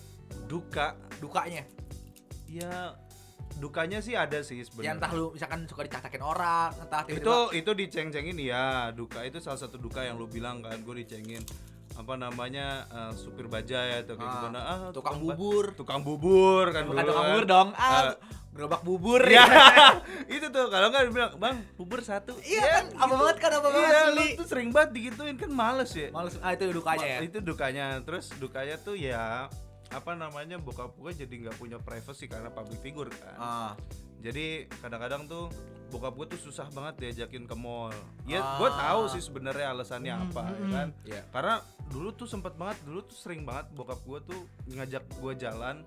Duka. 0.52 0.94
Dukanya? 1.24 1.64
Ya 2.52 2.94
dukanya 3.58 4.00
sih 4.00 4.14
ada 4.14 4.40
sih 4.46 4.62
ya 4.62 4.66
sebenarnya 4.68 4.94
entah 5.02 5.12
lu 5.12 5.26
misalkan 5.34 5.66
suka 5.66 5.82
dicacakin 5.84 6.24
orang 6.24 6.70
entah 6.80 7.02
itu 7.10 7.18
tiba-tiba 7.18 7.58
itu 7.58 7.72
diceng-cengin 7.76 8.38
ya 8.40 8.94
duka 8.94 9.26
itu 9.26 9.42
salah 9.44 9.60
satu 9.60 9.76
duka 9.82 10.06
yang 10.06 10.16
lu 10.16 10.30
bilang 10.30 10.62
kan 10.62 10.80
gue 10.80 10.96
dicengin 11.04 11.44
apa 12.00 12.16
namanya 12.16 12.68
eh, 12.88 13.12
supir 13.14 13.46
baja 13.46 13.76
ya 13.76 13.98
atau 14.00 14.16
kayak 14.16 14.24
Ah, 14.26 14.36
gimana. 14.40 14.60
Ah 14.62 14.80
tukang 14.90 15.20
ba- 15.20 15.36
bubur. 15.36 15.66
tukang 15.76 16.00
bubur 16.00 16.66
kan 16.70 16.88
bukan 16.88 17.04
tukang 17.04 17.20
kan. 17.20 17.30
bubur 17.30 17.44
dong. 17.46 17.68
Ah 17.76 17.92
Eh, 17.92 18.16
gerobak 18.50 18.82
bubur. 18.82 19.22
Ya 19.22 19.44
itu 20.32 20.48
tuh 20.48 20.66
kalau 20.68 20.88
nggak 20.88 21.04
dibilang 21.06 21.36
bang 21.36 21.60
bubur 21.76 22.00
satu. 22.02 22.40
Iya 22.42 22.64
kan 22.64 22.86
apa 22.98 23.14
banget 23.14 23.38
kan 23.38 23.52
apa 23.54 23.68
banget 23.68 23.92
iya 23.92 24.02
lu 24.10 24.24
tuh 24.34 24.48
sering 24.48 24.70
banget 24.72 24.90
digituin 24.96 25.36
kan 25.36 25.52
males 25.52 25.92
ya. 25.92 26.08
Males. 26.10 26.40
Ah 26.40 26.56
itu 26.56 26.72
dukanya 26.72 27.06
ya? 27.06 27.20
itu 27.22 27.38
dukanya. 27.42 27.86
Terus 28.02 28.32
dukanya 28.34 28.76
tuh 28.78 28.96
ya 28.96 29.52
apa 29.90 30.12
namanya 30.14 30.56
bokap 30.56 30.94
gue 30.94 31.12
jadi 31.18 31.34
nggak 31.42 31.58
punya 31.58 31.78
privacy 31.78 32.26
karena 32.26 32.48
public 32.48 32.80
figure 32.80 33.12
kan. 33.12 33.36
Ah 33.36 33.72
jadi 34.20 34.46
kadang-kadang 34.78 35.26
tuh 35.26 35.48
bokap 35.90 36.14
gue 36.14 36.28
tuh 36.30 36.42
susah 36.44 36.70
banget 36.70 37.02
diajakin 37.02 37.44
ke 37.44 37.56
mall. 37.56 37.90
Ya 38.24 38.40
Ah. 38.40 38.56
gue 38.56 38.70
tahu 38.70 39.02
sih 39.10 39.22
sebenarnya 39.22 39.72
alasannya 39.72 40.14
apa 40.14 40.44
ya 40.54 40.68
kan? 40.70 40.88
Iya. 41.02 41.22
karena 41.30 41.56
dulu 41.88 42.14
tuh 42.14 42.26
sempet 42.26 42.54
banget 42.54 42.78
dulu 42.84 43.02
tuh 43.02 43.16
sering 43.16 43.42
banget 43.42 43.66
bokap 43.74 43.98
gue 44.00 44.20
tuh 44.24 44.42
ngajak 44.70 45.02
gue 45.12 45.34
jalan 45.36 45.82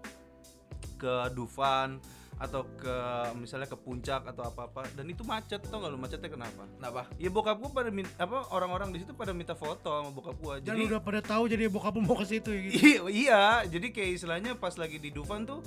ke 0.97 1.15
Dufan 1.31 2.03
atau 2.35 2.67
ke 2.75 2.97
misalnya 3.37 3.65
ke 3.65 3.79
puncak 3.79 4.27
atau 4.27 4.43
apa 4.43 4.67
apa 4.67 4.83
dan 4.93 5.07
itu 5.07 5.23
macet 5.23 5.63
tau 5.63 5.79
gak 5.79 5.89
lu? 5.89 5.99
Macetnya 6.01 6.27
kenapa? 6.29 6.67
Kenapa? 6.73 7.07
Ya 7.15 7.31
bokap 7.31 7.55
gue 7.57 7.71
pada 7.71 7.87
min- 7.89 8.11
apa 8.17 8.51
orang-orang 8.51 8.91
di 8.91 8.99
situ 8.99 9.15
pada 9.15 9.31
minta 9.31 9.55
foto 9.55 9.87
sama 9.87 10.11
bokap 10.11 10.35
gue 10.37 10.55
dan 10.61 10.75
jadi 10.75 10.83
udah 10.89 11.01
pada 11.01 11.21
tahu 11.23 11.47
jadi 11.47 11.71
bokap 11.71 11.95
mau 11.97 12.17
ke 12.17 12.27
situ 12.27 12.51
ya 12.51 12.61
gitu? 12.65 12.75
Iya, 12.83 13.01
iya, 13.09 13.43
jadi 13.69 13.87
kayak 13.89 14.11
istilahnya 14.13 14.53
pas 14.57 14.75
lagi 14.75 14.99
di 14.99 15.11
Dufan 15.11 15.47
tuh 15.47 15.63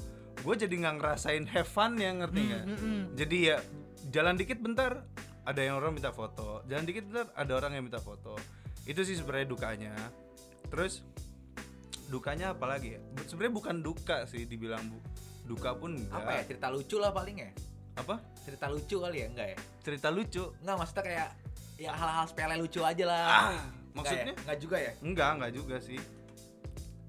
gue 0.46 0.56
jadi 0.56 0.76
nggak 0.78 0.96
ngerasain 0.96 1.44
have 1.50 1.66
fun 1.66 1.98
ya 1.98 2.14
ngerti 2.14 2.42
nggak? 2.46 2.64
mm-mm. 2.68 3.00
Jadi 3.16 3.38
ya 3.44 3.58
jalan 4.08 4.36
dikit 4.36 4.60
bentar 4.60 5.02
ada 5.42 5.58
yang 5.60 5.76
orang 5.76 5.92
minta 5.92 6.10
foto, 6.12 6.62
jalan 6.66 6.84
dikit 6.84 7.06
bentar 7.06 7.34
ada 7.34 7.52
orang 7.56 7.74
yang 7.74 7.84
minta 7.84 7.98
foto. 7.98 8.38
Itu 8.84 9.02
sih 9.02 9.14
sebenarnya 9.14 9.48
dukanya. 9.48 9.94
Terus 10.68 11.02
dukanya 12.08 12.54
apa 12.54 12.66
lagi 12.68 12.94
ya? 12.94 13.02
Sebenarnya 13.26 13.54
bukan 13.56 13.76
duka 13.80 14.26
sih 14.26 14.46
dibilang 14.46 14.86
bu. 14.86 14.98
Duka 15.46 15.74
pun 15.74 15.94
enggak. 15.96 16.14
apa 16.16 16.30
ya 16.32 16.42
cerita 16.44 16.68
lucu 16.68 16.98
lah 16.98 17.10
paling 17.10 17.38
ya 17.38 17.50
Apa? 17.96 18.18
cerita 18.42 18.66
lucu 18.66 18.98
kali 18.98 19.18
ya 19.20 19.28
enggak 19.30 19.48
ya 19.48 19.58
Cerita 19.80 20.10
lucu. 20.10 20.44
enggak 20.60 20.76
maksudnya 20.76 21.04
kayak 21.06 21.30
ya 21.78 21.92
hal-hal 21.92 22.26
sepele 22.26 22.56
lucu 22.58 22.82
aja 22.82 23.06
lah 23.06 23.22
Ah, 23.22 23.38
Enggak 23.46 23.94
maksudnya? 23.94 24.26
ya? 24.26 24.36
enggak 24.42 24.58
juga 24.58 24.78
ya 24.80 24.92
Enggak, 25.00 25.30
enggak 25.38 25.52
juga 25.54 25.76
sih. 25.80 26.00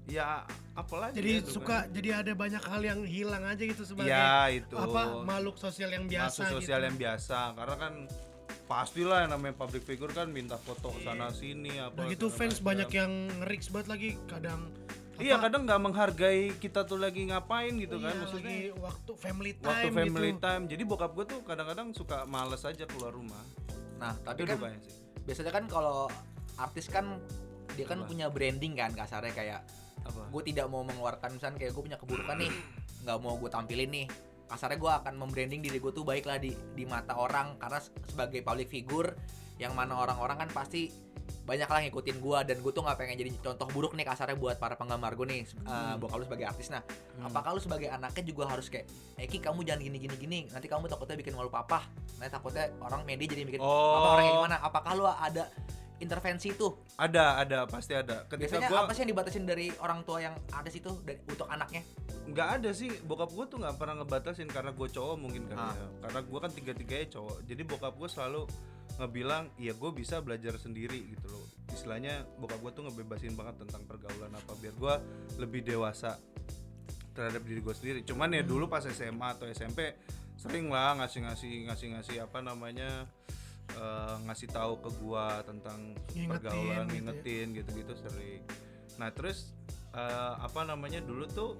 Ya 0.07 0.47
apalagi 0.71 1.19
jadi 1.19 1.31
ya 1.41 1.41
suka 1.43 1.77
jadi 1.89 2.09
ada 2.23 2.31
banyak 2.31 2.63
hal 2.63 2.81
yang 2.81 2.99
hilang 3.03 3.43
aja 3.43 3.59
gitu 3.59 3.83
sebagai 3.83 4.07
Ya 4.07 4.47
itu. 4.47 4.71
apa 4.73 5.25
makhluk 5.25 5.57
sosial 5.57 5.89
yang 5.89 6.05
biasa 6.05 6.47
masuk 6.47 6.61
sosial 6.61 6.79
gitu. 6.79 6.87
yang 6.87 6.97
biasa 6.97 7.37
karena 7.57 7.75
kan 7.75 7.93
pastilah 8.67 9.17
yang 9.25 9.31
namanya 9.33 9.55
public 9.57 9.83
figure 9.83 10.11
kan 10.11 10.29
minta 10.29 10.55
foto 10.55 10.91
sana 11.01 11.31
sini 11.31 11.75
apa 11.77 12.03
Udah 12.03 12.11
gitu 12.13 12.27
fans 12.29 12.59
macam. 12.59 12.67
banyak 12.67 12.89
yang 12.93 13.11
ngeriks 13.41 13.67
banget 13.67 13.87
lagi 13.89 14.09
kadang 14.27 14.61
iya 15.17 15.35
kadang 15.39 15.65
nggak 15.65 15.81
menghargai 15.81 16.53
kita 16.61 16.85
tuh 16.85 17.01
lagi 17.01 17.25
ngapain 17.25 17.73
gitu 17.73 17.97
kan 17.97 18.13
iya, 18.13 18.19
maksudnya 18.21 18.51
lagi 18.53 18.69
waktu 18.77 19.11
family 19.17 19.51
time 19.55 19.69
waktu 19.71 19.89
family 19.89 20.31
gitu. 20.31 20.43
time 20.45 20.63
jadi 20.69 20.83
bokap 20.85 21.11
gue 21.15 21.25
tuh 21.25 21.39
kadang-kadang 21.41 21.87
suka 21.91 22.17
males 22.23 22.63
aja 22.63 22.85
keluar 22.85 23.11
rumah 23.11 23.43
Nah, 23.97 24.13
tapi 24.21 24.45
Itu 24.45 24.53
kan 24.53 24.77
sih. 24.77 24.77
biasanya 25.25 25.51
kan 25.51 25.65
kalau 25.65 26.05
artis 26.55 26.85
kan 26.85 27.17
dia 27.73 27.85
kan 27.85 28.05
Apa? 28.05 28.09
punya 28.09 28.29
branding 28.29 28.77
kan 28.77 28.93
kasarnya 28.93 29.33
kayak? 29.33 29.61
Gue 30.09 30.41
tidak 30.45 30.67
mau 30.67 30.81
mengeluarkan 30.81 31.35
misalnya 31.35 31.57
kayak 31.57 31.71
gue 31.71 31.83
punya 31.83 31.97
keburukan 31.97 32.35
nih 32.37 32.51
nggak 33.03 33.17
mau 33.19 33.35
gue 33.35 33.49
tampilin 33.49 33.89
nih. 33.89 34.07
Kasarnya 34.47 34.79
gue 34.79 34.91
akan 34.91 35.13
membranding 35.19 35.59
diri 35.59 35.77
gue 35.77 35.91
tuh 35.91 36.07
baik 36.07 36.23
lah 36.23 36.39
di 36.39 36.55
di 36.71 36.83
mata 36.83 37.15
orang. 37.15 37.59
Karena 37.59 37.79
se- 37.79 37.91
sebagai 38.07 38.39
public 38.41 38.67
figure 38.67 39.11
yang 39.57 39.73
mana 39.73 39.97
orang-orang 39.97 40.47
kan 40.47 40.49
pasti 40.53 40.87
banyak 41.27 41.67
lah 41.67 41.79
ngikutin 41.83 42.17
gue 42.23 42.39
dan 42.43 42.57
gue 42.59 42.71
tuh 42.71 42.83
nggak 42.83 42.97
pengen 42.99 43.19
jadi 43.19 43.31
contoh 43.39 43.67
buruk 43.71 43.95
nih 43.95 44.03
kasarnya 44.03 44.35
buat 44.35 44.59
para 44.59 44.75
penggemar 44.75 45.15
gue 45.15 45.27
nih 45.27 45.43
uh, 45.63 45.95
bokap 45.99 46.19
lu 46.19 46.25
sebagai 46.27 46.47
artis. 46.47 46.71
Nah 46.71 46.83
apakah 47.19 47.55
lu 47.55 47.59
sebagai 47.59 47.87
anaknya 47.87 48.23
juga 48.23 48.47
harus 48.47 48.67
kayak 48.67 48.87
Eki 49.19 49.43
kamu 49.43 49.63
jangan 49.67 49.79
gini 49.83 49.97
gini 49.99 50.15
gini. 50.15 50.39
Nanti 50.51 50.67
kamu 50.67 50.87
takutnya 50.87 51.19
bikin 51.19 51.35
malu 51.35 51.51
papa. 51.51 51.83
Nanti 52.19 52.31
takutnya 52.31 52.71
orang 52.79 53.03
media 53.03 53.27
jadi 53.27 53.43
bikin 53.43 53.59
Oh. 53.59 53.95
apa 53.95 54.07
orang 54.07 54.23
kayak 54.23 54.35
gimana? 54.39 54.57
Apakah 54.63 54.91
lu 54.95 55.03
ada 55.07 55.43
intervensi 55.97 56.53
itu 56.53 56.67
Ada, 56.97 57.41
ada, 57.41 57.59
pasti 57.69 57.93
ada. 57.93 58.25
Ketika 58.25 58.57
biasanya 58.57 58.69
gua 58.69 58.79
apa 58.85 58.93
sih 58.93 59.01
yang 59.05 59.11
dibatasin 59.13 59.43
dari 59.45 59.67
orang 59.81 60.01
tua 60.01 60.17
yang 60.21 60.35
ada 60.49 60.69
situ 60.69 60.89
dari 61.05 61.21
untuk 61.29 61.45
anaknya? 61.45 61.81
Nggak 62.27 62.47
ada 62.59 62.69
sih. 62.73 62.89
Bokap 63.05 63.29
gue 63.31 63.45
tuh 63.47 63.57
nggak 63.61 63.75
pernah 63.77 64.01
ngebatasin 64.01 64.49
karena 64.49 64.73
gue 64.73 64.87
cowok 64.89 65.15
mungkin 65.15 65.45
kan 65.47 65.57
Ah. 65.57 65.73
ya. 65.73 65.87
karena 66.07 66.19
gue 66.25 66.39
kan 66.41 66.51
tiga 66.53 66.71
tiganya 66.73 67.07
cowok. 67.13 67.37
Jadi 67.45 67.61
bokap 67.63 67.93
gue 67.95 68.09
selalu 68.09 68.41
ngebilang 68.97 69.43
ya 69.61 69.73
gue 69.77 69.91
bisa 69.93 70.19
belajar 70.19 70.57
sendiri 70.57 70.97
gitu 71.13 71.27
loh. 71.29 71.45
Istilahnya 71.69 72.25
bokap 72.37 72.59
gue 72.59 72.71
tuh 72.73 72.83
ngebebasin 72.89 73.37
banget 73.37 73.61
tentang 73.61 73.85
pergaulan 73.85 74.33
apa 74.33 74.53
biar 74.57 74.73
gue 74.73 74.95
lebih 75.37 75.61
dewasa 75.63 76.17
terhadap 77.13 77.41
diri 77.45 77.61
gue 77.61 77.75
sendiri. 77.77 77.99
Cuman 78.05 78.33
ya 78.33 78.41
dulu 78.41 78.65
pas 78.65 78.85
SMA 78.85 79.27
atau 79.37 79.45
SMP 79.49 79.93
sering 80.37 80.69
lah 80.69 80.93
ngasih 80.97 81.25
ngasih 81.25 81.51
ngasih 81.65 81.87
ngasih 81.97 82.15
apa 82.21 82.45
namanya 82.45 83.09
eh, 83.77 84.15
ngasih 84.25 84.49
tahu 84.49 84.81
ke 84.81 84.89
gua 84.97 85.45
tentang 85.45 85.93
Ngingetin 86.11 86.29
pergaulan 86.29 86.65
gitu 86.65 86.73
ya. 86.73 86.81
ngingetin 86.89 87.47
gitu-gitu 87.53 87.93
sering. 87.95 88.41
Nah 88.97 89.09
terus 89.13 89.53
eh, 89.93 90.33
apa 90.37 90.65
namanya 90.65 90.99
dulu 90.99 91.29
tuh 91.29 91.51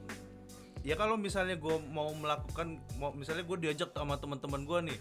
ya 0.82 0.96
kalau 0.96 1.18
misalnya 1.18 1.58
gue 1.58 1.76
mau 1.92 2.10
melakukan 2.16 2.80
mau 2.96 3.12
misalnya 3.12 3.44
gue 3.44 3.58
diajak 3.60 3.92
sama 3.92 4.16
teman-teman 4.18 4.62
gue 4.64 4.80
nih 4.94 5.00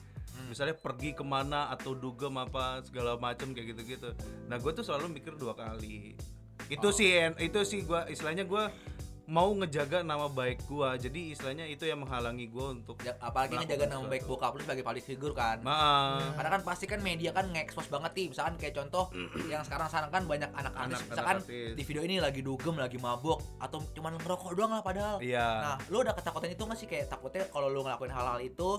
misalnya 0.51 0.75
pergi 0.75 1.15
ke 1.15 1.25
mana 1.25 1.71
atau 1.71 1.97
dugem 1.97 2.37
apa 2.37 2.83
segala 2.85 3.17
macam 3.17 3.57
kayak 3.57 3.73
gitu-gitu. 3.77 4.13
Nah 4.47 4.61
gue 4.61 4.73
tuh 4.73 4.85
selalu 4.85 5.17
mikir 5.17 5.33
dua 5.35 5.57
kali. 5.57 6.13
Itu 6.69 6.91
sih 6.91 7.15
en- 7.15 7.39
itu 7.39 7.63
sih 7.63 7.83
gue 7.83 8.01
istilahnya 8.11 8.45
gue 8.45 8.65
mau 9.27 9.51
ngejaga 9.59 10.07
nama 10.07 10.31
baik 10.31 10.71
gue 10.71 10.89
jadi 11.03 11.21
istilahnya 11.35 11.67
itu 11.67 11.83
yang 11.83 11.99
menghalangi 11.99 12.47
gue 12.47 12.67
untuk 12.79 12.95
Ya, 13.03 13.15
apalagi 13.19 13.59
ngejaga 13.59 13.91
nama 13.91 14.07
baik 14.07 14.27
bokap 14.27 14.55
lu 14.55 14.63
sebagai 14.63 14.83
public 14.87 15.05
figure 15.05 15.35
kan. 15.35 15.59
Maaf. 15.63 16.35
karena 16.39 16.51
kan 16.59 16.63
pasti 16.63 16.85
kan 16.87 16.99
media 17.03 17.31
kan 17.35 17.47
nge-expose 17.51 17.91
banget 17.91 18.11
nih. 18.15 18.27
Misalkan 18.31 18.55
kayak 18.59 18.75
contoh 18.79 19.05
yang 19.53 19.63
sekarang 19.67 19.87
sekarang 19.91 20.11
kan 20.11 20.23
banyak 20.27 20.51
anak 20.55 20.73
artis. 20.75 21.03
Anak-anak 21.03 21.11
misalkan 21.11 21.37
artis. 21.43 21.71
di 21.75 21.83
video 21.83 22.03
ini 22.07 22.17
lagi 22.23 22.41
dugem 22.43 22.75
lagi 22.79 22.99
mabok 22.99 23.39
atau 23.59 23.79
cuman 23.95 24.19
ngerokok 24.19 24.51
doang 24.55 24.73
lah 24.75 24.83
padahal. 24.83 25.17
Iya. 25.19 25.49
nah 25.63 25.77
lu 25.91 26.03
udah 26.07 26.15
ketakutan 26.15 26.51
itu 26.55 26.63
nggak 26.63 26.79
sih? 26.79 26.87
Kayak 26.87 27.07
takutnya 27.11 27.45
kalau 27.51 27.67
lu 27.71 27.83
ngelakuin 27.83 28.13
hal-hal 28.15 28.39
itu 28.43 28.71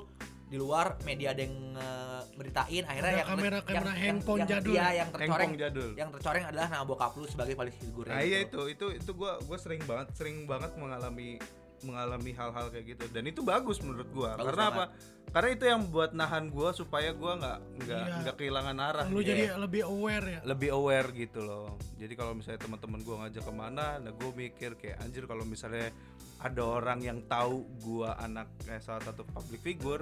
di 0.48 0.56
luar 0.56 0.96
media 1.04 1.36
ada 1.36 1.42
yang 1.42 1.56
eh, 1.76 2.22
beritain 2.34 2.84
akhirnya 2.84 3.04
Ada 3.06 3.20
yang 3.20 3.30
kamera-kamera 3.30 3.94
handphone 3.94 4.40
yang, 4.40 4.50
jadul 4.50 4.74
ya? 4.74 4.88
yang 4.94 5.10
tercoreng 5.12 5.52
jadul. 5.54 5.90
yang 5.94 6.10
tercoreng 6.10 6.44
adalah 6.46 6.68
nama 6.70 6.84
bokap 6.84 7.12
lu 7.14 7.26
sebagai 7.26 7.54
public 7.54 7.76
figure 7.76 8.08
Nah 8.08 8.22
iya 8.22 8.38
itu 8.42 8.62
itu 8.66 8.86
itu 8.94 9.12
gue 9.12 9.32
gue 9.44 9.58
sering 9.58 9.84
banget 9.84 10.08
sering 10.14 10.38
banget 10.44 10.72
mengalami 10.74 11.36
mengalami 11.80 12.32
hal-hal 12.32 12.68
kayak 12.68 12.86
gitu 12.90 13.06
dan 13.08 13.24
itu 13.24 13.44
bagus 13.44 13.78
menurut 13.80 14.08
gue 14.08 14.26
Bagus 14.26 14.48
karena 14.48 14.66
banget. 14.66 14.80
apa 14.80 14.84
karena 15.28 15.50
itu 15.52 15.64
yang 15.68 15.82
buat 15.86 16.12
nahan 16.12 16.46
gue 16.48 16.70
supaya 16.74 17.12
gue 17.12 17.32
nggak 17.38 17.58
nggak 17.78 18.02
Iya. 18.02 18.16
nggak 18.24 18.36
kehilangan 18.36 18.78
arah 18.80 19.06
lu 19.06 19.20
gitu. 19.20 19.30
jadi 19.30 19.44
lebih 19.54 19.84
aware 19.86 20.26
ya 20.26 20.40
lebih 20.42 20.70
aware 20.72 21.10
gitu 21.12 21.40
loh 21.40 21.68
jadi 21.94 22.14
kalau 22.16 22.34
misalnya 22.34 22.64
teman-teman 22.64 23.00
gue 23.04 23.16
ngajak 23.20 23.44
ke 23.44 23.54
mana 23.54 23.86
nah 24.00 24.10
gue 24.10 24.32
mikir 24.34 24.72
kayak 24.74 24.98
anjir 25.04 25.28
kalau 25.28 25.44
misalnya 25.44 25.94
ada 26.38 26.62
orang 26.64 27.00
yang 27.00 27.20
tahu 27.24 27.62
gue 27.78 28.10
anak 28.16 28.50
eh, 28.66 28.80
salah 28.80 29.04
satu 29.04 29.22
public 29.28 29.62
figure 29.62 30.02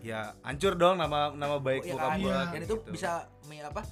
ya 0.00 0.32
hancur 0.40 0.74
dong 0.74 0.96
nama 0.96 1.30
nama 1.30 1.56
baik 1.56 1.84
Iya 1.84 1.92
bokap 1.94 2.10
kan? 2.10 2.18
gue 2.18 2.38
dan 2.54 2.60
itu 2.62 2.74
bisa 2.88 3.10
mi- 3.44 3.60
apa 3.60 3.82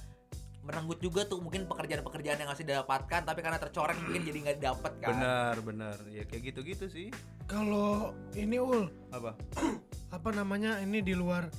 merenggut 0.59 0.99
juga 0.99 1.25
tuh 1.25 1.41
mungkin 1.41 1.65
pekerjaan-pekerjaan 1.65 2.37
yang 2.37 2.49
masih 2.49 2.61
didapatkan 2.61 3.21
tapi 3.23 3.39
karena 3.41 3.57
tercoreng 3.57 3.97
mungkin 3.99 4.21
jadi 4.21 4.37
nggak 4.39 4.57
dapet 4.59 4.93
kan? 5.01 5.09
Benar 5.11 5.55
benar. 5.61 5.97
Ya 6.07 6.23
kayak 6.23 6.41
gitu 6.45 6.59
gitu 6.61 6.85
sih. 6.85 7.07
Kalau 7.45 8.13
ini 8.33 8.61
ul. 8.61 8.85
Apa? 9.09 9.33
Apa 10.15 10.29
namanya 10.29 10.77
ini 10.77 11.01
di 11.01 11.17
luar 11.17 11.49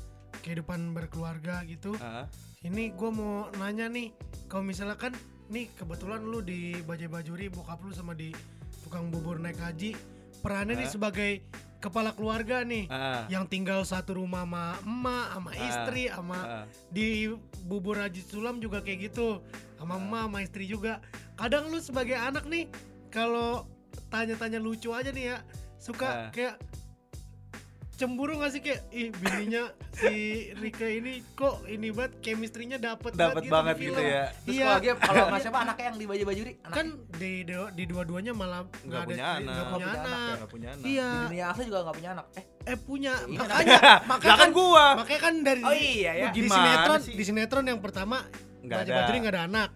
kehidupan 0.41 0.95
berkeluarga 0.95 1.67
gitu. 1.67 1.99
Ah, 1.99 2.31
ini 2.63 2.95
gue 2.95 3.11
mau 3.11 3.51
nanya 3.59 3.91
nih 3.91 4.15
kalau 4.47 4.63
misalkan 4.63 5.11
nih 5.51 5.67
kebetulan 5.75 6.23
lu 6.23 6.39
di 6.39 6.79
Bajai 6.79 7.11
Bajuri 7.11 7.51
bokap 7.51 7.83
lu 7.83 7.91
sama 7.91 8.15
di 8.15 8.31
tukang 8.81 9.11
bubur 9.11 9.43
naik 9.43 9.59
haji. 9.59 9.99
Perannya 10.39 10.77
nih 10.77 10.87
Hah? 10.87 10.95
sebagai 10.95 11.31
kepala 11.81 12.13
keluarga 12.13 12.61
nih 12.61 12.85
ah, 12.87 13.25
yang 13.27 13.49
tinggal 13.49 13.81
satu 13.83 14.15
rumah 14.15 14.45
sama 14.45 14.65
emak 14.85 15.27
sama 15.33 15.51
Ah. 15.51 15.65
istri 15.65 16.03
sama 16.07 16.39
ah. 16.39 16.65
di 16.93 17.33
bubur 17.65 17.97
haji 17.97 18.21
sulam 18.21 18.61
juga 18.61 18.85
kayak 18.85 19.11
gitu 19.11 19.41
sama 19.81 19.97
Ah. 19.97 20.01
emak 20.01 20.23
sama 20.29 20.39
istri 20.45 20.65
juga 20.69 21.01
kadang 21.35 21.73
lu 21.73 21.81
sebagai 21.81 22.15
anak 22.15 22.45
nih 22.45 22.69
kalau 23.09 23.65
tanya-tanya 24.07 24.61
lucu 24.61 24.93
aja 24.93 25.09
nih 25.09 25.35
ya 25.35 25.37
suka 25.81 26.07
Ah. 26.07 26.29
kayak 26.31 26.61
cemburu 28.01 28.33
gak 28.35 28.51
sih 28.51 28.61
kayak 28.61 28.81
ih 28.89 29.13
bininya 29.13 29.69
si 29.93 30.13
Rika 30.55 30.89
ini 30.89 31.21
kok 31.31 31.61
ini 31.67 31.89
banget 31.91 32.13
chemistry-nya 32.21 32.77
dapet 32.77 33.13
dapat 33.13 33.43
gitu 33.43 33.53
banget 33.53 33.75
gitu 33.77 33.93
film. 33.93 34.09
ya. 34.09 34.25
Terus 34.39 34.51
Iya. 34.51 34.65
kalau 34.65 34.79
dia 34.81 34.95
kalau 34.97 35.25
Mas 35.29 35.41
siapa? 35.45 35.59
Anaknya 35.61 35.85
yang 35.85 35.97
di 35.97 36.07
baju 36.07 36.25
bajuri 36.25 36.53
anak 36.59 36.73
kan 36.73 36.87
di 37.15 37.33
di- 37.43 37.73
di 37.77 37.85
dua-duanya 37.85 38.33
malah 38.33 38.65
nggak 38.65 38.97
ada 38.97 39.07
punya 39.07 39.21
nggak 39.21 39.37
anak. 39.37 39.53
punya 39.53 39.61
Nggak 39.61 39.69
punya 39.71 39.91
anak, 39.93 40.17
Ya, 40.33 40.47
punya 40.49 40.69
anak. 40.71 40.85
Iya. 40.87 41.09
Di 41.11 41.19
dunia 41.27 41.45
asli 41.47 41.63
juga 41.67 41.79
nggak 41.83 41.97
punya 41.97 42.11
anak. 42.11 42.27
Eh. 42.33 42.45
Eh 42.63 42.77
punya. 42.79 43.13
Iya. 43.21 43.37
makanya 43.37 43.77
lah 43.83 43.97
makanya 44.09 44.39
kan 44.39 44.51
gua. 44.51 44.87
makanya 44.97 45.21
kan 45.21 45.35
dari 45.43 45.63
oh 45.63 45.75
iya 45.75 46.11
ya. 46.17 46.29
di 46.31 46.41
sinetron 46.43 46.99
sih? 46.99 47.13
di 47.13 47.23
sinetron 47.23 47.65
yang 47.67 47.79
pertama 47.79 48.25
Bajai 48.61 48.85
ada. 48.87 48.97
Bajuri 48.99 49.19
nggak 49.19 49.35
ada 49.35 49.45
anak 49.45 49.71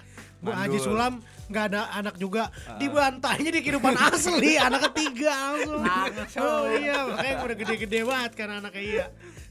Bu 0.45 0.51
Mandul. 0.51 0.61
Haji 0.61 0.78
Sulam 0.78 1.14
nggak 1.45 1.64
ada 1.66 1.80
anak 1.95 2.14
juga 2.16 2.49
Ah. 2.62 2.76
dibantainya 2.76 3.51
di 3.51 3.61
kehidupan 3.61 3.95
asli 4.09 4.57
anak 4.57 4.92
ketiga 4.92 5.32
langsung 5.51 5.80
Langsung. 5.80 6.40
oh 6.42 6.64
iya 6.70 6.99
makanya 7.07 7.34
udah 7.42 7.57
gede-gede 7.57 8.01
banget 8.03 8.32
kan 8.34 8.49
anaknya 8.55 8.82
iya 8.82 9.07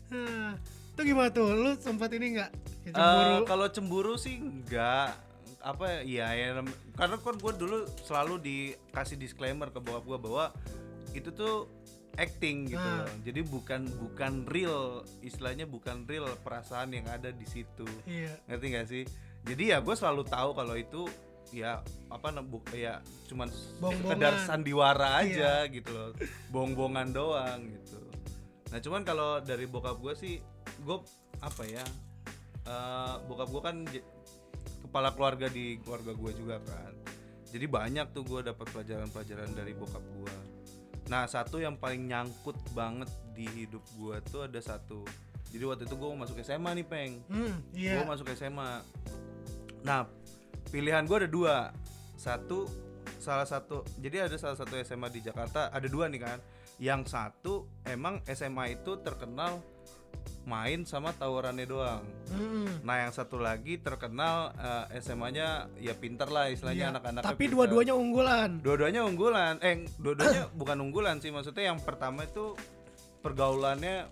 nah, 0.08 0.52
itu 0.88 1.02
gimana 1.04 1.30
tuh 1.30 1.50
lu 1.50 1.72
sempat 1.76 2.10
ini 2.12 2.26
nggak 2.36 2.50
ya, 2.84 2.90
Eh, 2.90 2.92
cemburu 2.92 3.38
kalau 3.44 3.66
cemburu 3.68 4.14
sih 4.16 4.38
enggak 4.38 5.14
apa 5.60 6.04
ya 6.04 6.28
ya 6.30 6.48
nam- 6.56 6.70
karena 6.94 7.16
kan 7.16 7.36
gue 7.36 7.54
dulu 7.56 7.78
selalu 8.00 8.36
dikasih 8.38 9.16
disclaimer 9.16 9.68
ke 9.68 9.80
bokap 9.80 10.04
gue 10.04 10.18
bahwa 10.20 10.46
itu 11.12 11.30
tuh 11.30 11.66
acting 12.14 12.68
gitu 12.68 12.78
Ah. 12.80 13.02
loh. 13.02 13.10
jadi 13.22 13.42
bukan 13.44 13.82
bukan 14.00 14.46
real 14.46 15.02
istilahnya 15.20 15.66
bukan 15.66 16.04
real 16.04 16.26
perasaan 16.38 16.90
yang 16.90 17.06
ada 17.08 17.30
di 17.30 17.42
situ 17.44 17.86
iya 18.04 18.34
ngerti 18.46 18.66
gak 18.72 18.88
sih 18.88 19.04
jadi 19.44 19.64
ya 19.64 19.78
gue 19.80 19.96
selalu 19.96 20.24
tahu 20.24 20.56
kalau 20.56 20.76
itu 20.76 21.08
ya 21.54 21.84
apa 22.10 22.34
bu- 22.42 22.66
ya 22.74 22.98
cuman 23.30 23.52
Bohong-bohongan. 23.78 24.18
sekedar 24.18 24.34
sandiwara 24.42 25.22
aja 25.22 25.68
gitu 25.70 25.92
loh. 25.94 26.10
Bohong-bohongan 26.50 27.14
doang 27.14 27.60
gitu. 27.70 28.00
Nah 28.74 28.80
cuman 28.82 29.02
kalau 29.06 29.38
dari 29.40 29.70
bokap 29.70 30.02
gue 30.02 30.14
sih 30.16 30.36
gue 30.82 30.98
apa 31.40 31.64
ya 31.68 31.86
eh, 32.66 33.14
bokap 33.30 33.48
gue 33.52 33.62
kan 33.62 33.76
kepala 34.82 35.14
keluarga 35.14 35.46
di 35.52 35.78
keluarga 35.84 36.16
gue 36.16 36.32
juga 36.34 36.58
kan. 36.64 36.94
Jadi 37.54 37.66
banyak 37.70 38.08
tuh 38.18 38.26
gue 38.26 38.42
dapat 38.42 38.66
pelajaran-pelajaran 38.74 39.54
dari 39.54 39.78
bokap 39.78 40.02
gue 40.02 40.36
nah 41.04 41.28
satu 41.28 41.60
yang 41.60 41.76
paling 41.76 42.08
nyangkut 42.08 42.56
banget 42.72 43.12
di 43.36 43.44
hidup 43.44 43.84
gue 44.00 44.16
tuh 44.32 44.48
ada 44.48 44.60
satu. 44.64 45.04
Jadi 45.52 45.64
waktu 45.68 45.84
itu 45.86 45.94
gue 46.00 46.08
mau 46.10 46.24
masuk 46.24 46.40
SMA 46.40 46.72
nih 46.80 46.88
peng. 46.88 47.12
Hmm, 47.28 47.60
iya. 47.76 48.00
Gue 48.00 48.08
masuk 48.08 48.26
SMA 48.32 48.80
nah 49.84 50.08
pilihan 50.68 51.04
gue 51.04 51.18
ada 51.24 51.30
dua. 51.30 51.58
Satu 52.16 52.66
salah 53.20 53.48
satu 53.48 53.84
jadi 54.00 54.28
ada 54.28 54.36
salah 54.36 54.56
satu 54.56 54.76
SMA 54.80 55.08
di 55.12 55.20
Jakarta 55.20 55.68
ada 55.70 55.88
dua 55.88 56.08
nih 56.08 56.22
kan. 56.24 56.40
Yang 56.82 57.14
satu 57.14 57.68
emang 57.86 58.20
SMA 58.26 58.76
itu 58.76 58.98
terkenal 59.00 59.62
main 60.44 60.84
sama 60.84 61.16
tawurannya 61.16 61.64
doang. 61.64 62.04
Mm-mm. 62.36 62.84
nah 62.84 63.00
yang 63.00 63.12
satu 63.16 63.40
lagi 63.40 63.80
terkenal 63.80 64.52
eh, 64.56 65.00
SMA-nya 65.00 65.72
ya 65.80 65.96
pinter 65.96 66.28
lah 66.28 66.52
istilahnya 66.52 66.92
Iya. 66.92 66.94
anak-anak 66.96 67.22
tapi 67.24 67.48
dua-duanya 67.48 67.96
unggulan. 67.96 68.60
Dua-duanya 68.60 69.08
unggulan. 69.08 69.56
Eh 69.64 69.88
dua-duanya 70.00 70.52
bukan 70.60 70.78
unggulan 70.84 71.24
sih 71.24 71.32
maksudnya 71.32 71.72
yang 71.72 71.80
pertama 71.80 72.28
itu 72.28 72.56
pergaulannya 73.20 74.12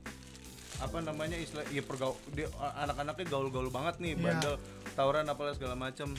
apa 0.82 0.98
namanya 1.00 1.38
istilah 1.38 1.62
ya 1.68 1.80
pergaul 1.80 2.14
dia 2.30 2.50
anak-anaknya 2.76 3.26
gaul-gaul 3.28 3.70
banget 3.70 3.96
nih 3.98 4.14
Iya. 4.14 4.24
bandel 4.24 4.56
tawuran 4.92 5.26
apalah 5.26 5.54
segala 5.54 5.74
macem 5.74 6.12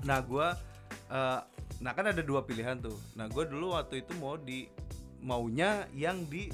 nah 0.00 0.20
gua 0.20 0.54
eh, 1.08 1.40
nah 1.76 1.92
kan 1.92 2.06
ada 2.06 2.22
dua 2.22 2.40
pilihan 2.40 2.78
tuh 2.78 2.94
nah 3.12 3.26
gua 3.26 3.44
dulu 3.44 3.74
waktu 3.74 4.00
itu 4.00 4.14
mau 4.14 4.36
di 4.36 4.70
maunya 5.18 5.84
yang 5.92 6.22
di 6.24 6.48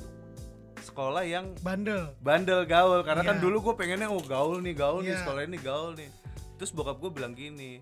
sekolah 0.81 1.23
yang 1.23 1.55
Bandel. 1.61 2.11
bandel 2.19 2.65
gaul 2.65 3.03
karena 3.03 3.23
kan 3.23 3.37
Iya. 3.37 3.43
dulu 3.45 3.57
gue 3.63 3.75
pengennya 3.77 4.09
oh 4.09 4.19
gaul 4.19 4.59
nih 4.59 4.75
gaul 4.75 4.99
nih 5.01 5.15
Iya. 5.15 5.21
sekolah 5.23 5.43
ini 5.45 5.59
gaul 5.61 5.95
nih 5.95 6.11
terus 6.57 6.73
bokap 6.73 6.99
gue 6.99 7.11
bilang 7.13 7.35
gini 7.35 7.79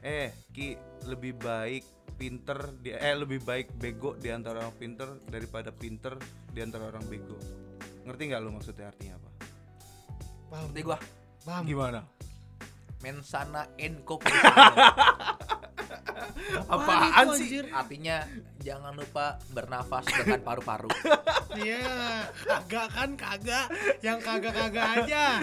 eh 0.00 0.34
ki 0.50 0.74
lebih 1.04 1.36
baik 1.36 1.84
pinter 2.14 2.58
di 2.76 2.90
eh 2.90 3.14
lebih 3.14 3.38
baik 3.40 3.70
bego 3.72 4.14
di 4.14 4.30
antara 4.30 4.62
orang 4.62 4.74
pinter 4.74 5.06
daripada 5.26 5.70
pinter 5.70 6.16
di 6.48 6.58
antara 6.58 6.88
orang 6.88 7.04
bego 7.04 7.36
ngerti 8.06 8.22
nggak 8.30 8.40
lo 8.40 8.50
maksudnya 8.54 8.86
artinya 8.88 9.14
apa 9.18 9.30
Paham. 10.46 10.70
Nanti 10.70 10.80
gua 10.86 10.98
Paham. 11.42 11.64
gimana 11.66 12.00
mensana 13.02 13.62
enko 13.76 14.16
apaan 16.66 17.28
itu, 17.28 17.32
sih 17.36 17.46
anjir? 17.46 17.64
artinya 17.70 18.16
jangan 18.62 18.92
lupa 18.96 19.36
bernafas 19.52 20.04
dengan 20.10 20.40
paru-paru 20.42 20.88
Iya, 21.56 22.28
kagak 22.44 22.88
kan 22.92 23.10
kagak, 23.16 23.66
yang 24.04 24.20
kagak-kagak 24.20 24.84
aja. 25.00 25.40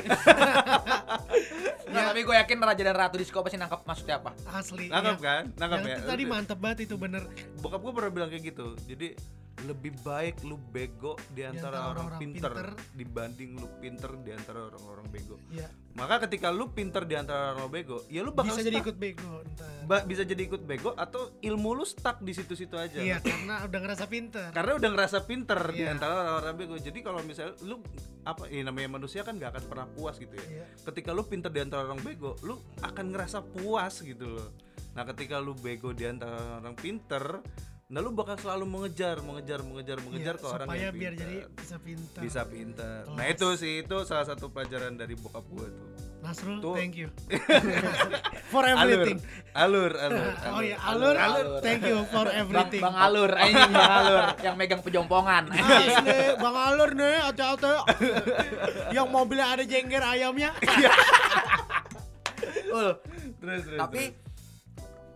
Nggak, 1.89 2.03
tapi 2.13 2.21
gue 2.21 2.35
yakin 2.37 2.57
Raja 2.61 2.83
dan 2.85 2.93
Ratu 2.93 3.17
Disco 3.17 3.41
pasti 3.41 3.57
nangkap 3.57 3.81
maksudnya 3.81 4.21
apa 4.21 4.37
Asli. 4.53 4.93
nangkap 4.93 5.17
iya. 5.17 5.25
kan 5.25 5.43
nangkap 5.57 5.77
Yang 5.81 5.89
ya 5.89 5.95
itu 5.97 6.05
tadi 6.13 6.23
mantep 6.29 6.59
banget 6.61 6.79
itu 6.85 6.95
bener. 7.01 7.25
bokap 7.65 7.81
gue 7.81 7.93
pernah 7.97 8.11
bilang 8.13 8.29
kayak 8.29 8.43
gitu 8.53 8.77
jadi 8.85 9.17
lebih 9.63 9.95
baik 9.99 10.43
lu 10.43 10.55
bego 10.57 11.15
di 11.29 11.41
antara 11.41 11.79
antara 11.79 11.89
orang 11.89 12.05
orang 12.05 12.19
pinter, 12.19 12.51
pinter. 12.51 12.67
dibanding 12.93 13.51
lu 13.55 13.67
pinter 13.77 14.11
di 14.17 14.31
antara 14.31 14.59
orang-orang 14.67 15.07
bego 15.07 15.35
Iya. 15.49 15.67
maka 15.93 16.15
ketika 16.21 16.47
lu 16.49 16.69
pinter 16.69 17.03
di 17.03 17.13
antara 17.13 17.53
orang 17.53 17.67
bego 17.67 18.03
ya 18.07 18.19
lu 18.19 18.29
bakal 18.29 18.51
Bisa 18.51 18.61
jadi 18.61 18.75
stuck. 18.75 18.85
ikut 18.85 18.97
bego. 18.97 19.31
Ba- 19.83 20.03
bisa 20.03 20.23
jadi 20.23 20.41
ikut 20.41 20.61
bego 20.61 20.91
atau 20.93 21.21
ilmu 21.39 21.69
lu 21.73 21.83
stuck 21.83 22.19
di 22.19 22.31
situ-situ 22.31 22.73
aja 22.73 22.97
Iya, 22.97 23.19
karena 23.19 23.63
udah 23.63 23.79
ngerasa 23.79 24.05
pinter. 24.05 24.47
karena 24.49 24.71
udah 24.73 24.89
ngerasa 24.89 25.17
pinter 25.23 25.59
di 25.69 25.81
Iya. 25.81 25.91
antara 25.91 26.13
orang-orang 26.15 26.55
bego 26.57 26.75
jadi 26.77 26.99
kalau 26.99 27.19
misalnya 27.21 27.55
lu 27.61 27.79
apa 28.21 28.47
ini 28.47 28.61
namanya 28.61 28.89
manusia 28.93 29.21
kan 29.21 29.35
gak 29.35 29.51
akan 29.51 29.63
pernah 29.65 29.87
puas 29.89 30.15
gitu 30.15 30.31
ya 30.33 30.45
Iya. 30.53 30.65
ketika 30.85 31.11
lu 31.11 31.23
pinter 31.23 31.47
di 31.47 31.59
antara 31.59 31.83
orang 31.83 31.99
bego 31.99 32.35
lu 32.41 32.55
akan 32.79 33.05
ngerasa 33.09 33.39
puas 33.45 33.99
gitu 33.99 34.27
loh 34.29 34.49
nah 34.91 35.03
ketika 35.03 35.37
lu 35.37 35.53
bego 35.53 35.89
di 35.89 36.05
antara 36.05 36.59
orang 36.59 36.73
pinter 36.73 37.41
nah 37.93 38.01
lu 38.01 38.09
bakal 38.09 38.33
selalu 38.35 38.65
mengejar 38.65 39.21
mengejar 39.21 39.61
mengejar 39.61 39.97
mengejar 40.01 40.33
Iya, 40.33 40.41
ke 40.41 40.47
orang 40.49 40.65
supaya 40.65 40.81
yang 40.81 40.95
biar 40.97 41.13
pinter. 41.13 41.21
jadi 41.21 41.37
bisa 41.53 41.75
pinter. 41.77 42.19
bisa 42.19 42.41
pinter 42.43 43.01
nah 43.07 43.21
Kelas. 43.21 43.33
itu 43.35 43.47
sih 43.53 43.73
itu 43.79 43.97
salah 44.01 44.25
satu 44.25 44.49
pelajaran 44.49 44.97
dari 44.97 45.13
bokap 45.13 45.45
gue 45.47 45.67
tuh 45.69 45.87
Nasrul, 46.23 46.55
Tuh. 46.57 46.71
thank 46.71 46.95
you. 46.95 47.11
for 48.47 48.63
alur 48.63 48.79
everything. 48.95 49.19
alur 49.53 49.91
alur 49.91 50.31
Oh 50.55 50.63
iya, 50.63 50.79
alur, 50.79 51.11
Alur. 51.13 51.59
thank 51.59 51.83
you 51.83 51.99
for 52.07 52.23
Bang, 52.23 52.39
everything. 52.39 52.79
Bang 52.79 52.95
Alur, 52.95 53.27
anjing 53.35 53.71
Bang 53.75 53.91
Alur 53.99 54.23
yang 54.39 54.55
megang 54.55 54.79
pejompongan. 54.79 55.51
Asli, 55.51 56.15
Bang 56.47 56.55
Alur 56.55 56.95
nih, 56.95 57.27
hati-hati. 57.27 57.75
Yang 58.89 59.07
mobilnya 59.11 59.47
ada 59.51 59.63
jengger 59.67 59.99
ayamnya. 59.99 60.55
Ul, 62.71 62.89
terus 63.37 63.61
terus 63.67 63.79
tapi 63.79 64.01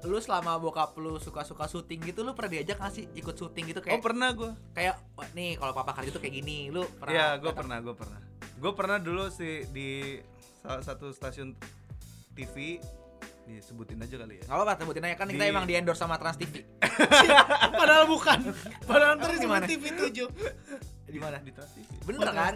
lu 0.05 0.21
selama 0.21 0.61
bokap 0.61 0.93
lu 1.01 1.17
suka-suka 1.17 1.65
syuting 1.65 2.05
gitu 2.05 2.21
lu 2.21 2.37
pernah 2.37 2.53
diajak 2.53 2.77
gak 2.77 2.93
sih 2.93 3.09
ikut 3.13 3.33
syuting 3.33 3.73
gitu 3.73 3.81
terus. 3.81 3.89
oh 3.89 3.97
kayak 3.97 4.05
pernah 4.05 4.29
gue 4.29 4.51
kayak 4.71 4.95
wah, 5.17 5.27
nih 5.33 5.57
kalau 5.57 5.73
papa 5.73 5.91
kerja 5.97 6.13
tuh 6.13 6.21
kayak 6.21 6.35
gini 6.37 6.69
lu 6.69 6.85
pernah 7.01 7.13
Iya, 7.17 7.27
gue 7.41 7.51
pernah, 7.51 7.77
gue 7.81 7.95
pernah. 7.97 8.19
Gue 8.57 8.71
pernah 8.73 8.97
dulu 8.97 9.25
sih 9.29 9.65
di 9.73 10.21
salah 10.61 10.85
satu 10.85 11.09
stasiun 11.09 11.57
TV 12.33 12.77
disebutin 13.47 13.97
aja 13.97 14.15
kali 14.19 14.37
ya. 14.37 14.43
Gak 14.45 14.53
apa-apa 14.53 14.73
sebutin 14.77 15.03
aja 15.07 15.15
kan 15.15 15.27
kita 15.31 15.45
Di- 15.47 15.49
emang 15.49 15.65
di 15.65 15.73
endorse 15.73 15.97
sama 15.97 16.19
Trans 16.19 16.37
TV. 16.37 16.61
Padahal 17.79 18.05
bukan. 18.05 18.39
Padahal 18.83 19.17
ntar 19.17 19.33
Gimana? 19.33 19.65
disebut 19.65 19.93
TV 19.97 20.27
7. 20.27 20.96
Di 21.07 21.19
mana? 21.23 21.39
Di 21.39 21.51
Trans 21.55 21.71
TV. 21.71 21.87
Bener 22.03 22.19
kan? 22.35 22.51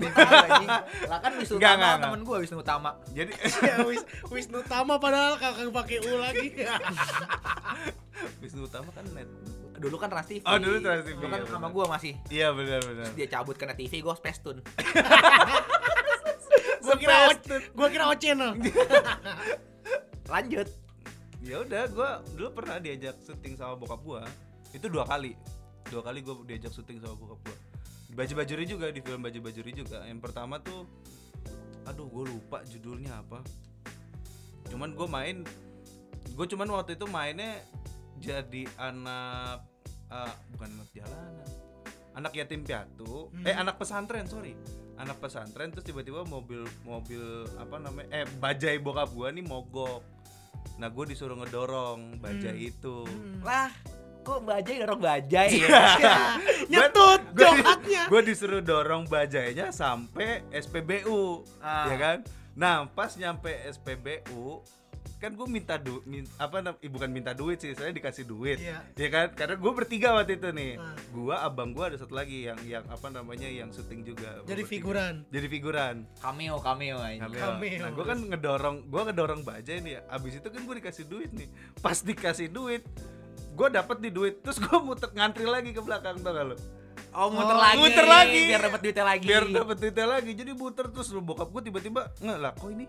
Lah 1.07 1.19
kan 1.23 1.31
Wisnu 1.39 1.55
enggak. 1.55 2.03
temen 2.03 2.21
gua 2.27 2.37
Wisnu 2.43 2.59
Utama. 2.59 2.99
Jadi 3.15 3.31
Ya 3.69 3.79
Wis 3.87 4.03
Wisnu 4.27 4.59
Tama 4.67 4.99
padahal 4.99 5.39
kakak 5.39 5.71
pakai 5.71 5.97
U 6.03 6.19
lagi. 6.19 6.51
Wisnu 8.43 8.67
Utama 8.67 8.91
kan 8.91 9.07
net. 9.15 9.31
Dulu 9.79 9.95
kan 9.95 10.11
Trans 10.11 10.27
TV. 10.27 10.43
Oh, 10.43 10.59
dulu 10.59 10.77
Trans 10.83 11.07
TV, 11.07 11.15
Dulu 11.15 11.31
kan 11.31 11.41
iya, 11.41 11.47
sama 11.47 11.67
gua 11.71 11.85
masih. 11.87 12.13
Iya 12.27 12.51
benar 12.51 12.83
benar. 12.83 13.07
Dia 13.15 13.27
cabut 13.31 13.55
kena 13.55 13.73
TV, 13.73 14.03
gua 14.03 14.19
Space 14.19 14.43
Tune. 14.43 14.59
gua 16.83 16.95
kira 16.99 17.15
O- 17.31 17.63
gua 17.71 17.87
kira 17.87 18.03
O 18.11 18.13
channel. 18.19 18.51
Lanjut. 20.27 20.67
Ya 21.41 21.57
udah, 21.57 21.89
gue 21.89 22.09
dulu 22.37 22.53
pernah 22.53 22.77
diajak 22.77 23.17
syuting 23.25 23.57
sama 23.57 23.73
bokap 23.73 23.97
gue. 24.05 24.21
Itu 24.77 24.93
dua 24.93 25.09
kali. 25.09 25.33
Dua 25.89 26.05
kali 26.05 26.21
gue 26.21 26.35
diajak 26.45 26.69
syuting 26.69 27.01
sama 27.01 27.17
bokap 27.17 27.41
gue. 27.49 27.57
Baju 28.11 28.33
Bajuri 28.43 28.63
juga, 28.67 28.91
di 28.91 28.99
film 28.99 29.23
Baju 29.23 29.39
Bajuri 29.39 29.71
juga. 29.71 30.03
Yang 30.03 30.19
pertama 30.19 30.59
tuh, 30.59 30.83
aduh 31.87 32.07
gue 32.11 32.23
lupa 32.27 32.61
judulnya 32.67 33.23
apa. 33.23 33.39
Cuman 34.67 34.95
gue 34.95 35.07
main, 35.07 35.37
gue 36.35 36.45
cuman 36.47 36.67
waktu 36.75 36.95
itu 36.95 37.07
mainnya 37.07 37.59
jadi 38.21 38.67
anak, 38.77 39.65
eh, 40.11 40.33
bukan 40.55 40.69
anak 40.79 40.89
jalanan, 40.95 41.49
anak 42.15 42.31
yatim 42.35 42.61
piatu, 42.63 43.31
eh 43.43 43.55
anak 43.55 43.81
pesantren 43.81 44.29
sorry, 44.29 44.53
anak 44.95 45.17
pesantren 45.19 45.71
terus 45.73 45.83
tiba-tiba 45.87 46.23
mobil 46.23 46.63
mobil 46.85 47.47
apa 47.57 47.81
namanya, 47.81 48.23
eh 48.23 48.25
bajai 48.27 48.77
bokap 48.79 49.11
gue 49.11 49.27
nih 49.41 49.45
mogok. 49.47 50.03
Nah 50.77 50.87
gue 50.93 51.05
disuruh 51.09 51.35
ngedorong 51.35 52.21
bajai 52.21 52.69
itu. 52.71 53.03
Lah, 53.41 53.73
kok 54.21 54.39
bajai 54.41 54.75
dorong 54.79 55.01
bajai 55.01 55.49
ya? 55.51 55.67
Iya. 55.99 56.17
Nyetut 56.67 57.21
jokatnya. 57.33 58.03
Gue 58.07 58.21
disuruh 58.21 58.61
dorong 58.61 59.05
bajainya 59.05 59.69
sampai 59.71 60.45
SPBU, 60.51 61.41
Ah. 61.57 61.85
ya 61.85 61.97
kan? 61.97 62.17
Nah 62.53 62.87
pas 62.87 63.13
nyampe 63.13 63.49
SPBU 63.67 64.61
kan 65.17 65.29
gue 65.31 65.45
minta 65.45 65.77
du 65.77 66.01
min- 66.03 66.25
apa 66.35 66.65
eh, 66.75 66.89
bukan 66.89 67.05
minta 67.07 67.29
duit 67.31 67.55
sih 67.55 67.73
saya 67.73 67.89
dikasih 67.89 68.25
duit 68.25 68.57
Iya. 68.57 68.81
ya 68.91 69.07
kan 69.07 69.27
karena 69.31 69.53
gue 69.53 69.71
bertiga 69.71 70.09
waktu 70.11 70.33
itu 70.35 70.49
nih 70.49 70.73
Ah. 70.75 70.97
gue 70.97 71.35
abang 71.35 71.69
gue 71.71 71.83
ada 71.83 71.93
satu 71.95 72.11
lagi 72.11 72.43
yang 72.43 72.57
yang 72.63 72.81
apa 72.87 73.05
namanya 73.07 73.45
yang 73.45 73.69
syuting 73.69 74.01
juga 74.03 74.41
Jadi 74.41 74.49
Bertiga. 74.59 74.65
figuran. 74.67 75.13
jadi 75.27 75.47
figuran 75.47 75.95
Cameo, 76.17 76.57
cameo 76.57 76.97
anjing. 76.97 77.21
Cameo. 77.23 77.37
Cameo. 77.39 77.79
Nah, 77.79 77.91
gue 77.91 78.05
kan 78.07 78.19
ngedorong, 78.23 78.77
gue 78.83 79.01
ngedorong 79.03 79.41
bajai 79.43 79.77
nih. 79.79 79.93
ya. 79.93 80.01
Abis 80.07 80.33
itu 80.35 80.47
kan 80.47 80.57
gue 80.59 80.75
dikasih 80.75 81.05
duit 81.05 81.29
nih. 81.31 81.47
Pas 81.77 81.97
dikasih 81.99 82.47
duit, 82.49 82.81
gue 83.61 83.69
dapet 83.69 83.97
di 84.01 84.09
duit. 84.09 84.41
Terus 84.41 84.57
gue 84.57 84.77
muter 84.81 85.09
ngantri 85.13 85.45
lagi 85.45 85.69
ke 85.69 85.81
belakang 85.81 86.17
tau 86.19 86.33
gak 86.33 86.45
lo? 86.49 86.55
Oh, 87.11 87.27
muter 87.29 87.53
Oh, 87.53 87.61
lagi. 87.61 87.77
muter 87.77 88.05
lagi. 88.07 88.39
biar 88.47 88.61
dapat 88.63 88.79
duitnya 88.81 89.05
lagi. 89.05 89.25
Biar 89.27 89.45
dapet 89.45 89.77
duitnya 89.77 90.07
lagi. 90.09 90.31
Jadi 90.33 90.51
muter 90.55 90.85
terus 90.89 91.07
lo 91.11 91.21
bokap 91.21 91.51
gue 91.51 91.61
tiba-tiba 91.67 92.01
nggak 92.17 92.37
lah. 92.39 92.51
Kok 92.55 92.69
ini? 92.71 92.85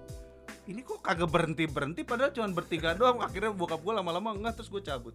Ini 0.62 0.80
kok 0.80 1.02
kagak 1.02 1.26
berhenti 1.26 1.64
berhenti? 1.66 2.00
Padahal 2.02 2.30
cuma 2.30 2.48
bertiga 2.48 2.94
doang. 2.94 3.18
Akhirnya 3.20 3.50
bokap 3.50 3.82
gue 3.82 3.92
lama-lama 3.92 4.32
nggak 4.32 4.54
terus 4.56 4.70
gue 4.70 4.80
cabut. 4.80 5.12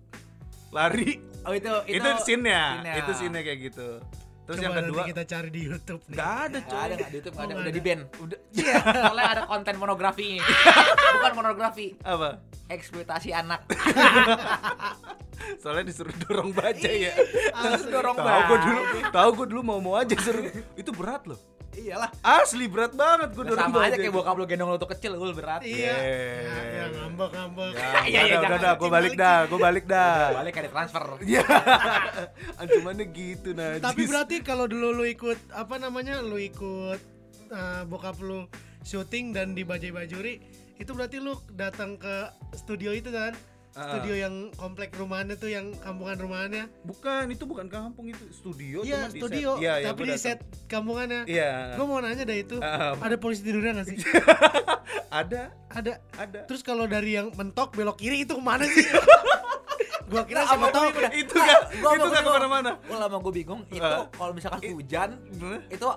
Lari. 0.70 1.24
Oh, 1.48 1.56
itu 1.56 1.72
itu, 1.88 1.96
Itu, 1.98 2.10
scene-nya. 2.22 2.64
scene-nya. 2.84 2.94
Itu 3.00 3.12
scene-nya 3.16 3.42
kayak 3.42 3.60
gitu. 3.72 3.90
Terus 4.48 4.58
Coba 4.58 4.64
yang 4.64 4.76
kedua, 4.80 4.96
nanti 4.96 5.12
kita 5.12 5.24
cari 5.28 5.50
di 5.52 5.62
YouTube 5.62 6.02
nih. 6.02 6.16
nggak 6.16 6.32
ada 6.32 6.48
Nggak 6.58 6.64
coy. 6.64 6.80
ada 6.80 6.94
nggak 6.96 7.10
di 7.10 7.16
YouTube 7.18 7.36
ada 7.36 7.38
Oh, 7.38 7.46
udah 7.46 7.56
nggak 7.58 7.68
di 7.68 7.82
ada. 7.82 7.88
ban. 7.88 8.00
Udah. 8.18 8.40
Iya. 8.58 8.76
Soalnya 8.80 9.26
ada 9.28 9.42
konten 9.46 9.74
pornografi. 9.76 10.30
Bukan 11.14 11.32
pornografi, 11.34 11.88
Apa? 12.02 12.30
eksploitasi 12.68 13.30
anak. 13.34 13.62
Soalnya 15.62 15.84
disuruh 15.86 16.16
dorong 16.18 16.52
bajai 16.52 16.98
ya. 17.04 17.14
Terus 17.54 17.84
dorong 17.86 18.16
Tahu 18.16 18.42
gue 18.42 18.58
dulu, 18.58 18.82
tahu 19.10 19.30
gue 19.36 19.48
dulu 19.52 19.62
mau 19.64 19.80
mau 19.80 19.96
aja 19.96 20.16
suruh. 20.16 20.44
Itu 20.74 20.92
berat 20.92 21.24
loh. 21.26 21.40
Iyalah. 21.78 22.10
Asli 22.26 22.66
berat 22.66 22.94
banget 22.98 23.30
gue 23.38 23.44
Udah 23.46 23.54
dorong 23.54 23.70
sama 23.70 23.86
aja 23.86 23.96
kayak 24.02 24.14
bokap 24.18 24.36
lu 24.36 24.46
gendong 24.50 24.70
lu 24.74 24.78
tuh 24.82 24.90
kecil, 24.90 25.12
lu 25.14 25.34
berat. 25.38 25.62
Iya. 25.62 25.94
Yeah. 25.94 26.42
Ya, 26.42 26.58
ya 26.66 26.86
ngambek 26.98 27.30
ngambek. 27.38 27.72
Ya, 27.72 27.86
Iya, 27.86 28.02
iya, 28.10 28.22
udah, 28.22 28.26
udah, 28.26 28.42
jangan 28.42 28.58
udah, 28.58 28.74
gue 28.74 28.90
balik 28.90 29.14
dah, 29.14 29.38
gue 29.46 29.60
balik 29.62 29.86
dah. 29.86 30.16
Balik 30.34 30.54
ada 30.58 30.70
transfer. 30.74 31.04
Iya. 31.22 31.46
Ancumannya 32.62 33.06
gitu 33.14 33.50
nah. 33.54 33.78
Tapi 33.78 34.04
berarti 34.10 34.36
kalau 34.42 34.66
dulu 34.66 34.88
lu 34.92 35.06
ikut 35.06 35.40
apa 35.54 35.76
namanya? 35.78 36.26
Lu 36.26 36.42
ikut 36.42 37.00
uh, 37.54 37.82
bokap 37.86 38.18
lu 38.26 38.50
syuting 38.82 39.36
dan 39.36 39.54
di 39.54 39.62
Bajai 39.62 39.94
Bajuri, 39.94 40.42
itu 40.82 40.92
berarti 40.98 41.22
lu 41.22 41.38
datang 41.54 42.02
ke 42.02 42.34
studio 42.58 42.90
itu 42.90 43.14
kan? 43.14 43.38
Ah. 43.78 43.94
Studio 43.94 44.18
yang 44.18 44.34
komplek 44.52 44.90
rumahannya 44.92 45.36
tuh 45.36 45.48
yang 45.48 45.70
kampungan 45.78 46.18
rumahannya. 46.18 46.66
bukan 46.82 47.30
itu 47.30 47.46
bukan 47.46 47.68
kampung 47.68 48.08
itu 48.08 48.26
studio 48.32 48.82
Iya, 48.82 49.06
cuma 49.06 49.08
di 49.08 49.20
studio. 49.20 49.50
set. 49.52 49.62
Iya, 49.62 49.74
iya, 49.76 49.88
tapi 49.88 49.96
gua 49.96 50.04
di 50.04 50.12
datang. 50.12 50.26
set 50.26 50.40
kampungannya. 50.66 51.22
Iya. 51.24 51.52
Gue 51.74 51.86
mau 51.86 52.00
nanya 52.00 52.24
deh 52.24 52.38
itu, 52.40 52.56
Ah. 52.58 52.98
ada 52.98 53.16
polisi 53.16 53.42
tidurnya 53.44 53.72
gak 53.76 53.88
sih? 53.88 53.98
Ada, 55.10 55.50
ada. 55.70 55.94
ada. 56.16 56.40
Terus 56.44 56.62
kalau 56.62 56.84
dari 56.86 57.14
yang 57.14 57.32
mentok 57.32 57.72
belok 57.72 57.96
kiri 57.98 58.22
itu 58.22 58.34
ke 58.34 58.44
mana 58.44 58.66
sih? 58.66 58.84
gua 60.10 60.24
kira 60.24 60.42
Nah, 60.42 60.48
siapa 60.50 60.68
tahu 60.70 60.86
gua 60.86 61.00
udah- 61.00 61.14
itu 61.14 61.34
kan, 61.34 61.60
Gua 61.82 61.92
itu 61.94 62.08
gua- 62.08 62.18
ke 62.18 62.30
mana-mana. 62.30 62.72
Gua 62.82 62.98
lama 62.98 63.18
gue 63.20 63.34
bingung 63.36 63.62
itu 63.68 63.80
Ah. 63.80 64.08
kalau 64.10 64.32
misalkan 64.32 64.60
hujan 64.70 65.10
itu 65.70 65.88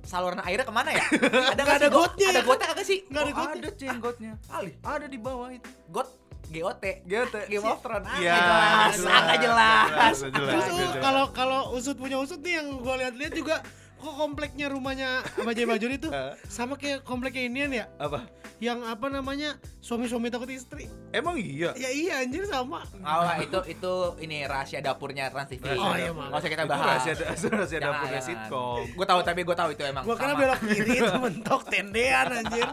saluran 0.00 0.40
airnya 0.40 0.62
ke 0.62 0.72
mana 0.72 0.90
ya? 0.90 1.04
ada 1.48 1.60
Nggak 1.60 1.76
ada 1.76 1.88
gotnya. 1.88 2.28
Ada 2.30 2.42
gotnya 2.42 2.66
kagak 2.66 2.86
sih? 2.86 2.98
Nggak 3.04 3.20
ada 3.20 3.28
Oh, 3.28 3.36
gotnya. 3.36 3.60
ada 3.60 3.70
jenggotnya. 3.74 4.32
Kali. 4.44 4.70
Ada 4.80 5.06
di 5.06 5.18
bawah 5.18 5.48
itu. 5.50 5.68
Got 5.88 6.08
GOT. 6.48 6.84
GOT. 7.04 7.34
Game 7.48 7.64
of 7.64 7.78
Thrones. 7.80 8.06
Nggak 8.08 8.20
jelas. 8.20 8.94
Jelas. 8.96 9.36
jelas, 9.38 10.16
jelas, 10.32 10.48
Terus 10.48 10.66
jelas. 10.72 11.02
kalau 11.04 11.24
kalau 11.36 11.60
usut 11.76 11.96
punya 11.96 12.16
usut 12.16 12.40
nih 12.40 12.60
yang 12.60 12.80
gua 12.80 12.96
lihat-lihat 12.96 13.32
juga 13.36 13.56
kok 13.98 14.14
kompleknya 14.14 14.66
rumahnya 14.66 15.20
Bajai 15.36 15.64
Bajuri 15.64 15.94
itu 15.96 16.08
Eh. 16.08 16.32
sama 16.44 16.74
kayak 16.74 17.02
kompleknya 17.02 17.42
Indian 17.42 17.70
ya? 17.72 17.84
Apa? 17.96 18.24
Yang 18.58 18.80
apa 18.86 19.06
namanya? 19.08 19.50
Suami-suami 19.78 20.28
takut 20.28 20.46
istri. 20.48 20.86
Emang 21.10 21.34
iya. 21.34 21.70
Ya 21.74 21.88
iya 21.88 22.14
anjir 22.18 22.42
sama. 22.44 22.82
Oh, 22.98 23.22
itu 23.36 23.58
itu 23.68 23.92
ini 24.20 24.42
rahasia 24.42 24.78
dapurnya 24.78 25.28
Trans 25.28 25.46
TV. 25.48 25.62
Oh, 25.68 25.92
iya, 25.92 26.10
Nggak 26.10 26.30
maaf. 26.30 26.38
usah 26.38 26.48
kita 26.48 26.62
Itu 26.62 26.70
bahas. 26.70 26.86
rahasia, 26.90 27.14
rahasia 27.14 27.50
Jangan, 27.76 27.82
dapurnya 27.84 28.12
jangan. 28.16 28.28
sitkom. 28.28 28.82
Gue 28.92 29.06
tahu 29.06 29.20
tapi 29.22 29.40
gue 29.42 29.56
tahu 29.56 29.70
itu 29.72 29.82
emang. 29.84 30.02
Gua 30.02 30.16
kira 30.16 30.26
sama. 30.28 30.40
belok 30.40 30.60
kiri 30.64 30.92
itu 30.96 31.12
mentok 31.24 31.62
tendean 31.66 32.26
anjir. 32.32 32.68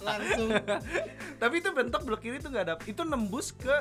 Langsung. 0.00 0.48
Tapi 1.36 1.54
itu 1.56 1.68
bentuk 1.70 2.00
belok 2.02 2.20
kiri 2.20 2.36
itu 2.36 2.48
nggak 2.48 2.64
ada. 2.64 2.74
Itu 2.84 3.02
nembus 3.02 3.50
ke 3.52 3.74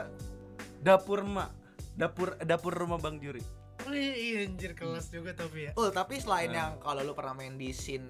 dapur 0.80 1.22
emak. 1.22 1.50
Dapur 1.94 2.34
dapur 2.39 2.74
rumah 2.74 2.98
Bang 2.98 3.18
Juri. 3.18 3.41
Oh, 3.84 3.94
iya 3.94 4.44
anjir 4.44 4.72
kelas 4.72 5.08
juga 5.08 5.32
tapi 5.34 5.68
ya. 5.68 5.72
Ul, 5.74 5.90
tapi 5.90 6.18
selain 6.18 6.48
Nah. 6.48 6.56
yang 6.56 6.72
kalau 6.80 7.02
lu 7.02 7.12
pernah 7.12 7.34
main 7.34 7.54
di 7.54 7.70
scene 7.70 8.06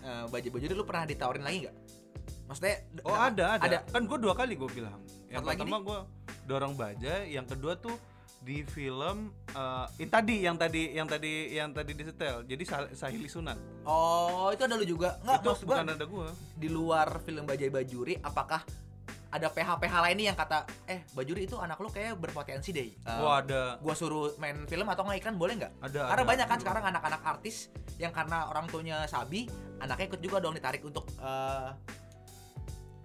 uh, 0.00 0.24
baju-baju 0.26 0.64
lu 0.68 0.84
pernah 0.84 1.04
ditawarin 1.04 1.42
lagi 1.42 1.58
nggak? 1.62 1.76
Maksudnya 2.42 2.74
Oh 3.02 3.12
ada, 3.12 3.56
ada. 3.56 3.62
ada. 3.62 3.78
Kan 3.86 4.04
gue 4.04 4.18
dua 4.18 4.32
kali 4.32 4.54
gue 4.54 4.70
bilang. 4.70 5.00
Yang 5.26 5.38
Satu 5.38 5.48
lagi 5.48 5.60
pertama 5.62 5.78
gue 5.80 5.98
dorong 6.42 6.74
baja, 6.74 7.14
yang 7.22 7.44
kedua 7.44 7.76
tuh 7.76 7.96
di 8.42 8.66
film 8.66 9.30
eh 9.48 9.86
yang 9.98 10.10
tadi 10.10 10.36
yang 10.42 10.56
tadi 10.58 10.82
yang 10.92 11.06
tadi 11.06 11.32
yang 11.52 11.70
tadi 11.70 11.92
disetel. 11.92 12.42
Jadi 12.42 12.62
Sah- 12.62 12.90
Sahili 12.92 13.26
Sunan. 13.26 13.54
Oh, 13.84 14.50
itu 14.50 14.60
ada 14.60 14.74
lu 14.74 14.82
juga. 14.82 15.16
Nggak, 15.22 15.38
itu 15.38 15.48
gua 15.62 15.66
bukan 15.78 15.86
ada 15.88 16.04
gue. 16.04 16.28
di 16.56 16.68
luar 16.68 17.08
film 17.20 17.44
Bajai 17.44 17.70
Bajuri 17.70 18.18
apakah 18.18 18.60
ada 19.32 19.48
PH-PH 19.48 19.94
lain 20.04 20.16
nih 20.20 20.26
yang 20.28 20.36
kata 20.36 20.58
eh 20.84 21.00
Bajuri 21.10 21.48
itu 21.48 21.56
anak 21.56 21.80
lu 21.80 21.88
kayak 21.88 22.20
berpotensi 22.20 22.68
deh. 22.68 22.92
Uh, 23.02 23.24
Wah 23.24 23.40
ada. 23.40 23.80
gua 23.80 23.96
suruh 23.96 24.36
main 24.36 24.68
film 24.68 24.84
atau 24.84 25.02
nggak 25.02 25.18
iklan 25.18 25.36
boleh 25.36 25.56
nggak? 25.56 25.72
Ada. 25.80 26.02
Karena 26.06 26.20
ada. 26.20 26.30
banyak 26.30 26.46
kan 26.46 26.58
sekarang 26.60 26.84
anak-anak 26.86 27.22
artis 27.26 27.56
yang 27.96 28.12
karena 28.12 28.44
orang 28.46 28.68
tuanya 28.68 29.08
sabi, 29.08 29.48
anaknya 29.80 30.06
ikut 30.06 30.20
juga 30.20 30.36
dong 30.36 30.52
ditarik 30.52 30.84
untuk 30.84 31.08
eh, 31.16 31.68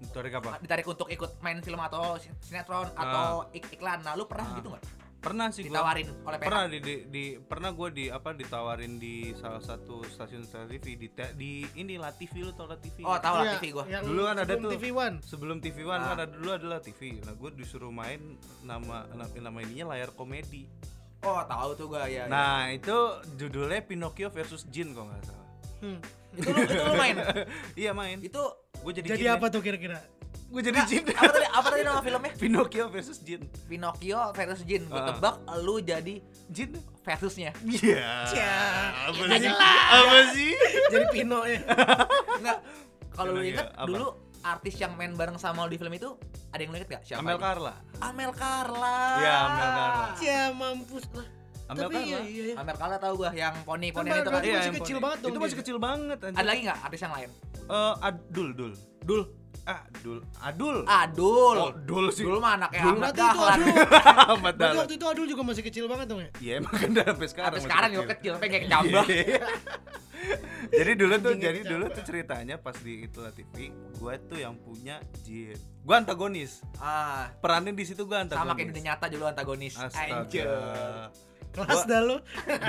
Tarik 0.07 0.30
apa? 0.36 0.61
ditarik 0.61 0.86
untuk 0.86 1.07
ikut 1.07 1.41
main 1.41 1.57
film 1.57 1.80
atau 1.80 2.17
sin- 2.17 2.36
sinetron 2.39 2.86
atau 2.93 3.49
ik- 3.49 3.71
iklan. 3.71 4.03
Nah, 4.03 4.13
lu 4.13 4.28
pernah 4.28 4.45
Ah. 4.45 4.55
gitu 4.55 4.69
nggak? 4.69 4.84
Pernah 5.28 5.47
sih 5.49 5.61
gue. 5.61 5.69
Ditawarin 5.69 6.07
oleh 6.23 6.38
PH. 6.38 6.45
Pernah 6.45 6.63
di, 6.65 6.80
di, 6.80 6.95
di- 7.05 7.36
pernah 7.38 7.69
gue 7.69 7.88
di 7.91 8.05
apa 8.07 8.30
ditawarin 8.32 8.93
di 8.95 9.15
salah 9.34 9.59
satu 9.59 9.99
stasiun 10.01 10.47
TV 10.47 10.95
di 10.95 11.07
te- 11.09 11.36
di 11.36 11.51
ini 11.75 11.95
La 11.95 12.09
TV 12.09 12.41
lu 12.41 12.51
tau 12.51 12.63
La 12.63 12.80
TV? 12.80 13.03
Oh, 13.03 13.17
tahu 13.17 13.36
lah 13.36 13.43
Iya, 13.43 13.53
TV 13.55 13.65
gua. 13.69 13.84
Yang 13.86 14.03
Dulu 14.05 14.21
kan 14.23 14.36
ada 14.36 14.45
sebelum 14.45 14.61
tuh. 14.61 14.71
TV 14.71 14.86
One. 14.89 15.15
Sebelum 15.21 15.57
TV 15.59 15.78
One 15.84 15.99
Ah. 15.99 16.05
kan 16.05 16.15
ada 16.17 16.25
dulu 16.30 16.49
adalah 16.49 16.80
TV. 16.80 17.01
Nah 17.19 17.34
gue 17.34 17.49
disuruh 17.53 17.91
main 17.91 18.19
nama 18.61 19.03
nama, 19.09 19.28
nama 19.30 19.57
ininya 19.61 19.91
layar 19.91 20.11
komedi. 20.11 20.63
Oh, 21.19 21.43
tahu 21.43 21.69
tuh 21.75 21.86
gua 21.88 22.05
ya. 22.05 22.23
ya. 22.23 22.23
Nah 22.25 22.69
itu 22.69 22.95
judulnya 23.36 23.82
Pinocchio 23.82 24.30
versus 24.30 24.63
Jin 24.65 24.95
kalau 24.95 25.11
nggak 25.11 25.23
salah. 25.25 25.45
Hmm. 25.78 25.99
itu 26.34 26.47
lu 26.47 26.59
itu 26.63 26.73
lu 26.80 26.93
main. 26.95 27.15
Iya 27.84 27.91
main. 27.91 28.17
Itu 28.19 28.41
Gue 28.78 28.93
jadi, 28.93 29.09
Jadi 29.09 29.25
Jin 29.25 29.34
apa 29.34 29.49
tuh 29.49 29.59
kira-kira? 29.59 29.97
Gue 30.48 30.62
jadi 30.62 30.80
Jin. 30.86 31.04
apa 31.06 31.28
tadi 31.30 31.45
apa 31.45 31.68
tadi 31.68 31.82
nama 31.84 32.00
filmnya? 32.00 32.32
Pinocchio 32.34 32.88
versus 32.88 33.20
Jin. 33.20 33.43
Pinocchio 33.66 34.32
versus 34.32 34.64
Jin. 34.64 34.88
Gua 34.88 35.02
Ah. 35.02 35.08
tebak 35.10 35.36
lu 35.60 35.76
jadi 35.80 36.16
Jin. 36.48 36.72
versusnya. 37.02 37.52
Iya. 37.62 38.08
Cia. 38.26 38.56
Apa 39.06 39.24
sih? 39.34 39.52
Apa 39.89 40.18
sih? 40.32 40.52
Jadi 40.88 41.06
Pino 41.10 41.43
ya. 41.43 41.60
Enggak. 42.34 42.58
Kalau 43.10 43.32
lu 43.34 43.41
inget 43.41 43.68
apa? 43.70 43.86
dulu 43.86 44.08
artis 44.39 44.76
yang 44.76 44.93
main 44.93 45.12
bareng 45.14 45.36
sama 45.36 45.64
lu 45.64 45.70
di 45.70 45.78
film 45.78 45.91
itu 45.91 46.16
ada 46.50 46.60
yang 46.60 46.70
lu 46.70 46.78
inget 46.78 46.89
gak? 46.89 47.04
Siapa? 47.04 47.20
Amel? 47.20 47.38
Carla. 47.38 47.74
Amel 48.00 48.32
Carla. 48.32 48.98
Iya, 49.18 49.36
Amel 49.41 49.68
Carla. 49.70 50.08
Cia 50.16 50.41
mampus 50.54 51.06
lah. 51.12 51.28
Amel 51.68 51.82
Tapi 51.82 51.95
iya 51.98 52.04
Carla. 52.14 52.24
iya. 52.26 52.43
iya. 52.45 52.56
Amel 52.56 52.76
Carla 52.78 52.95
tahu 52.98 53.14
gua 53.18 53.32
yang 53.34 53.56
poni-ponian 53.62 54.08
Kan 54.10 54.16
itu 54.18 54.24
kan. 54.24 54.34
berarti 54.34 54.50
masih 54.54 54.72
kecil 54.74 54.95
poni. 54.95 55.04
banget 55.04 55.18
dong 55.20 55.30
Itu 55.30 55.39
masih 55.41 55.58
kecil 55.58 55.78
banget 55.78 56.18
anjir. 56.22 56.38
Ada 56.38 56.48
lagi 56.48 56.62
nggak 56.62 56.80
artis 56.82 57.00
yang 57.02 57.14
lain? 57.14 57.30
Eh, 57.68 57.93
Adul, 58.02 58.50
Dul. 58.50 58.72
Dul. 58.74 58.74
Dul. 59.04 59.22
Adul. 59.66 60.20
Adul. 60.86 61.58
Oh, 61.58 61.72
Dul 61.74 62.05
sih. 62.14 62.24
Dul 62.24 62.38
mah 62.38 62.55
anaknya 62.55 62.82
Dul 62.84 62.93
Ahmad 62.95 63.12
itu 63.12 63.20
Dahlan. 63.20 63.58
Adul. 63.58 63.76
Ahmad 64.38 64.53
Dahlan. 64.55 64.78
waktu 64.84 64.93
itu 64.95 65.05
Adul 65.10 65.26
juga 65.28 65.41
masih 65.43 65.64
kecil 65.66 65.86
banget 65.89 66.05
dong 66.08 66.22
ya. 66.22 66.30
Iya 66.39 66.53
emang 66.64 66.76
kan 66.76 66.89
sampai 66.93 67.28
sekarang. 67.28 67.47
Sampai 67.51 67.62
sekarang 67.66 67.89
juga 67.91 68.05
kecil, 68.16 68.32
pengen 68.39 68.60
kecambah. 68.68 69.05
Iya. 69.08 69.41
jadi 70.82 70.91
dulu 70.97 71.14
tuh 71.22 71.34
jadi 71.38 71.60
dulu 71.64 71.86
tuh 71.93 72.03
ceritanya 72.03 72.55
pas 72.58 72.76
di 72.80 72.93
itulah 73.08 73.32
TV, 73.32 73.72
gue 73.72 74.14
tuh 74.28 74.38
yang 74.39 74.55
punya 74.60 74.99
Jin. 75.24 75.58
Gue 75.84 75.95
antagonis. 75.95 76.64
Ah, 76.82 77.32
Perannya 77.39 77.72
di 77.72 77.86
situ 77.88 78.03
gue 78.03 78.18
antagonis. 78.18 78.43
sama 78.43 78.58
kayak 78.58 78.70
di 78.72 78.74
dunia 78.76 78.88
nyata 78.93 79.05
dulu 79.08 79.24
antagonis. 79.28 79.74
Anjir. 79.80 80.47
Astaga. 80.47 81.12
Kelas 81.58 81.89
dah 81.89 82.01
lu. 82.05 82.18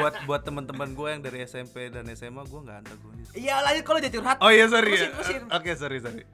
buat 0.01 0.14
buat 0.24 0.43
teman-teman 0.49 0.97
gue 0.97 1.09
yang 1.12 1.20
dari 1.20 1.45
SMP 1.45 1.93
dan 1.93 2.09
SMA 2.16 2.41
gue 2.49 2.61
nggak 2.62 2.78
antagonis. 2.86 3.28
Iya 3.36 3.61
lanjut 3.61 3.84
kalau 3.84 3.99
jadi 4.01 4.14
curhat. 4.16 4.36
Oh 4.41 4.49
iya 4.49 4.64
sorry 4.70 4.93
ya. 4.97 5.09
Oke 5.53 5.76
sorry 5.76 5.99
sorry. 6.01 6.24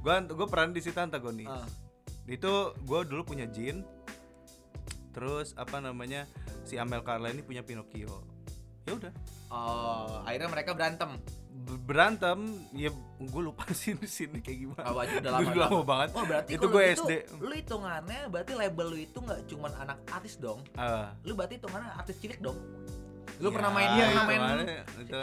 Gue 0.00 0.14
gue 0.32 0.46
peran 0.48 0.72
di 0.72 0.80
situ 0.80 0.96
antagonis. 0.96 1.48
Ah. 1.48 1.66
Itu 2.24 2.72
gue 2.84 3.00
dulu 3.04 3.34
punya 3.34 3.46
Jin. 3.48 3.84
Terus 5.10 5.52
apa 5.58 5.82
namanya 5.82 6.24
si 6.64 6.78
Amel 6.78 7.02
Carla 7.02 7.28
ini 7.28 7.42
punya 7.42 7.60
Pinocchio. 7.66 8.24
Ya 8.88 8.92
udah. 8.96 9.12
Oh, 9.50 10.22
akhirnya 10.24 10.48
mereka 10.48 10.70
berantem. 10.72 11.10
Berantem 11.84 12.38
ya 12.72 12.90
gue 13.18 13.42
lupa 13.42 13.68
sih 13.76 13.92
di 13.98 14.08
sini 14.08 14.40
kayak 14.40 14.58
gimana. 14.64 14.86
Oh, 14.88 15.02
udah 15.02 15.30
lama. 15.34 15.50
Udah 15.50 15.60
lama 15.68 15.80
banget. 15.84 16.08
Oh, 16.16 16.24
berarti 16.24 16.50
Itu 16.56 16.66
gue 16.70 16.82
SD. 16.96 17.12
Lu 17.42 17.52
hitungannya 17.52 18.20
berarti 18.30 18.52
label 18.56 18.86
lu 18.94 18.98
itu 19.02 19.18
nggak 19.20 19.40
cuman 19.50 19.72
anak 19.84 19.98
artis 20.08 20.38
dong. 20.40 20.64
Ah. 20.78 21.12
Lu 21.26 21.36
berarti 21.36 21.60
hitungannya 21.60 21.90
artis 21.98 22.16
cilik 22.22 22.40
dong. 22.40 22.56
Lu 23.40 23.48
Ya, 23.48 23.52
pernah 23.52 23.70
main 23.70 23.88
iya, 23.90 24.04
pernah 24.04 24.12
iya. 24.12 24.28
main 24.28 24.40
hitungannya 24.40 24.76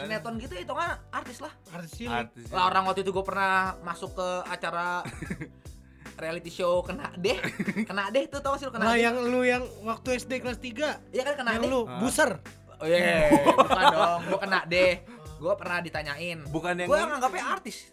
sinetron 0.04 0.34
gitu 0.36 0.54
hitungannya 0.56 0.94
artis 1.08 1.38
lah. 1.38 1.52
Artis 1.70 1.90
cilik. 1.94 2.18
artis. 2.18 2.44
Lah 2.50 2.62
orang 2.66 2.84
waktu 2.84 3.00
itu 3.00 3.10
gue 3.10 3.22
pernah 3.22 3.54
masuk 3.80 4.10
ke 4.12 4.28
acara 4.44 5.06
reality 6.20 6.50
show 6.50 6.82
kena 6.82 7.14
deh, 7.14 7.38
kena 7.84 8.10
deh 8.10 8.26
tuh 8.26 8.38
tau 8.38 8.52
gak 8.52 8.58
sih 8.58 8.66
lu 8.66 8.72
kena 8.72 8.84
Lah 8.84 8.92
deh? 8.92 9.00
yang 9.00 9.16
lu 9.22 9.40
yang 9.40 9.62
waktu 9.82 10.18
SD 10.18 10.42
kelas 10.42 10.58
3 10.58 11.14
Iya 11.14 11.22
kan 11.24 11.34
kena 11.36 11.50
yang 11.54 11.62
deh. 11.62 11.70
lu 11.70 11.80
Ah. 11.84 11.96
buser. 11.96 12.30
Oh 12.76 12.86
iya, 12.86 13.30
bukan 13.58 13.84
dong, 13.88 14.20
gue 14.24 14.38
kena 14.40 14.60
deh. 14.64 14.92
Gue 15.36 15.54
pernah 15.54 15.78
ditanyain. 15.78 16.38
Bukan 16.44 16.74
yang 16.76 16.86
Gue 16.86 16.98
nganggapnya 16.98 17.44
artis. 17.48 17.86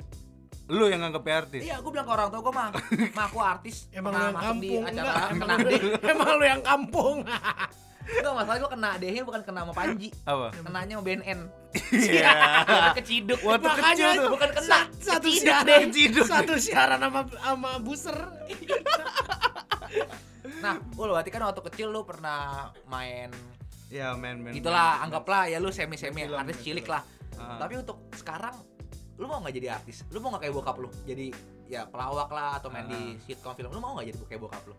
Lu 0.66 0.86
yang 0.86 0.98
nganggep 1.00 1.22
artis. 1.28 1.62
Iya, 1.62 1.78
gue 1.78 1.90
bilang 1.90 2.06
ke 2.06 2.14
orang 2.16 2.28
tua 2.28 2.42
gue 2.42 2.50
mah, 2.52 2.70
mah 3.18 3.26
aku 3.28 3.38
artis. 3.40 3.86
Emang 3.92 4.10
lu 4.10 4.18
pernah 4.18 4.26
yang 4.26 4.34
masuk 4.36 4.42
di 4.56 4.70
kampung 4.74 4.82
acara 4.84 5.06
enggak? 5.06 5.18
Emang 5.22 5.38
kena 5.38 5.56
lu, 5.56 5.70
deh. 5.70 5.82
emang 6.04 6.30
lu 6.32 6.46
yang 6.48 6.62
kampung. 6.64 7.18
Enggak 8.06 8.34
masalah 8.36 8.58
gue 8.58 8.72
kena 8.72 8.92
dehnya 8.98 9.22
bukan 9.22 9.42
kena 9.42 9.60
sama 9.62 9.74
Panji. 9.74 10.10
Apa? 10.24 10.48
Kenanya 10.54 10.94
sama 10.96 11.04
BNN. 11.04 11.40
Iya. 11.92 12.32
Keciduk. 12.94 13.40
Waktu 13.42 13.66
Makanya 13.66 13.90
kecil 13.92 14.10
tuh. 14.16 14.30
bukan 14.32 14.50
kena. 14.52 14.68
Sa- 14.68 14.90
satu 14.96 15.28
keciduk 15.28 15.42
siaran 15.42 15.66
deh. 15.66 15.80
Keciduk. 15.84 16.26
satu 16.26 16.54
siaran 16.56 17.00
sama 17.00 17.20
sama 17.36 17.72
buser. 17.80 18.18
Nah, 20.62 20.76
ul 20.96 21.10
berarti 21.10 21.30
kan 21.30 21.42
waktu 21.44 21.62
kecil 21.64 21.90
lu 21.90 22.02
pernah 22.02 22.70
main 22.86 23.30
Ya 23.88 24.14
men 24.14 24.42
men. 24.42 24.50
itulah 24.52 24.98
anggaplah 25.00 25.46
ya 25.46 25.58
lu 25.58 25.70
semi-semi 25.70 26.26
artis 26.26 26.58
cilik 26.60 26.86
lah. 26.86 27.02
Ah. 27.36 27.58
Tapi 27.60 27.78
untuk 27.78 28.10
sekarang 28.14 28.56
lu 29.16 29.26
mau 29.26 29.40
nggak 29.40 29.54
jadi 29.54 29.68
artis? 29.74 30.02
Lu 30.10 30.18
mau 30.20 30.34
nggak 30.34 30.44
kayak 30.44 30.56
bokap 30.56 30.78
lu? 30.78 30.90
Jadi 31.04 31.30
ya 31.66 31.86
pelawak 31.86 32.30
lah 32.30 32.58
atau 32.58 32.70
main 32.70 32.86
di 32.86 32.98
Ah. 32.98 33.22
sitcom 33.22 33.54
film. 33.54 33.70
Lu 33.70 33.80
mau 33.80 33.94
nggak 33.94 34.08
jadi 34.10 34.18
kayak 34.28 34.42
bokap 34.42 34.64
lu? 34.66 34.76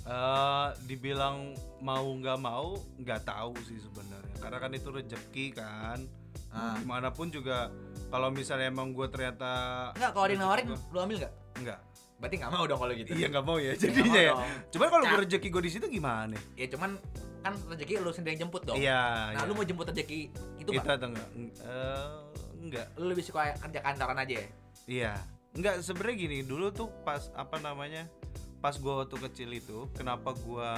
Eh, 0.00 0.68
dibilang 0.84 1.52
mau 1.78 2.06
nggak 2.08 2.38
mau 2.38 2.74
nggak 2.96 3.20
tahu 3.22 3.52
sih 3.60 3.76
sebenarnya 3.76 4.36
karena 4.38 4.58
kan 4.58 4.70
itu 4.72 4.88
rezeki 4.88 5.46
kan 5.52 5.98
Ah. 6.48 6.76
gimana 6.76 7.08
pun 7.08 7.28
juga 7.28 7.68
kalau 8.08 8.28
misalnya 8.28 8.66
emang 8.66 8.90
gue 8.90 9.04
ternyata 9.06 9.52
Enggak, 9.92 10.10
kalau 10.10 10.26
rezeki 10.26 10.40
nawarin 10.40 10.64
gua- 10.66 10.80
lu 10.88 10.98
ambil 10.98 11.16
nggak? 11.18 11.34
nggak 11.58 11.80
Berarti 12.18 12.34
nggak 12.34 12.50
mau 12.50 12.64
dong 12.64 12.80
kalau 12.80 12.94
gitu. 12.94 13.08
iya 13.12 13.26
nggak 13.28 13.44
mau 13.44 13.56
ya 13.58 13.70
Nggak 13.70 13.80
jadinya 13.84 14.20
ya 14.22 14.32
dong. 14.32 14.48
cuman 14.70 14.86
kalau 14.88 15.04
gue 15.06 15.18
rezeki 15.20 15.48
gue 15.48 15.62
di 15.62 15.70
situ 15.70 15.86
gimana 15.88 16.36
Ya 16.54 16.66
cuman 16.68 16.90
kan 17.38 17.52
rezeki 17.68 17.92
lu 17.96 18.10
sendiri 18.10 18.32
yang 18.32 18.40
jemput 18.42 18.62
dong. 18.64 18.76
iya 18.76 19.02
Nah, 19.28 19.36
iya. 19.36 19.44
lu 19.44 19.52
mau 19.52 19.62
jemput 19.62 19.86
rezeki 19.86 20.20
itu 20.24 20.32
itu 20.58 20.70
nggak? 20.72 20.88
atau 20.90 21.06
enggak 21.06 21.28
Eh, 21.60 22.08
enggak 22.58 22.86
Lu 22.96 23.04
lebih 23.06 23.22
suka 23.22 23.40
kerja 23.54 23.78
kantoran 23.78 24.16
aja 24.16 24.34
ya? 24.34 24.48
iya 24.88 25.12
enggak 25.52 25.74
sebenarnya 25.78 26.16
gini 26.18 26.38
dulu 26.42 26.66
tuh 26.70 26.88
pas 27.04 27.28
apa 27.34 27.56
namanya 27.58 28.08
pas 28.58 28.74
gue 28.74 28.90
waktu 28.90 29.16
kecil 29.22 29.50
itu 29.52 29.78
kenapa 29.94 30.34
gue 30.34 30.70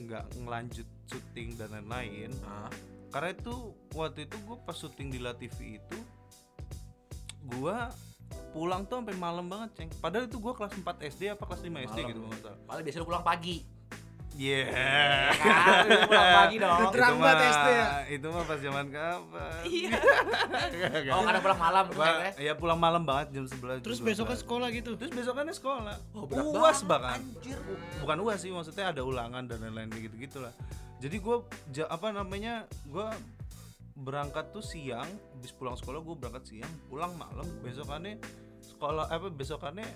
nggak 0.00 0.24
ngelanjut 0.38 0.86
syuting 1.04 1.58
dan 1.58 1.70
lain-lain 1.72 2.30
Ah. 2.42 2.70
karena 3.10 3.34
itu 3.34 3.54
waktu 3.92 4.26
itu 4.26 4.36
gue 4.38 4.56
pas 4.62 4.72
syuting 4.72 5.10
di 5.10 5.18
La 5.18 5.34
TV 5.34 5.78
itu 5.78 5.98
gue 7.44 7.76
pulang 8.50 8.86
tuh 8.86 9.02
sampai 9.02 9.18
malam 9.18 9.50
banget 9.50 9.74
ceng 9.74 9.90
padahal 9.98 10.24
itu 10.24 10.38
gue 10.38 10.52
kelas 10.54 10.72
4 10.78 11.10
SD 11.10 11.22
apa 11.28 11.42
kelas 11.44 11.62
5 11.62 11.74
SD 11.90 11.98
Malam. 11.98 12.08
gitu 12.08 12.18
nggak 12.22 12.40
salah 12.40 12.58
Paling 12.64 12.84
biasa 12.86 12.98
lu 12.98 13.06
pulang 13.06 13.26
pagi. 13.26 13.56
Yeah 14.34 15.30
Kan, 15.34 15.86
lu 15.86 15.98
pulang 16.04 16.28
pagi 16.34 16.56
dong. 16.58 16.76
Itu 16.76 16.86
terang 16.90 17.16
banget 17.16 17.38
SD 17.46 17.68
ya. 17.68 17.86
itu 18.10 18.26
mah 18.28 18.44
pas 18.44 18.58
zaman 18.58 18.86
kapan 18.88 19.52
Iya. 19.64 19.98
Oh, 21.14 21.22
kadang 21.22 21.42
pulang 21.42 21.60
malam 21.60 21.84
ya. 21.92 22.30
ya 22.36 22.52
pulang 22.54 22.78
malam 22.78 23.02
banget 23.02 23.26
jam 23.32 23.44
11 23.46 23.80
Terus 23.80 23.98
jam 23.98 24.06
besoknya 24.06 24.36
12. 24.36 24.42
sekolah 24.42 24.68
gitu. 24.70 24.90
terus 24.94 25.12
besokannya 25.12 25.54
sekolah 25.54 25.96
Oh, 26.12 26.26
uas 26.56 26.80
banget, 26.80 26.86
bahkan 26.86 27.20
Anjir. 27.20 27.58
bukan 28.00 28.16
uas 28.20 28.38
sih 28.38 28.50
maksudnya 28.50 28.90
ada 28.90 29.02
ulangan 29.02 29.42
dan 29.44 29.60
lain-lain 29.60 29.88
gitu 29.92 30.16
gitulah 30.16 30.52
jadi 30.96 31.16
gue 31.16 31.36
apa 31.84 32.08
namanya 32.10 32.54
gue 32.84 33.08
berangkat 33.94 34.50
tuh 34.50 34.60
siang 34.60 35.06
habis 35.32 35.52
pulang 35.52 35.74
sekolah 35.74 36.00
gue 36.00 36.14
berangkat 36.16 36.44
siang 36.48 36.72
pulang 36.84 37.14
malam 37.14 37.46
besokannya 37.60 38.18
sekolah 38.60 39.06
apa 39.06 39.28
besokannya 39.28 39.86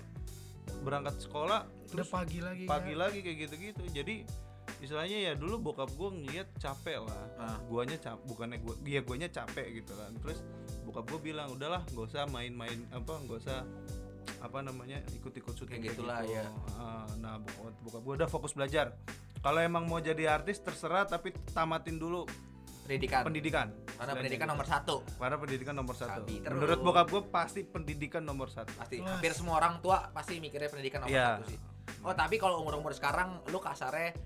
berangkat 0.81 1.15
sekolah 1.19 1.65
udah 1.65 1.91
terus 1.91 2.09
pagi 2.09 2.39
lagi 2.39 2.63
pagi 2.65 2.93
kan? 2.93 2.99
lagi 3.01 3.19
kayak 3.19 3.37
gitu-gitu 3.47 3.83
jadi 3.91 4.15
istilahnya 4.79 5.17
ya 5.19 5.31
dulu 5.33 5.59
bokap 5.59 5.89
gue 5.91 6.09
ngeliat 6.15 6.47
capek 6.55 7.03
lah 7.03 7.23
Ah. 7.35 7.57
guanya 7.65 7.97
cap 7.97 8.19
bukannya 8.23 8.59
gua 8.59 8.75
dia 8.79 9.01
guanya 9.01 9.27
capek 9.27 9.81
gitu 9.81 9.91
kan 9.95 10.11
terus 10.19 10.39
bokap 10.83 11.09
gue 11.09 11.19
bilang 11.25 11.51
udahlah 11.51 11.83
nggak 11.89 12.05
usah 12.05 12.23
main-main 12.27 12.85
apa 12.89 13.13
nggak 13.17 13.39
usah 13.39 13.65
apa 14.39 14.57
namanya 14.61 15.03
ikut-ikut 15.11 15.51
syuting 15.51 15.83
Kayak 15.83 15.83
kayak 15.83 15.95
gitulah, 15.99 16.19
gitu. 16.23 16.31
ya. 16.31 16.45
Ah, 16.77 17.07
nah 17.19 17.35
bokap, 17.37 17.75
bokap 17.83 18.01
gue 18.01 18.13
udah 18.23 18.29
fokus 18.29 18.51
belajar 18.53 18.95
kalau 19.39 19.59
emang 19.59 19.83
mau 19.83 19.99
jadi 19.99 20.31
artis 20.31 20.59
terserah 20.59 21.03
tapi 21.03 21.31
tamatin 21.51 21.95
dulu 21.95 22.23
pendidikan 22.89 23.21
pendidikan 23.21 23.67
karena 23.93 24.13
pendidikan 24.15 24.41
gitu. 24.41 24.53
nomor 24.57 24.65
satu 24.65 24.95
karena 25.13 25.37
pendidikan 25.37 25.75
nomor 25.77 25.93
satu 25.93 26.21
Sabi 26.25 26.35
terus. 26.41 26.57
menurut 26.57 26.79
bokap 26.81 27.05
gue 27.07 27.21
pasti 27.29 27.61
pendidikan 27.61 28.25
nomor 28.25 28.49
satu 28.49 28.73
pasti 28.73 28.97
Wah. 28.97 29.13
hampir 29.13 29.31
semua 29.31 29.61
orang 29.61 29.77
tua 29.77 30.09
pasti 30.09 30.41
mikirnya 30.41 30.73
pendidikan 30.73 31.05
nomor 31.05 31.13
Iya. 31.13 31.37
satu 31.37 31.43
sih 31.45 31.59
oh 32.01 32.13
tapi 32.17 32.35
kalau 32.35 32.57
umur 32.59 32.73
umur 32.75 32.89
sekarang 32.91 33.45
lu 33.45 33.61
kasarnya 33.61 34.17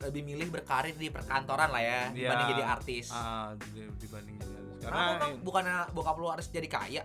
lebih 0.00 0.22
milih 0.24 0.48
berkarir 0.52 0.94
di 0.94 1.10
perkantoran 1.10 1.66
lah 1.66 1.82
ya 1.82 2.00
Iya. 2.06 2.30
dibanding 2.30 2.48
jadi 2.52 2.62
artis 2.64 3.06
ah 3.10 3.50
di- 3.58 3.90
dibanding 3.98 4.38
jadi 4.38 4.54
artis 4.54 4.70
Kenapa 4.80 4.98
karena 5.00 5.18
bang? 5.20 5.32
Bukannya 5.40 5.76
bokap 5.90 6.16
lu 6.16 6.26
harus 6.26 6.46
jadi 6.48 6.66
kaya? 6.68 7.02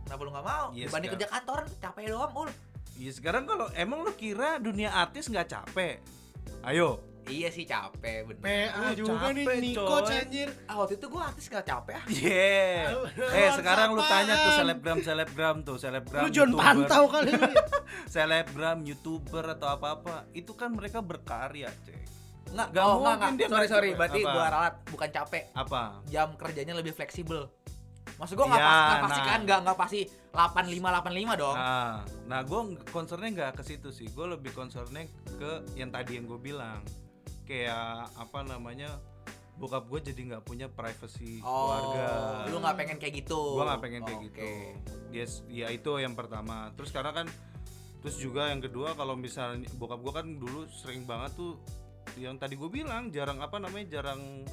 Kenapa 0.00 0.20
lu 0.22 0.32
nggak 0.32 0.46
mau? 0.46 0.66
Iya, 0.72 0.84
Dibanding 0.84 1.12
sekarang- 1.12 1.12
kerja 1.20 1.26
kantoran, 1.28 1.66
capek 1.76 2.04
doang, 2.08 2.32
ul. 2.34 2.48
Iya 2.96 3.10
sekarang 3.12 3.44
kalau 3.44 3.66
emang 3.74 4.00
lu 4.00 4.12
kira 4.12 4.56
dunia 4.58 4.88
artis 4.90 5.28
nggak 5.28 5.44
capek 5.46 6.00
ayo 6.64 7.04
Iya 7.30 7.48
sih 7.48 7.62
capek, 7.62 8.18
bener. 8.26 8.40
PA 8.40 8.80
Lu 8.82 8.92
juga 8.96 9.26
nih 9.30 9.44
Niko 9.58 9.84
coy. 10.00 10.16
anjir 10.16 10.48
Ah, 10.64 10.76
waktu 10.76 10.96
itu 10.96 11.06
gua 11.06 11.22
artis 11.26 11.46
nggak 11.46 11.62
capek 11.62 11.94
ah. 11.94 12.04
Yeah. 12.08 12.82
Lu- 12.90 13.06
Eh 13.30 13.48
sekarang 13.52 13.88
lu 13.90 14.02
tanya 14.02 14.34
tuh 14.34 14.52
selebgram 14.54 14.98
selebgram 14.98 15.56
tuh 15.60 15.76
selebgram. 15.76 16.22
lu 16.22 16.30
John. 16.30 16.50
Pantau 16.52 17.04
kali 17.06 17.30
lu 17.30 17.44
ya. 17.48 17.64
Selebgram, 18.06 18.82
youtuber 18.82 19.44
atau 19.50 19.68
apa 19.68 19.94
apa 19.94 20.14
itu 20.32 20.52
kan 20.52 20.70
mereka 20.70 20.98
berkarya 20.98 21.68
cek. 21.82 21.96
Nggak, 22.48 22.66
Nggak 22.72 22.80
oh, 22.82 22.92
mungkin 22.96 23.12
nggak, 23.12 23.30
dia 23.30 23.44
nggak. 23.44 23.52
Sorry, 23.54 23.68
sorry. 23.68 23.88
capek. 23.88 23.98
Berarti 23.98 24.20
Apa? 24.20 24.32
gua 24.32 24.46
ralat, 24.48 24.74
bukan 24.88 25.08
capek. 25.12 25.44
Apa? 25.52 25.82
Jam 26.06 26.28
kerjanya 26.34 26.74
lebih 26.74 26.92
fleksibel. 26.92 27.40
Maksud 28.16 28.34
gua 28.34 28.46
nggak 28.48 28.58
Iya, 28.58 28.66
pas, 28.66 28.80
nggak 28.80 29.02
pasti 29.04 29.20
nah. 29.20 29.28
kan, 29.28 29.40
nggak 29.44 29.58
nggak 29.62 29.78
pasti 29.78 30.00
85 30.32 30.90
85 30.90 31.36
dong. 31.36 31.54
Nah, 31.54 31.94
nah 32.24 32.40
gue 32.40 32.60
concernnya 32.88 33.30
nggak 33.30 33.52
ke 33.52 33.62
situ 33.62 33.88
sih. 33.90 34.08
Gue 34.08 34.26
lebih 34.26 34.50
concernnya 34.50 35.04
ke 35.30 35.50
yang 35.74 35.88
tadi 35.88 36.16
yang 36.16 36.24
gue 36.24 36.40
bilang 36.40 36.80
kayak 37.48 38.12
apa 38.20 38.38
namanya 38.44 39.00
bokap 39.58 39.90
gue 39.90 40.12
jadi 40.12 40.20
nggak 40.34 40.44
punya 40.46 40.70
privacy 40.70 41.42
oh, 41.42 41.74
keluarga. 41.74 42.06
lu 42.46 42.56
nggak 42.62 42.76
pengen 42.78 42.96
kayak 43.02 43.14
gitu. 43.24 43.40
gua 43.58 43.74
nggak 43.74 43.82
pengen 43.82 44.02
kayak 44.06 44.20
Oke. 44.20 44.26
gitu 44.30 44.46
yes 45.10 45.42
ya 45.50 45.66
itu 45.72 45.90
yang 45.98 46.14
pertama 46.14 46.70
terus 46.78 46.94
karena 46.94 47.10
kan 47.10 47.26
terus 47.98 48.22
juga 48.22 48.54
yang 48.54 48.62
kedua 48.62 48.94
kalau 48.94 49.18
misalnya 49.18 49.66
bokap 49.74 49.98
gua 49.98 50.22
kan 50.22 50.30
dulu 50.38 50.68
sering 50.70 51.02
banget 51.08 51.34
tuh 51.34 51.58
yang 52.16 52.40
tadi 52.40 52.56
gue 52.56 52.70
bilang 52.72 53.12
jarang 53.12 53.42
apa 53.44 53.60
namanya 53.60 54.00
jarang 54.00 54.46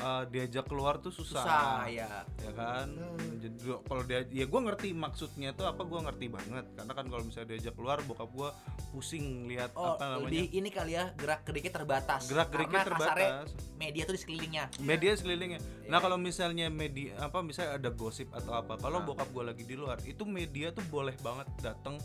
uh, 0.00 0.24
diajak 0.26 0.64
keluar 0.64 0.96
tuh 0.96 1.08
susah, 1.08 1.40
Susah, 1.40 1.84
ya. 1.86 2.24
ya 2.38 2.50
kan 2.52 2.88
Hmm. 2.90 3.38
jadi 3.38 3.56
kalau 3.80 4.02
dia 4.02 4.20
ya 4.26 4.44
gue 4.44 4.60
ngerti 4.62 4.88
maksudnya 4.90 5.52
tuh 5.52 5.64
apa 5.64 5.82
gue 5.82 6.00
ngerti 6.00 6.26
banget 6.26 6.64
karena 6.72 6.92
kan 6.92 7.06
kalau 7.06 7.22
misalnya 7.22 7.48
diajak 7.50 7.74
keluar 7.74 8.00
bokap 8.02 8.28
gua 8.30 8.50
pusing 8.90 9.46
lihat 9.46 9.70
Oh, 9.72 9.94
apa 9.94 10.18
namanya 10.18 10.34
lebih 10.34 10.46
ini 10.50 10.68
kali 10.68 10.92
ya 10.92 11.14
gerak 11.14 11.40
geriknya 11.44 11.72
terbatas. 11.72 12.26
gerak 12.26 12.48
geriknya 12.50 12.82
terbatas 12.82 13.48
media 13.76 14.02
tuh 14.02 14.12
di 14.12 14.20
sekelilingnya. 14.20 14.64
media 14.80 15.12
sekelilingnya. 15.14 15.60
Nah 15.86 15.96
Iya. 15.96 16.02
kalau 16.02 16.18
misalnya 16.18 16.66
media 16.68 17.14
apa 17.16 17.38
misalnya 17.40 17.78
ada 17.78 17.90
gosip 17.90 18.28
atau 18.30 18.52
apa, 18.52 18.76
kalau 18.76 18.98
Ah. 18.98 19.06
bokap 19.06 19.30
gue 19.30 19.44
lagi 19.46 19.62
di 19.62 19.72
luar, 19.72 19.96
itu 20.02 20.22
media 20.22 20.68
tuh 20.70 20.82
boleh 20.84 21.14
banget 21.18 21.46
datang 21.60 21.96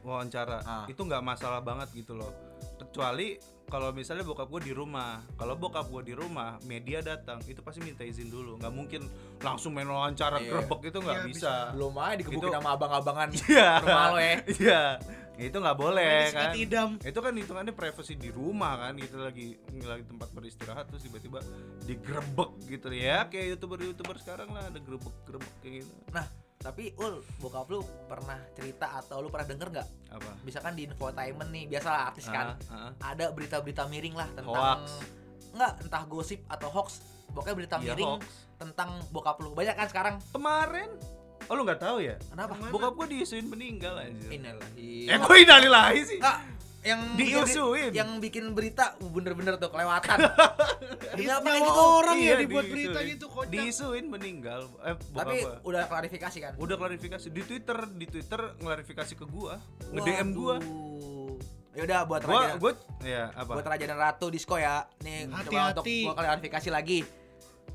wawancara. 0.00 0.58
Ah. 0.62 0.84
Itu 0.86 1.04
nggak 1.04 1.20
masalah 1.20 1.60
banget 1.60 1.92
gitu 1.94 2.14
loh. 2.14 2.32
Kecuali 2.84 3.38
kalau 3.64 3.88
misalnya 3.88 4.20
bokap 4.20 4.48
gue 4.48 4.68
di 4.68 4.72
rumah, 4.72 5.24
kalau 5.32 5.56
bokap 5.56 5.88
gue 5.88 6.02
di 6.04 6.14
rumah, 6.14 6.60
media 6.62 7.00
datang, 7.00 7.40
itu 7.42 7.58
pasti 7.58 7.80
minta 7.80 8.02
izin 8.02 8.28
dulu. 8.28 8.60
Nggak 8.60 8.68
mungkin 8.70 9.02
langsung 9.38 9.72
main 9.72 9.88
wawancara 9.88 10.36
Iya. 10.36 10.50
grebek 10.60 10.80
itu 10.86 10.98
nggak 10.98 11.18
Iya, 11.18 11.24
bisa. 11.24 11.52
Belum 11.72 11.94
aja 11.96 12.14
digebukin 12.16 12.40
Itu- 12.42 12.52
sama 12.52 12.68
abang-abangan 12.76 13.28
Iya. 13.48 13.68
rumah 13.80 14.06
lo 14.08 14.18
ya. 14.18 14.36
Iya. 14.46 14.82
itu 15.32 15.56
nggak 15.56 15.78
boleh 15.80 16.28
kan. 16.28 16.52
idam 16.54 16.88
itu 17.00 17.18
kan 17.18 17.32
hitungannya 17.32 17.72
privacy 17.72 18.20
di 18.20 18.28
rumah 18.28 18.76
kan 18.76 18.92
gitu 18.94 19.16
lagi 19.16 19.56
lagi 19.80 20.04
tempat 20.04 20.28
beristirahat 20.28 20.84
terus 20.86 21.08
tiba-tiba 21.08 21.40
digrebek 21.82 22.50
gitu 22.68 22.92
ya 22.92 23.24
kayak 23.26 23.56
youtuber 23.56 23.80
youtuber 23.80 24.20
sekarang 24.20 24.52
lah 24.52 24.68
ada 24.68 24.76
grebek 24.76 25.10
grebek 25.24 25.52
kayak 25.58 25.74
gitu 25.82 25.92
Tapi 26.62 26.94
ul, 26.96 27.18
bokap 27.36 27.66
lu 27.66 27.80
pernah 28.06 28.38
cerita 28.52 28.94
atau 28.94 29.18
lu 29.18 29.28
pernah 29.28 29.44
denger 29.44 29.68
nggak? 29.68 29.88
apa 30.10 30.30
Misalkan 30.42 30.72
di 30.72 30.86
infotainment 30.86 31.50
nih, 31.50 31.66
biasalah 31.66 32.00
artis 32.08 32.26
kan, 32.26 32.54
ah. 32.68 32.94
ada 33.02 33.28
berita-berita 33.28 33.84
miring 33.84 34.14
lah 34.14 34.28
tentang 34.30 34.78
Hoax. 34.78 35.02
nggak 35.52 35.72
entah 35.82 36.02
gosip 36.06 36.40
atau 36.46 36.70
hoax. 36.70 37.02
Pokoknya 37.28 37.56
berita 37.56 37.76
Iya, 37.76 37.84
miring 37.90 38.12
hoax. 38.14 38.24
tentang 38.56 38.88
bokap 39.10 39.36
lu. 39.38 39.50
Banyak 39.52 39.74
kan 39.74 39.86
sekarang. 39.86 40.14
kemarin 40.28 40.88
oh 41.42 41.54
lu 41.54 41.66
nggak 41.66 41.82
tahu 41.82 41.98
ya 41.98 42.14
Kenapa? 42.24 42.54
Ke 42.54 42.60
mana? 42.60 42.70
bokap 42.70 42.92
gua 42.94 43.06
diisuin 43.08 43.44
meninggal 43.44 43.98
anjir 43.98 44.30
Innalillahi. 44.30 45.10
eh 45.10 45.18
kok 45.18 45.34
inalilahi 45.34 46.00
sih 46.06 46.18
Nggak, 46.22 46.36
yang 46.82 47.00
bikin- 47.14 47.40
Diisuin. 47.40 47.90
yang 47.92 48.10
bikin 48.18 48.44
berita 48.50 48.94
uh, 48.96 49.06
bener-bener 49.06 49.54
tuh 49.54 49.70
kelewatan. 49.70 50.18
Ini 51.12 51.22
Kenapa 51.22 51.46
kayak 51.46 51.62
gitu? 51.62 51.82
orang 51.94 52.16
ya 52.16 52.24
Iya, 52.24 52.34
dibuat 52.40 52.64
diisuin. 52.64 52.74
berita 52.74 52.98
gitu 53.06 53.26
kocak 53.28 53.50
diisuin 53.50 54.04
meninggal 54.06 54.60
eh 54.80 54.94
Tapi 54.98 55.36
gua 55.40 55.62
udah 55.62 55.82
klarifikasi 55.86 56.38
kan? 56.40 56.52
udah 56.56 56.76
klarifikasi 56.76 57.26
di 57.28 57.42
twitter 57.42 57.78
di 57.88 58.06
twitter 58.06 58.40
klarifikasi 58.56 59.12
ke 59.12 59.24
gua 59.24 59.62
nge 59.84 60.00
dm 60.00 60.28
gua 60.32 60.56
Ya 61.72 61.82
udah 61.82 62.00
buat 62.02 62.20
gua 62.20 62.34
raja 62.42 62.54
gua 62.56 62.72
ya 63.00 63.24
apa 63.30 63.52
buat 63.52 63.64
raja 63.64 63.84
dan 63.86 63.96
ratu 63.96 64.26
disco 64.28 64.56
ya. 64.56 64.84
Nih 65.00 65.24
coba 65.46 65.72
untuk 65.72 65.84
gua 65.86 66.12
klarifikasi 66.14 66.68
lagi. 66.68 67.00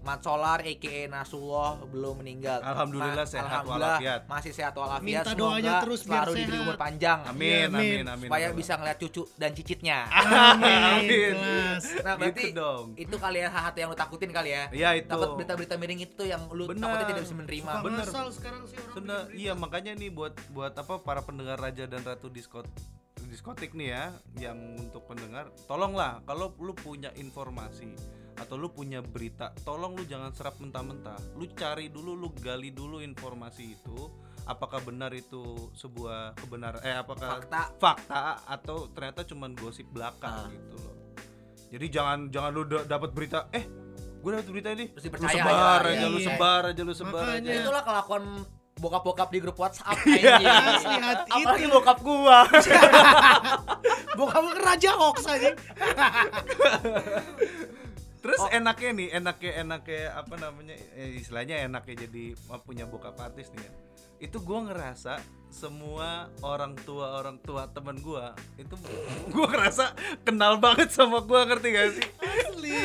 Mat 0.07 0.23
Solar 0.23 0.59
aka 0.61 0.97
Nasullah 1.05 1.83
belum 1.85 2.15
meninggal. 2.17 2.63
Alhamdulillah 2.63 3.11
Ma- 3.19 3.27
sehat 3.27 3.43
Alhamdulillah 3.45 3.99
walafiat. 3.99 4.21
masih 4.25 4.51
sehat 4.51 4.73
walafiat. 4.73 5.03
Minta 5.03 5.21
Semoga 5.27 5.41
doanya 5.43 5.73
terus 5.83 6.01
biar 6.01 6.15
selalu 6.23 6.31
diberi 6.33 6.47
sehat. 6.49 6.63
umur 6.63 6.77
panjang. 6.77 7.19
amin 7.25 7.43
Iya, 7.43 7.59
amin 7.59 7.75
amin. 7.75 8.03
amin 8.07 8.27
Supaya 8.27 8.47
amin. 8.47 8.57
bisa 8.57 8.73
ngeliat 8.73 8.97
cucu 8.97 9.23
dan 9.35 9.51
cicitnya. 9.51 9.99
Amin, 10.07 10.79
Amin. 10.79 11.33
Nah, 11.99 12.13
berarti 12.15 12.43
Gitu 12.45 12.55
dong. 12.55 12.85
itu 12.95 13.15
kali 13.17 13.37
ya 13.37 13.49
hal 13.49 13.73
yang 13.73 13.89
lu 13.89 13.97
takutin 13.97 14.31
kali 14.31 14.49
ya. 14.49 14.63
Iya 14.71 14.89
itu. 14.95 15.09
Takut 15.09 15.35
berita-berita 15.35 15.75
miring 15.75 16.01
itu 16.01 16.23
yang 16.23 16.41
lu 16.47 16.63
Benar. 16.65 16.87
takutnya 16.87 17.07
tidak 17.09 17.23
bisa 17.23 17.35
menerima. 17.35 17.67
Suka 17.69 17.83
Bener. 17.83 17.99
ngasal 18.01 18.27
sekarang 18.31 18.61
sih 18.63 18.77
orang 18.77 18.95
bikin 18.95 19.35
iya 19.35 19.53
makanya 19.53 19.91
nih 19.93 20.09
buat 20.09 20.33
buat 20.49 20.71
apa 20.73 20.95
para 20.99 21.19
pendengar 21.19 21.57
Raja 21.57 21.83
dan 21.83 21.99
Ratu 22.01 22.27
Diskot 22.27 22.63
diskotik 23.23 23.73
nih 23.73 23.89
ya 23.89 24.03
yang 24.39 24.55
untuk 24.77 25.03
pendengar 25.03 25.51
tolonglah 25.65 26.23
kalau 26.23 26.55
lu 26.55 26.71
punya 26.71 27.11
informasi 27.13 27.91
atau 28.37 28.55
lu 28.55 28.69
punya 28.69 28.99
berita 28.99 29.49
tolong 29.61 29.91
lu 29.91 30.03
jangan 30.03 30.29
serap 30.31 30.57
mentah-mentah 30.57 31.17
lu 31.33 31.49
cari 31.49 31.87
dulu 31.87 32.13
lu 32.13 32.29
gali 32.33 32.69
dulu 32.69 32.99
informasi 32.99 33.73
itu 33.73 33.97
apakah 34.43 34.79
benar 34.79 35.11
itu 35.11 35.41
sebuah 35.73 36.37
kebenaran 36.37 36.79
eh 36.81 36.95
apakah 36.95 37.41
Fakta. 37.41 37.61
fakta 37.75 38.21
atau 38.45 38.87
ternyata 38.89 39.21
cuman 39.23 39.51
gosip 39.53 39.85
belakang 39.87 40.45
Ah. 40.45 40.47
gitu 40.47 40.75
loh 40.77 40.95
jadi 41.67 41.85
jangan 41.91 42.19
jangan 42.27 42.51
lu 42.51 42.63
da- 42.63 42.85
dapat 42.85 43.11
berita 43.11 43.49
eh 43.51 43.65
gue 44.17 44.29
dapat 44.31 44.47
berita 44.47 44.69
ini 44.71 44.85
Terus 44.89 45.01
lu 45.01 45.07
dipercaya 45.09 45.33
sebar 45.33 45.81
aja. 45.81 45.91
aja 45.91 46.05
lu 46.05 46.17
Iya. 46.17 46.27
sebar 46.27 46.61
aja 46.65 46.81
lu 46.81 46.93
sebar 46.93 47.25
Makanya. 47.27 47.49
aja 47.49 47.59
Itulah 47.59 47.83
kelakuan 47.83 48.23
bokap-bokap 48.77 49.29
di 49.29 49.39
grup 49.39 49.57
WhatsApp 49.57 49.97
Iya. 50.07 50.37
anjing. 50.37 50.45
Asli 50.47 50.95
hati 50.95 51.31
Apalagi 51.33 51.65
itu. 51.65 51.73
bokap 51.73 51.97
gua. 51.99 52.39
Bokap 54.17 54.41
lu 54.41 54.49
kan 54.49 54.61
raja 54.63 54.91
hoax 54.93 55.17
aja 55.27 55.49
Terus 58.17 58.41
Oh. 58.41 58.49
enaknya 58.49 58.91
nih, 58.97 59.07
enaknya 59.13 59.51
enaknya 59.61 60.01
apa 60.17 60.35
namanya? 60.35 60.75
eh, 60.97 61.21
istilahnya 61.21 61.63
enaknya 61.69 62.09
jadi 62.09 62.33
punya 62.65 62.89
bokap 62.89 63.17
artis 63.21 63.53
nih 63.53 63.61
ya. 63.63 63.71
Itu 64.19 64.41
gua 64.41 64.65
ngerasa 64.65 65.21
semua 65.49 66.09
orang 66.39 66.75
tua 66.77 67.17
orang 67.17 67.39
tua 67.39 67.65
teman 67.67 67.97
gua 67.97 68.35
itu 68.55 68.75
gua 69.33 69.47
ngerasa 69.47 69.95
kenal 70.21 70.57
banget 70.57 70.89
sama 70.89 71.19
gua 71.19 71.43
ngerti 71.43 71.67
gak 71.69 71.89
sih? 71.93 72.05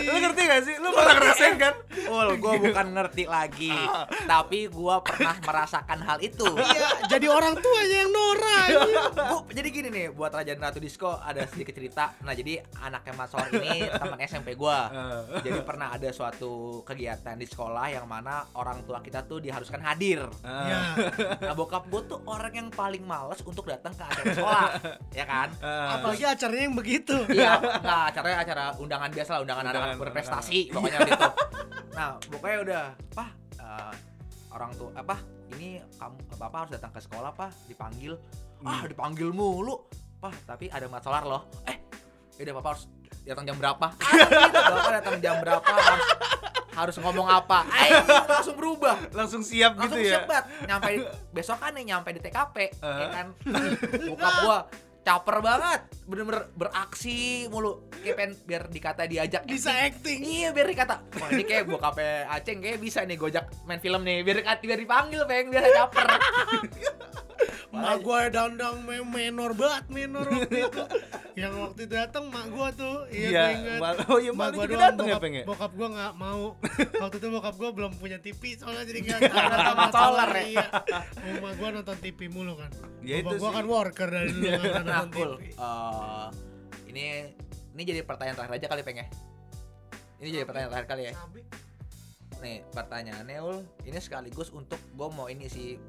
Lu 0.03 0.17
ngerti 0.17 0.41
gak 0.43 0.63
sih? 0.63 0.75
Lu 0.79 0.89
pernah 0.91 1.15
ngerasain 1.17 1.55
kan? 1.57 1.75
Ul, 2.03 2.29
gua 2.39 2.55
bukan 2.57 2.87
ngerti 2.93 3.25
lagi, 3.25 3.75
tapi 4.31 4.69
gua 4.69 5.01
pernah 5.01 5.35
merasakan 5.39 5.99
hal 6.01 6.19
itu. 6.19 6.47
Iya, 6.47 6.89
jadi 7.09 7.27
orang 7.29 7.57
tuanya 7.57 7.97
yang 7.99 8.11
Nora 8.11 8.61
Gua, 9.33 9.41
jadi 9.49 9.69
gini 9.69 9.89
nih, 9.89 10.07
buat 10.11 10.31
Raja 10.31 10.53
dan 10.53 10.63
Ratu 10.63 10.79
Disco 10.79 11.13
ada 11.13 11.43
sedikit 11.45 11.73
cerita. 11.73 12.15
Nah, 12.21 12.33
jadi 12.33 12.63
anaknya 12.79 13.13
Mas 13.15 13.29
Sor 13.29 13.49
ini 13.51 13.85
teman 13.89 14.19
SMP 14.21 14.55
gua. 14.55 14.89
Eh, 14.89 15.21
Jadi 15.43 15.61
pernah 15.63 15.91
ada 15.91 16.09
suatu 16.09 16.53
kegiatan 16.83 17.35
di 17.35 17.45
sekolah 17.45 17.91
yang 17.91 18.07
mana 18.07 18.45
orang 18.55 18.83
tua 18.83 19.01
kita 19.01 19.25
tuh 19.25 19.41
diharuskan 19.41 19.81
hadir. 19.83 20.25
eh, 20.41 20.65
Ya, 20.65 20.79
Nah, 21.43 21.55
bokap 21.55 21.89
gua 21.89 22.03
tuh 22.05 22.21
orang 22.25 22.52
yang 22.53 22.69
paling 22.69 23.03
males 23.03 23.41
untuk 23.43 23.65
datang 23.65 23.97
ke 23.97 24.05
acara 24.05 24.25
sekolah, 24.37 24.65
ya 25.19 25.25
kan? 25.25 25.49
eh. 25.59 25.89
apalagi 25.97 26.25
acaranya 26.29 26.65
yang 26.69 26.77
begitu 26.77 27.17
Iya, 27.33 27.57
enggak 27.59 28.01
acaranya 28.13 28.39
acara 28.45 28.65
undangan 28.77 29.11
biasa 29.11 29.31
lah, 29.33 29.41
undangan, 29.41 29.65
Undangan, 29.67 29.89
anak 29.89 30.01
berprestasi 30.01 30.59
pokoknya 30.69 30.99
waktu 31.01 31.13
itu. 31.17 31.31
nah 31.97 32.09
pokoknya 32.29 32.59
udah 32.65 32.85
Pak 33.13 33.31
eh, 33.57 33.93
orang 34.53 34.71
tuh 34.77 34.89
apa 34.93 35.17
ini 35.53 35.81
kamu 35.97 36.17
bapak 36.37 36.59
harus 36.65 36.73
datang 36.77 36.93
ke 36.93 37.01
sekolah 37.01 37.31
pak 37.33 37.51
dipanggil 37.69 38.17
ah 38.65 38.81
dipanggil 38.85 39.29
mulu 39.33 39.85
pak 40.17 40.33
tapi 40.49 40.69
ada 40.69 40.89
masalah 40.89 41.21
loh 41.25 41.43
eh 41.69 41.77
udah 42.41 42.55
bapak 42.61 42.71
harus 42.77 42.85
datang 43.23 43.45
jam 43.47 43.57
berapa 43.61 43.87
ah, 43.87 44.13
gitu. 44.13 44.61
bapak 44.73 44.93
datang 44.99 45.17
jam 45.21 45.35
berapa 45.39 45.63
harus 45.63 46.07
harus 46.73 46.97
ngomong 46.97 47.27
apa 47.27 47.69
eh 47.85 47.91
langsung 48.27 48.55
berubah 48.55 48.97
Langsung 49.11 49.41
siap 49.41 49.77
langsung 49.77 49.97
gitu 49.97 50.09
ya. 50.09 50.13
siap 50.15 50.25
banget 50.25 50.45
nyampe 50.67 50.89
besok 51.31 51.59
kan 51.59 51.73
nih 51.73 51.85
nyampe 51.87 52.09
di 52.11 52.21
TKP 52.21 52.57
ya 52.59 52.71
Uh. 52.83 53.11
kan 53.11 53.27
bokap 54.07 54.35
gua 54.41 54.59
caper 55.03 55.43
banget 55.43 55.81
bener-bener 56.05 56.47
beraksi 56.53 57.19
mulu 57.47 57.91
kayak 57.93 58.15
pengen 58.15 58.33
biar 58.41 58.63
dikata 58.67 59.03
diajak 59.05 59.43
Bisa 59.45 59.75
acting. 59.75 59.91
acting. 59.91 60.19
iya 60.23 60.49
biar 60.51 60.65
dikata 60.65 61.03
wah 61.13 61.29
ini 61.29 61.43
kayak 61.43 61.67
bokapnya 61.67 62.31
Aceng 62.31 62.63
kayak 62.63 62.79
bisa 62.79 63.03
nih 63.03 63.17
gojak 63.17 63.51
main 63.65 63.79
film 63.79 63.99
nih 64.01 64.23
biar 64.23 64.47
biar 64.57 64.79
dipanggil 64.79 65.27
peng 65.27 65.51
biar 65.51 65.67
caper 65.67 66.07
Mak 67.73 67.97
gua 68.01 68.29
dandang 68.29 68.85
me- 68.85 69.01
menor 69.03 69.57
banget 69.57 69.85
menor 69.89 70.29
waktu 70.29 70.57
itu. 70.63 70.83
Yang 71.41 71.53
waktu 71.57 71.81
itu 71.83 71.95
datang 71.97 72.25
mak 72.29 72.47
gua 72.49 72.69
tuh. 72.71 73.09
Iya, 73.09 73.25
Iya, 73.25 73.41
gua 73.41 73.51
ingat. 73.51 73.79
mak- 73.81 73.99
oh 74.07 74.19
iya, 74.21 74.33
mak 74.33 74.39
mak 74.45 74.53
juga 74.53 74.69
doang 74.69 74.85
datang 74.85 75.07
ya, 75.07 75.17
bokap, 75.17 75.33
ya? 75.33 75.45
bokap 75.49 75.73
gua 75.73 75.89
nggak 75.91 76.13
mau. 76.15 76.45
waktu 77.03 77.17
itu 77.17 77.29
bokap 77.33 77.55
gua 77.57 77.71
belum 77.73 77.93
punya 77.97 78.19
TV 78.21 78.43
soalnya 78.55 78.85
jadi 78.85 78.99
nggak 79.01 79.19
nonton 79.33 79.75
masalah, 79.75 79.91
solar 79.91 80.31
ya? 80.31 80.45
Iya. 80.45 80.67
Rumah 81.33 81.53
gua 81.57 81.69
nonton 81.73 81.97
TV 81.97 82.21
mulu 82.29 82.53
kan. 82.55 82.71
Ya 83.01 83.17
gua 83.19 83.35
sih. 83.35 83.49
kan 83.51 83.65
worker 83.65 84.09
dari 84.09 84.29
dulu 84.31 84.45
nggak 84.45 84.61
pernah 84.63 84.85
nah 84.85 85.01
nonton 85.03 85.29
TV. 85.33 85.43
Eh, 85.49 86.27
ini 86.87 87.05
ini 87.73 87.83
jadi 87.83 88.01
pertanyaan 88.05 88.37
terakhir 88.37 88.55
aja 88.55 88.69
kali 88.69 88.83
peng 88.85 89.01
ya 89.01 89.07
ini 90.21 90.29
jadi 90.31 90.45
pertanyaan 90.45 90.71
terakhir 90.71 90.89
kali 90.89 91.03
ya 91.09 91.13
nih 92.39 92.59
pertanyaannya 92.69 93.39
ul 93.41 93.59
ini 93.83 93.97
sekaligus 93.97 94.51
untuk 94.51 94.77
gue 94.93 95.09
mau 95.09 95.27
ini 95.27 95.47
sih 95.47 95.81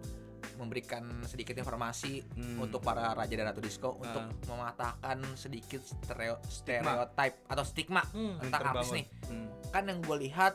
memberikan 0.56 1.02
sedikit 1.24 1.54
informasi 1.54 2.22
Hmm. 2.30 2.58
untuk 2.60 2.80
para 2.80 3.12
raja 3.12 3.34
dan 3.34 3.46
ratu 3.46 3.60
disco 3.60 3.96
untuk 3.96 4.24
Ah. 4.24 4.30
mematahkan 4.46 5.18
sedikit 5.34 5.82
stereo 5.82 6.38
stereotype 6.44 7.46
atau 7.46 7.64
stigma 7.64 8.04
Hmm. 8.06 8.38
tentang 8.40 8.62
artis 8.72 8.90
nih 8.92 9.06
Hmm. 9.28 9.48
kan 9.70 9.84
yang 9.84 10.00
gue 10.00 10.18
lihat 10.22 10.54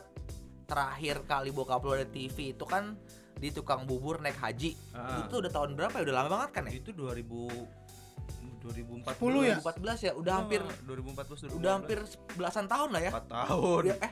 terakhir 0.65 1.23
kali 1.23 1.49
bokap 1.49 1.81
lo 1.81 1.93
ada 1.93 2.05
TV 2.05 2.51
itu 2.51 2.63
kan 2.63 2.93
di 3.33 3.49
tukang 3.49 3.83
bubur 3.83 4.19
naik 4.19 4.35
haji 4.35 4.75
Ah. 4.91 5.21
itu 5.21 5.35
udah 5.37 5.49
tahun 5.49 5.73
berapa 5.73 5.93
ya 5.93 6.03
udah 6.03 6.15
lama 6.15 6.29
banget 6.31 6.49
kan 6.51 6.63
ya 6.65 6.73
Itu 6.75 6.91
2000 6.91 7.47
2014. 8.59 9.15
10 9.15 9.41
ya? 9.41 9.55
2014 9.55 9.99
ya 10.01 10.11
udah 10.13 10.33
hampir 10.35 10.59
Ah, 10.61 10.75
2014 10.83 11.39
2015. 11.41 11.57
udah 11.57 11.71
hampir 11.73 11.99
belasan 12.35 12.65
tahun 12.67 12.89
lah 12.91 13.01
ya 13.01 13.11
4 13.13 13.27
tahun. 13.29 13.81
Udah- 13.85 13.99
eh 14.01 14.11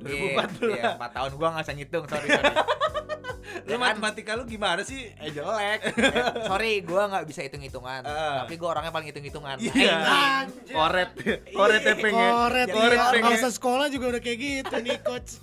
2014. 0.00 0.78
Iya, 0.78 0.94
4 0.96 1.16
tahun 1.16 1.30
gua 1.34 1.48
nggak 1.52 1.64
bisa 1.64 1.74
ngitung, 1.74 2.04
sorry. 2.06 2.28
sorry. 2.28 2.54
Lu 3.68 3.74
Ya 3.74 3.76
kan? 3.76 3.80
matematika 3.80 4.32
lu 4.36 4.44
gimana 4.44 4.80
sih? 4.84 5.08
Eh 5.16 5.28
jelek. 5.32 5.80
Eh, 5.88 6.44
sorry, 6.44 6.84
gua 6.84 7.08
nggak 7.08 7.24
bisa 7.24 7.40
hitung-hitungan. 7.42 8.04
Ah. 8.04 8.44
Tapi 8.44 8.54
gua 8.56 8.76
orangnya 8.76 8.92
paling 8.92 9.08
hitung-hitungan. 9.08 9.56
Iya. 9.58 9.96
Anjir. 10.44 10.74
Koret. 10.76 11.10
Koret 11.52 11.82
ya 11.82 11.94
pengen. 11.96 12.28
Koret, 12.28 12.68
Koret 12.68 12.98
iya. 13.00 13.12
pengen. 13.12 13.32
Usah 13.34 13.52
sekolah 13.52 13.86
juga 13.88 14.16
udah 14.16 14.20
kayak 14.20 14.38
gitu 14.38 14.74
nih 14.78 14.96
coach. 15.06 15.40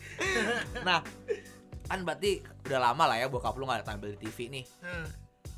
Nah, 0.81 1.01
kan 1.85 1.99
berarti 2.01 2.41
udah 2.65 2.79
lama 2.81 3.03
lah 3.13 3.17
ya 3.19 3.27
bokap 3.29 3.57
lu 3.57 3.65
nggak 3.65 3.85
tampil 3.85 4.13
di 4.13 4.19
TV 4.21 4.37
nih. 4.53 4.65
Nah, 4.81 5.05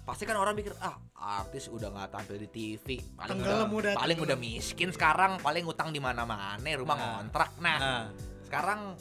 Pasti 0.08 0.24
kan 0.24 0.40
orang 0.40 0.56
mikir, 0.56 0.72
ah 0.80 0.96
artis 1.20 1.68
udah 1.68 1.92
nggak 1.92 2.08
tampil 2.08 2.40
di 2.40 2.48
TV, 2.48 2.96
paling 3.12 3.28
Tenggelam 3.28 3.68
udah, 3.68 3.92
udah, 3.92 3.94
paling 4.00 4.18
udah 4.24 4.38
miskin 4.40 4.88
sekarang, 4.88 5.36
paling 5.44 5.68
utang 5.68 5.92
di 5.92 6.00
mana-mana, 6.00 6.64
rumah 6.80 6.96
Nah. 6.96 7.08
ngontrak. 7.20 7.52
Nah, 7.60 7.76
Nah, 7.76 8.04
sekarang 8.48 8.96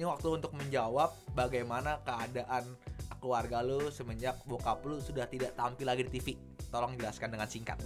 ini 0.00 0.08
waktu 0.08 0.40
untuk 0.40 0.56
menjawab 0.56 1.12
bagaimana 1.36 2.00
keadaan 2.08 2.64
keluarga 3.20 3.60
lu 3.60 3.92
semenjak 3.92 4.40
bokap 4.48 4.80
lu 4.88 4.96
sudah 5.02 5.28
tidak 5.28 5.52
tampil 5.52 5.84
lagi 5.84 6.08
di 6.08 6.12
TV. 6.16 6.40
Tolong 6.72 6.96
jelaskan 6.96 7.36
dengan 7.36 7.48
singkat. 7.50 7.76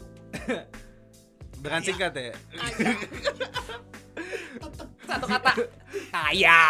dengan 1.65 1.81
singkat 1.83 2.13
ya. 2.15 2.35
Satu 5.09 5.27
kata. 5.27 5.53
Kaya. 6.15 6.61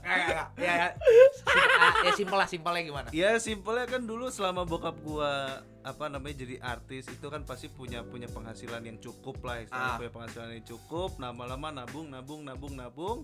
Kayak 0.00 0.48
ya, 0.56 0.86
ya, 1.86 1.92
Sim- 1.92 2.02
ya 2.02 2.12
simpel 2.16 2.36
lah, 2.36 2.48
simpelnya 2.48 2.82
gimana? 2.82 3.08
Ya 3.10 3.30
simpelnya 3.36 3.86
kan 3.86 4.02
dulu 4.02 4.26
selama 4.28 4.62
bokap 4.62 4.96
gua 5.00 5.60
apa 5.80 6.04
namanya 6.06 6.36
jadi 6.36 6.58
artis 6.60 7.06
itu 7.06 7.22
kan 7.24 7.42
pasti 7.42 7.68
punya 7.68 8.02
punya 8.02 8.26
penghasilan 8.26 8.82
yang 8.82 8.98
cukup 8.98 9.38
lah 9.40 9.60
istilahnya 9.60 9.92
Ah. 9.92 9.96
punya 9.96 10.12
penghasilan 10.12 10.50
yang 10.52 10.66
cukup 10.66 11.10
lama-lama 11.16 11.68
nabung 11.72 12.06
nabung 12.08 12.42
nabung 12.42 12.74
nabung 12.74 13.18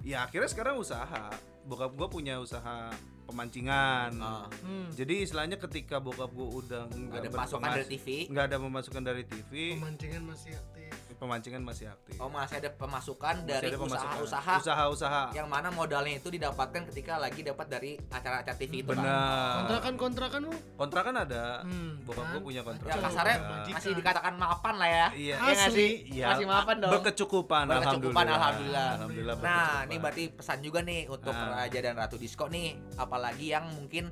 ya 0.00 0.24
akhirnya 0.24 0.48
sekarang 0.48 0.74
usaha 0.76 1.30
bokap 1.62 1.92
gua 1.92 2.08
punya 2.08 2.36
usaha 2.36 2.90
pemancingan 3.24 4.10
Ah, 4.18 4.50
hmm. 4.60 4.90
jadi 4.92 5.22
istilahnya 5.22 5.54
ketika 5.56 5.96
bokap 5.96 6.28
gua 6.28 6.48
udah 6.52 6.82
nggak 6.84 7.18
ada 7.20 7.30
pasukan 7.32 7.70
dari 7.70 7.86
TV. 7.88 8.06
nggak 8.26 8.44
ada 8.44 8.56
pemasukan 8.58 9.02
dari 9.02 9.22
TV 9.22 9.50
Pemancingan 9.78 10.22
masih 10.26 10.52
aktif. 10.52 10.89
Pemancingan 11.20 11.60
masih 11.60 11.86
aktif 11.86 12.16
Oh 12.16 12.26
masih 12.26 12.56
ada 12.56 12.72
pemasukan 12.72 13.36
Masih 13.36 13.46
dari 13.46 13.68
usaha-usaha 13.70 14.54
usaha-usaha 14.56 15.22
yang 15.30 15.46
mana 15.46 15.68
modalnya 15.68 16.16
itu 16.16 16.26
didapatkan 16.26 16.88
ketika 16.88 17.14
lagi 17.16 17.44
dapat 17.44 17.66
dari 17.68 17.90
acara-acara 18.02 18.56
TV 18.56 18.80
itu 18.80 18.88
kan. 18.88 18.98
benar 18.98 19.52
Kontrakan-kontrakan 19.60 20.40
lu. 20.42 20.52
kontrakan 20.74 21.14
ada 21.18 21.44
Hmm, 21.60 22.00
bokap 22.02 22.24
kan? 22.24 22.32
gua 22.32 22.40
punya 22.40 22.56
Ya 22.56 22.64
kontrakan 22.64 23.00
kasarnya 23.04 23.36
juga. 23.36 23.74
masih 23.76 23.92
dikatakan 23.92 24.34
mapan 24.34 24.74
lah 24.74 24.88
ya. 24.88 25.06
iya 25.12 25.36
Ya 25.36 25.52
nggak 25.52 25.68
Asli. 25.68 25.76
sih? 25.76 25.90
Iya, 26.10 26.26
Masih 26.26 26.46
mapan 26.48 26.76
dong. 26.78 26.90
berkecukupan, 26.90 27.64
Berkecukupan, 27.66 28.24
alhamdulillah. 28.24 28.32
alhamdulillah. 28.32 28.88
Alhamdulillah 28.90 29.34
Nah, 29.40 29.76
ini 29.84 29.96
berarti 29.98 30.24
pesan 30.32 30.58
juga 30.60 30.80
nih 30.80 31.04
untuk 31.06 31.30
Ah. 31.30 31.60
Raja 31.60 31.78
dan 31.78 31.94
Ratu 31.94 32.16
Disco 32.16 32.46
nih, 32.46 32.68
apalagi 32.96 33.46
yang 33.50 33.68
mungkin 33.68 34.08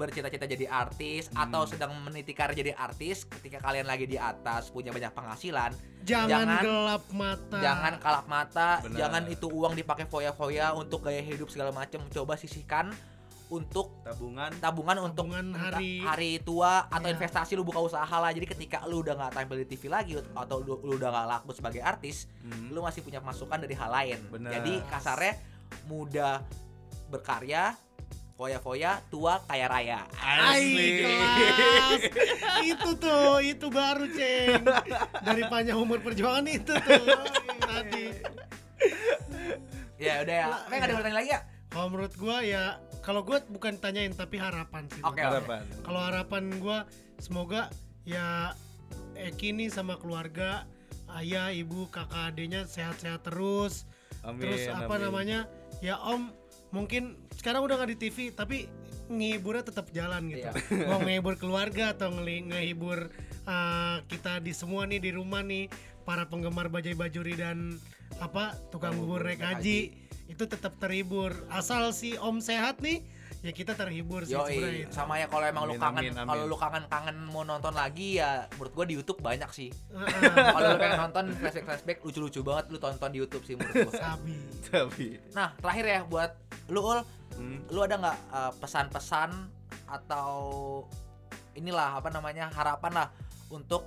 bercita-cita 0.00 0.48
jadi 0.48 0.64
artis 0.66 1.28
Hmm. 1.28 1.44
atau 1.44 1.62
sedang 1.64 1.92
meniti 2.00 2.32
karir 2.32 2.56
jadi 2.56 2.72
artis 2.72 3.28
ketika 3.28 3.60
kalian 3.60 3.84
lagi 3.84 4.04
di 4.04 4.16
atas 4.16 4.68
punya 4.68 4.88
banyak 4.88 5.12
penghasilan 5.12 5.76
Jangan, 6.00 6.28
Jangan- 6.32 6.64
gelap 6.64 7.04
mata. 7.12 7.58
jangan 7.60 7.94
kalap 7.98 8.26
mata 8.26 8.68
Benar. 8.80 8.96
jangan 8.96 9.22
itu 9.28 9.46
uang 9.46 9.74
dipakai 9.74 10.06
foya-foya 10.06 10.72
untuk 10.72 11.04
gaya 11.04 11.20
hidup 11.20 11.46
segala 11.46 11.68
macam 11.70 12.00
coba 12.08 12.34
sisihkan 12.34 12.88
untuk 13.50 13.90
tabungan 14.00 14.48
tabungan 14.56 14.96
untuk 15.02 15.26
Tabungan 15.26 15.52
hari- 15.52 16.00
hari 16.00 16.32
tua 16.38 16.86
atau 16.86 17.04
Iya. 17.04 17.18
investasi 17.18 17.52
lu 17.52 17.66
buka 17.66 17.78
usaha 17.78 18.06
lah 18.08 18.30
jadi 18.30 18.46
ketika 18.46 18.86
lu 18.86 19.02
udah 19.02 19.12
nggak 19.12 19.32
tampil 19.34 19.58
di 19.58 19.66
TV 19.66 19.90
lagi 19.90 20.14
atau 20.14 20.56
lu, 20.58 20.78
lu 20.80 20.94
udah 20.94 21.10
nggak 21.10 21.26
laku 21.28 21.50
sebagai 21.52 21.82
artis 21.82 22.30
Hmm. 22.40 22.70
lu 22.70 22.80
masih 22.80 23.02
punya 23.02 23.18
masukan 23.18 23.58
dari 23.58 23.74
hal 23.74 23.90
lain 23.90 24.18
Benar. 24.30 24.54
jadi 24.54 24.72
kasarnya 24.86 25.34
muda 25.84 26.46
berkarya 27.08 27.74
foya-foya 28.40 29.04
tua 29.12 29.36
kaya 29.44 29.68
raya 29.68 30.00
Ay, 30.16 31.04
kelas. 31.04 32.00
itu 32.72 32.90
tuh, 32.96 33.36
itu 33.44 33.66
baru 33.68 34.08
ceng. 34.08 34.64
Dari 35.20 35.44
panjang 35.44 35.76
umur 35.76 36.00
perjuangan 36.00 36.48
itu 36.48 36.72
tuh. 36.72 37.04
Tadi. 37.60 38.06
ya 40.00 40.24
udah 40.24 40.36
ya 40.40 40.46
apa 40.48 40.72
nggak 40.72 40.88
ada 40.88 40.96
pertanyaan 40.96 41.18
lagi 41.20 41.30
ya 41.36 41.40
Kalau 41.68 41.86
menurut 41.92 42.14
gua 42.16 42.40
ya, 42.40 42.64
kalau 43.04 43.20
gua 43.20 43.44
bukan 43.44 43.76
tanyain 43.76 44.16
tapi 44.16 44.40
harapan 44.40 44.88
sih. 44.88 45.04
Oke, 45.04 45.20
Bang. 45.20 45.28
harapan 45.36 45.60
Kalau 45.84 46.00
harapan 46.00 46.44
gua 46.56 46.78
semoga 47.20 47.68
ya 48.08 48.56
Eki 49.20 49.52
nih 49.52 49.68
sama 49.68 50.00
keluarga, 50.00 50.64
ayah, 51.20 51.52
ibu, 51.52 51.92
kakak, 51.92 52.32
adiknya 52.32 52.64
sehat-sehat 52.64 53.20
terus. 53.20 53.84
amin 54.24 54.48
Terus 54.48 54.64
apa 54.72 54.96
amin. 54.96 55.04
namanya? 55.12 55.40
Ya 55.84 56.00
Om, 56.00 56.32
mungkin 56.72 57.20
sekarang 57.40 57.64
udah 57.64 57.80
nggak 57.80 57.90
di 57.96 57.98
TV 57.98 58.16
tapi 58.36 58.68
ngehiburnya 59.08 59.64
tetap 59.64 59.88
jalan 59.90 60.28
gitu. 60.28 60.44
Iya. 60.44 60.52
Mau 60.92 61.00
ngehibur 61.00 61.40
keluarga 61.40 61.96
atau 61.96 62.12
ngeli- 62.12 62.46
ngehibur 62.46 63.08
uh, 63.48 64.04
kita 64.06 64.44
di 64.44 64.52
semua 64.52 64.84
nih 64.84 65.00
di 65.00 65.10
rumah 65.10 65.40
nih 65.40 65.66
para 66.04 66.28
penggemar 66.28 66.68
bajai 66.68 66.92
bajuri 66.92 67.34
dan 67.34 67.80
apa 68.20 68.54
tukang 68.68 68.92
bubur 68.94 69.24
naik 69.24 69.40
haji 69.40 69.96
itu 70.28 70.44
tetap 70.46 70.76
terhibur. 70.78 71.32
Asal 71.50 71.90
si 71.90 72.14
Om 72.14 72.38
sehat 72.38 72.78
nih 72.84 73.02
ya 73.40 73.56
kita 73.56 73.72
terhibur 73.72 74.28
sih 74.28 74.36
Yoi, 74.36 74.84
sama 74.92 75.16
ya 75.16 75.24
kalau 75.24 75.48
emang 75.48 75.64
lu 75.64 75.72
Amin, 75.72 75.80
kangen 75.80 76.02
amin, 76.04 76.12
amin. 76.12 76.28
kalau 76.28 76.44
lu 76.44 76.56
kangen 76.60 76.84
kangen 76.92 77.16
mau 77.24 77.40
nonton 77.40 77.72
lagi 77.72 78.20
ya 78.20 78.44
menurut 78.52 78.72
gua 78.76 78.84
di 78.84 78.94
YouTube 79.00 79.20
banyak 79.24 79.48
sih 79.48 79.72
Heeh, 79.72 80.28
kalau 80.28 80.66
lu 80.68 80.76
pengen 80.76 81.00
nonton 81.08 81.24
flashback 81.40 81.64
flashback 81.64 81.98
lucu-lucu 82.04 82.44
banget 82.44 82.68
lu 82.68 82.76
tonton 82.76 83.08
di 83.08 83.16
YouTube 83.24 83.40
sih 83.48 83.56
menurut 83.56 83.88
gua 83.88 83.96
Sabi. 83.96 84.36
tapi 84.68 85.08
nah 85.32 85.56
terakhir 85.56 85.84
ya 85.88 86.00
buat 86.04 86.30
lu 86.68 86.84
ul 86.84 87.00
hmm, 87.36 87.70
lu 87.70 87.80
ada 87.84 87.94
nggak 88.00 88.18
uh, 88.32 88.52
pesan-pesan 88.58 89.30
atau 89.90 90.30
inilah 91.58 91.98
apa 91.98 92.08
namanya 92.14 92.48
harapan 92.54 93.04
lah 93.04 93.08
untuk 93.50 93.84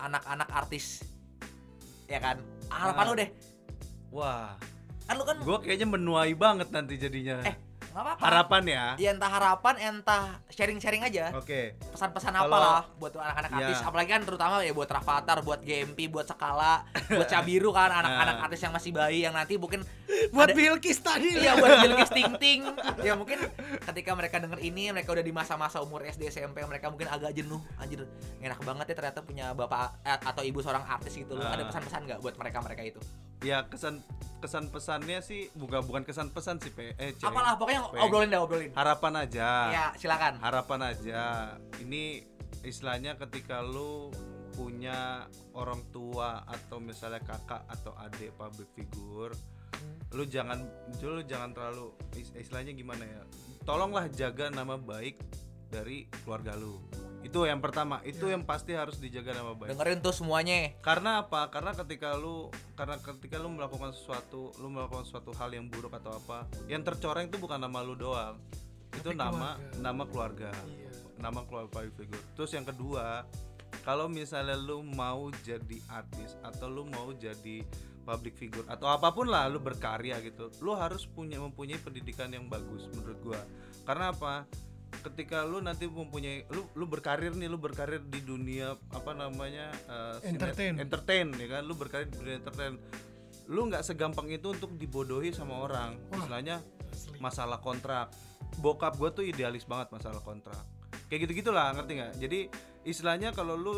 anak-anak 0.00 0.48
artis? 0.50 1.04
Ya 2.08 2.18
kan? 2.18 2.40
Harapan 2.72 3.04
Ah. 3.04 3.10
lu 3.10 3.14
deh. 3.20 3.30
Wah. 4.10 4.56
Kan 5.06 5.14
lu 5.18 5.24
kan 5.26 5.36
gua 5.42 5.58
kayaknya 5.62 5.88
menuai 5.88 6.32
banget 6.34 6.68
nanti 6.72 6.96
jadinya. 6.98 7.44
Eh, 7.46 7.56
nggak 7.90 8.00
apa-apa 8.00 8.22
Harapan 8.22 8.62
ya. 8.64 8.84
ya 8.96 9.10
entah 9.10 9.26
harapan 9.28 9.74
entah 9.80 10.24
sharing-sharing 10.46 11.02
aja 11.02 11.34
Oke. 11.34 11.74
pesan-pesan 11.90 12.32
Kalau- 12.32 12.46
apa 12.46 12.56
lah 12.56 12.82
buat 12.96 13.12
anak-anak 13.12 13.50
Ya. 13.50 13.56
artis 13.64 13.78
apalagi 13.80 14.08
kan 14.08 14.22
terutama 14.22 14.54
ya 14.60 14.70
buat 14.70 14.86
Rafathar 14.86 15.38
buat 15.40 15.60
GMP 15.60 16.06
buat 16.06 16.24
Skala 16.24 16.86
buat 17.10 17.26
Cabiru 17.26 17.70
kan 17.70 17.90
anak-anak 17.90 18.28
Nah. 18.32 18.46
artis 18.46 18.60
yang 18.60 18.70
masih 18.70 18.90
bayi 18.90 19.22
yang 19.22 19.32
nanti 19.32 19.54
mungkin 19.56 19.82
buat 20.30 20.46
ada- 20.46 20.54
Bilkis 20.54 20.98
tadi 20.98 21.34
Iya 21.34 21.56
buat 21.56 21.70
Bilkis 21.82 22.10
Ting 22.10 22.32
Ting 22.36 22.60
Ya 23.00 23.14
mungkin 23.14 23.40
ketika 23.80 24.12
mereka 24.12 24.36
denger 24.36 24.60
ini 24.60 24.92
Mereka 24.92 25.08
udah 25.08 25.22
di 25.22 25.30
masa-masa 25.30 25.80
umur 25.80 26.02
SD 26.02 26.28
SMP 26.28 26.60
Mereka 26.60 26.88
mungkin 26.88 27.06
agak 27.06 27.32
jenuh 27.32 27.58
Anjir 27.76 28.04
enak 28.36 28.60
banget 28.60 28.86
ya 28.86 28.94
ternyata 28.94 29.20
punya 29.20 29.50
bapak 29.50 30.02
eh, 30.02 30.20
Atau 30.20 30.42
ibu 30.42 30.60
seorang 30.60 30.84
artis 30.84 31.14
gitu 31.14 31.32
loh 31.32 31.42
Ah. 31.42 31.56
Ada 31.56 31.66
pesan-pesan 31.66 32.00
nggak 32.04 32.18
buat 32.20 32.34
mereka-mereka 32.36 32.82
itu 32.84 33.00
Ya 33.40 33.64
kesan 33.64 34.04
kesan 34.40 34.68
pesannya 34.68 35.20
sih 35.20 35.52
bukan 35.52 35.84
bukan 35.84 36.02
kesan 36.02 36.28
pesan 36.28 36.56
sih 36.58 36.68
Pe. 36.68 36.96
Eh, 36.96 37.12
Ceng. 37.14 37.28
Apalah 37.28 37.56
pokoknya 37.56 37.80
Peng. 37.88 38.02
obrolin 38.02 38.28
dah 38.28 38.40
obrolin 38.40 38.70
Harapan 38.72 39.12
aja. 39.18 39.48
Ya 39.68 39.84
silakan 39.96 40.40
harapan 40.40 40.80
aja 40.92 41.22
ini 41.78 42.24
istilahnya 42.60 43.16
ketika 43.16 43.60
lu 43.60 44.12
punya 44.50 45.24
orang 45.54 45.80
tua 45.88 46.44
atau 46.44 46.76
misalnya 46.76 47.22
kakak 47.22 47.64
atau 47.66 47.96
adik 47.96 48.36
public 48.36 48.68
figure 48.74 49.32
lu 50.12 50.26
jangan 50.26 50.60
lu 51.00 51.22
jangan 51.22 51.54
terlalu 51.54 51.94
is- 52.12 52.34
istilahnya 52.34 52.74
gimana 52.74 53.00
ya 53.00 53.22
tolonglah 53.62 54.10
jaga 54.10 54.50
nama 54.50 54.76
baik 54.76 55.16
dari 55.70 56.04
keluarga 56.20 56.58
lu 56.58 56.76
itu 57.20 57.44
yang 57.44 57.60
pertama. 57.60 58.00
Itu 58.02 58.32
yang 58.32 58.42
pasti 58.48 58.72
harus 58.72 58.96
dijaga 58.96 59.36
nama 59.36 59.52
baik. 59.52 59.76
Dengerin 59.76 60.00
tuh 60.00 60.14
semuanya. 60.16 60.72
Karena 60.80 61.20
apa? 61.24 61.52
Karena 61.52 61.76
ketika 61.76 62.16
lu 62.16 62.48
karena 62.74 62.96
ketika 62.96 63.36
lu 63.36 63.52
melakukan 63.52 63.92
sesuatu 63.92 64.56
lu 64.56 64.72
melakukan 64.72 65.04
suatu 65.04 65.36
hal 65.36 65.52
yang 65.52 65.68
buruk 65.68 65.92
atau 65.92 66.16
apa 66.16 66.48
yang 66.64 66.80
tercoreng 66.80 67.28
itu 67.28 67.36
bukan 67.36 67.60
nama 67.60 67.84
lu 67.84 67.92
doang. 67.92 68.40
Itu 68.96 69.12
Tapi 69.12 69.20
nama 69.20 69.54
keluarga. 69.60 69.78
nama 69.80 70.02
keluarga. 70.08 70.50
Iya. 70.66 70.90
nama 71.20 71.44
keluarga 71.44 71.68
public 71.68 71.94
figure 72.00 72.24
terus 72.32 72.48
yang 72.56 72.64
kedua 72.64 73.28
kalau 73.84 74.08
misalnya 74.08 74.56
lu 74.56 74.80
mau 74.80 75.28
jadi 75.44 75.76
artis 75.92 76.32
atau 76.40 76.72
lu 76.72 76.88
mau 76.88 77.12
jadi 77.12 77.60
public 78.08 78.40
figure 78.40 78.64
atau 78.64 78.88
apa 78.88 79.12
pun 79.12 79.28
lah 79.28 79.44
lu 79.46 79.60
berkarya 79.60 80.16
gitu 80.24 80.48
lu 80.64 80.72
harus 80.72 81.04
punya 81.04 81.36
mempunyai 81.36 81.76
pendidikan 81.76 82.32
yang 82.32 82.48
bagus 82.48 82.88
menurut 82.96 83.20
gua. 83.20 83.40
Karena 83.84 84.16
apa 84.16 84.48
ketika 84.90 85.46
lu 85.46 85.62
nanti 85.62 85.88
mempunyai 85.88 86.44
lu 86.50 86.66
lu 86.74 86.84
berkarir 86.84 87.32
nih 87.32 87.48
lu 87.48 87.56
berkarir 87.56 88.02
di 88.04 88.20
dunia 88.20 88.74
apa 88.90 89.14
namanya 89.14 89.72
sine- 90.20 90.36
Entertain. 90.36 90.74
entertain 90.76 91.26
ya 91.34 91.46
kan? 91.48 91.62
Lu 91.64 91.74
berkarir 91.74 92.10
di 92.10 92.16
dunia 92.20 92.36
entertain. 92.36 92.76
Lu 93.50 93.66
nggak 93.66 93.82
segampang 93.82 94.28
itu 94.28 94.52
untuk 94.52 94.76
dibodohi 94.76 95.32
sama 95.32 95.62
orang. 95.62 95.96
Wah. 96.10 96.18
istilahnya 96.20 96.56
masalah 97.18 97.58
kontrak. 97.58 98.12
Bokap 98.58 98.98
gue 98.98 99.10
tuh 99.10 99.24
idealis 99.24 99.64
banget 99.64 99.90
masalah 99.90 100.20
kontrak. 100.20 100.60
Kayak 101.08 101.26
gitu 101.26 101.46
gitulah 101.46 101.70
ngerti 101.74 101.92
nggak? 101.96 102.12
Jadi 102.18 102.38
istilahnya 102.84 103.30
kalau 103.30 103.54
lu 103.54 103.74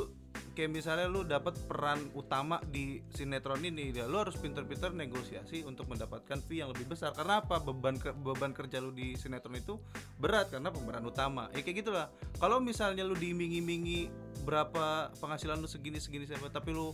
kayak 0.53 0.71
misalnya 0.71 1.09
lu 1.09 1.25
dapat 1.25 1.57
peran 1.65 2.13
utama 2.13 2.61
di 2.69 3.01
sinetron 3.13 3.65
ini 3.65 3.93
ya 3.93 4.05
lu 4.05 4.21
harus 4.21 4.37
pinter-pinter 4.37 4.93
negosiasi 4.93 5.65
untuk 5.65 5.89
mendapatkan 5.89 6.39
fee 6.45 6.61
yang 6.61 6.71
lebih 6.71 6.93
besar. 6.93 7.17
Karena 7.17 7.41
apa? 7.41 7.59
Beban 7.59 7.97
ke- 7.97 8.13
beban 8.13 8.53
kerja 8.53 8.79
lu 8.81 8.93
di 8.93 9.17
sinetron 9.17 9.57
itu 9.57 9.81
berat 10.21 10.53
karena 10.53 10.69
pemeran 10.69 11.05
utama. 11.09 11.49
Ya 11.57 11.65
kayak 11.65 11.85
gitulah. 11.85 12.07
Kalau 12.37 12.61
misalnya 12.61 13.03
lu 13.03 13.17
diiming-imingi 13.17 14.13
berapa 14.45 15.13
penghasilan 15.19 15.59
lu 15.61 15.69
segini 15.71 16.03
segini 16.03 16.27
siapa 16.27 16.51
tapi 16.51 16.75
lu 16.75 16.91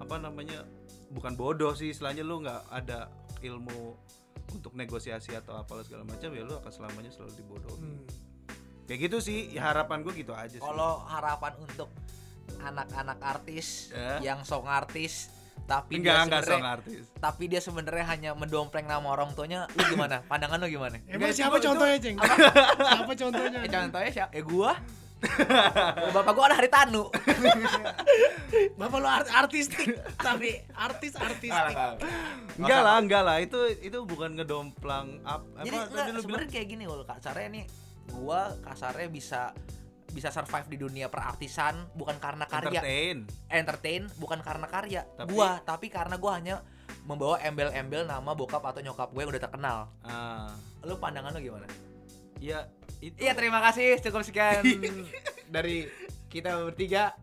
apa 0.00 0.16
namanya 0.16 0.64
bukan 1.12 1.36
bodoh 1.36 1.76
sih 1.76 1.92
istilahnya 1.92 2.24
lu 2.24 2.40
nggak 2.40 2.72
ada 2.72 3.12
ilmu 3.44 3.94
untuk 4.54 4.72
negosiasi 4.72 5.36
atau 5.36 5.58
apalah 5.60 5.84
segala 5.84 6.06
macam 6.08 6.32
ya 6.32 6.42
lu 6.46 6.54
akan 6.56 6.72
selamanya 6.72 7.10
selalu 7.12 7.32
dibodohi. 7.38 7.82
Hmm. 7.82 8.02
kayak 8.86 9.10
gitu 9.10 9.18
sih 9.18 9.50
ya 9.50 9.74
harapan 9.74 10.06
gue 10.06 10.14
gitu 10.14 10.30
aja 10.30 10.56
sih. 10.56 10.62
Kalau 10.62 11.02
harapan 11.10 11.58
untuk 11.58 11.90
anak-anak 12.58 13.18
artis 13.20 13.90
Ya. 13.90 14.18
Yang 14.24 14.40
song 14.46 14.64
artis 14.64 15.30
tapi 15.64 15.98
enggak 15.98 16.14
dia 16.14 16.22
enggak 16.22 16.40
sebenarnya 16.40 16.54
song 16.54 16.66
artis. 16.70 17.02
tapi 17.18 17.42
dia 17.46 17.58
sebenarnya 17.58 18.06
hanya 18.06 18.30
mendompleng 18.32 18.84
nama 18.84 19.02
orang 19.04 19.32
tuanya 19.32 19.66
lu 19.68 19.82
gimana? 19.88 20.22
Pandangan 20.30 20.58
lu 20.58 20.68
gimana? 20.68 20.96
Emang 21.02 21.26
Enggak, 21.26 21.34
siapa 21.34 21.50
itu- 21.50 21.58
itu- 21.58 21.66
contohnya, 21.68 21.96
Ceng? 21.98 22.16
siapa 22.88 23.12
contohnya? 23.12 23.58
eh 23.58 23.70
contohnya 23.72 24.10
siapa? 24.12 24.30
Eh 24.32 24.42
gua? 24.42 24.72
Bapak 26.14 26.32
gua 26.32 26.44
ada 26.46 26.56
hari 26.56 26.68
tanu 26.68 27.08
Bapak 28.76 28.96
lu 28.96 29.08
art- 29.08 29.32
artistik, 29.34 29.96
tapi 30.16 30.54
artis 30.72 31.16
artistik. 31.16 31.74
enggak 32.54 32.80
lah 32.80 32.96
enggak 32.96 33.22
lah. 33.22 33.36
Itu 33.38 33.58
itu 33.76 33.98
bukan 34.02 34.36
ngedomplang 34.36 35.18
apa 35.22 35.64
jadi 35.64 35.76
enggak, 35.82 36.20
sebenarnya 36.20 36.48
kayak 36.48 36.66
gini 36.68 36.84
loh 36.84 37.02
kasarnya 37.02 37.48
nih 37.50 37.64
gua 38.12 38.54
kasarnya 38.62 39.08
bisa 39.08 39.50
bisa 40.08 40.28
survive 40.28 40.66
di 40.66 40.78
dunia 40.78 41.06
perartisan 41.06 41.90
bukan 41.92 42.16
karena 42.16 42.44
karya. 42.44 42.78
Entertain. 42.78 43.16
Entertain 43.48 44.02
bukan 44.16 44.38
karena 44.40 44.66
karya. 44.66 45.02
Tapi- 45.12 45.28
gua 45.28 45.58
tapi 45.60 45.86
karena 45.88 46.16
gua 46.16 46.36
hanya 46.36 46.62
membawa 47.02 47.38
embel-embel 47.38 48.02
nama 48.02 48.30
bokap 48.32 48.62
atau 48.62 48.82
nyokap 48.82 49.10
gue 49.10 49.20
yang 49.20 49.30
udah 49.30 49.38
terkenal. 49.40 49.78
Ah. 50.02 50.50
Lu 50.82 50.98
pandangan 50.98 51.30
lu 51.30 51.40
gimana? 51.40 51.66
Ya 52.38 52.66
itu 52.98 53.14
iya 53.16 53.32
terima 53.32 53.62
kasih. 53.62 53.98
Cukup 54.00 54.22
sekian 54.22 54.62
dari 55.54 55.86
kita 56.28 56.58
bertiga. 56.64 57.14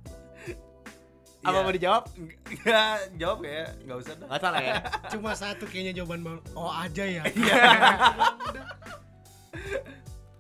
Apa 1.43 1.51
Iya. 1.53 1.61
mau 1.61 1.73
dijawab? 1.75 2.03
Enggak 2.47 2.95
jawab 3.19 3.39
ya. 3.43 3.63
Nggak 3.83 3.97
usah 3.99 4.13
dah. 4.15 4.27
Nggak 4.27 4.41
salah 4.41 4.61
ya. 4.61 4.75
Cuma 5.11 5.31
satu 5.35 5.63
kayaknya 5.67 5.93
jawaban 5.99 6.23
bang. 6.23 6.39
Oh 6.55 6.71
aja 6.71 7.03
ya. 7.03 7.23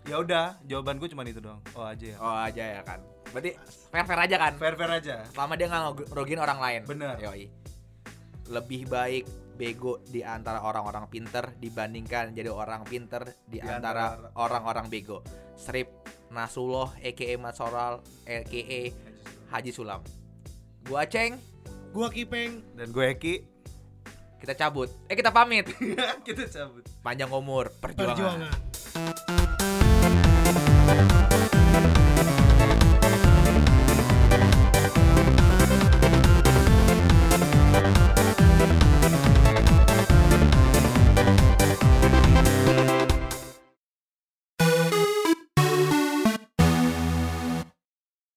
ya 0.03 0.19
udah 0.19 0.59
jawaban 0.67 0.99
gue 0.99 1.09
cuma 1.11 1.23
itu 1.23 1.39
doang. 1.39 1.59
Oh 1.75 1.85
aja 1.87 2.05
ya. 2.05 2.17
Oh 2.19 2.35
aja 2.35 2.63
ya 2.79 2.81
kan. 2.83 2.99
Berarti 3.31 3.55
fair 3.89 4.05
fair 4.05 4.19
aja 4.19 4.35
kan? 4.37 4.53
Fair 4.59 4.75
fair 4.75 4.91
aja. 4.91 5.15
Selama 5.31 5.53
dia 5.55 5.67
nggak 5.71 5.81
ngerugiin 6.11 6.41
orang 6.41 6.59
lain? 6.59 6.81
Bener. 6.85 7.15
Yoi. 7.19 7.47
lebih 8.43 8.91
baik 8.91 9.23
bego 9.55 10.03
di 10.03 10.19
antara 10.19 10.59
orang-orang 10.67 11.07
pinter 11.07 11.55
dibandingkan 11.55 12.35
jadi 12.35 12.51
orang 12.51 12.83
pinter 12.83 13.23
di, 13.47 13.57
Di 13.57 13.59
antara 13.63 14.19
orang-orang 14.35 14.91
bego. 14.91 15.23
Strip 15.55 15.87
Nasuloh 16.27 16.91
aka 16.99 17.35
Matsoral 17.39 18.03
aka 18.27 18.81
Haji 19.53 19.71
Sulam. 19.71 20.03
Gua 20.83 21.07
Ceng. 21.07 21.39
Gua 21.95 22.11
Kipeng. 22.11 22.59
dan 22.75 22.91
gue 22.91 23.05
Eki. 23.15 23.35
Kita 24.43 24.59
cabut. 24.59 24.91
Eh 25.07 25.15
kita 25.15 25.31
pamit. 25.31 25.71
Kita 26.27 26.43
cabut. 26.51 26.83
Panjang 26.99 27.31
umur. 27.31 27.71
Perjuangan. 27.79 28.11
Perjuangan. 28.11 29.71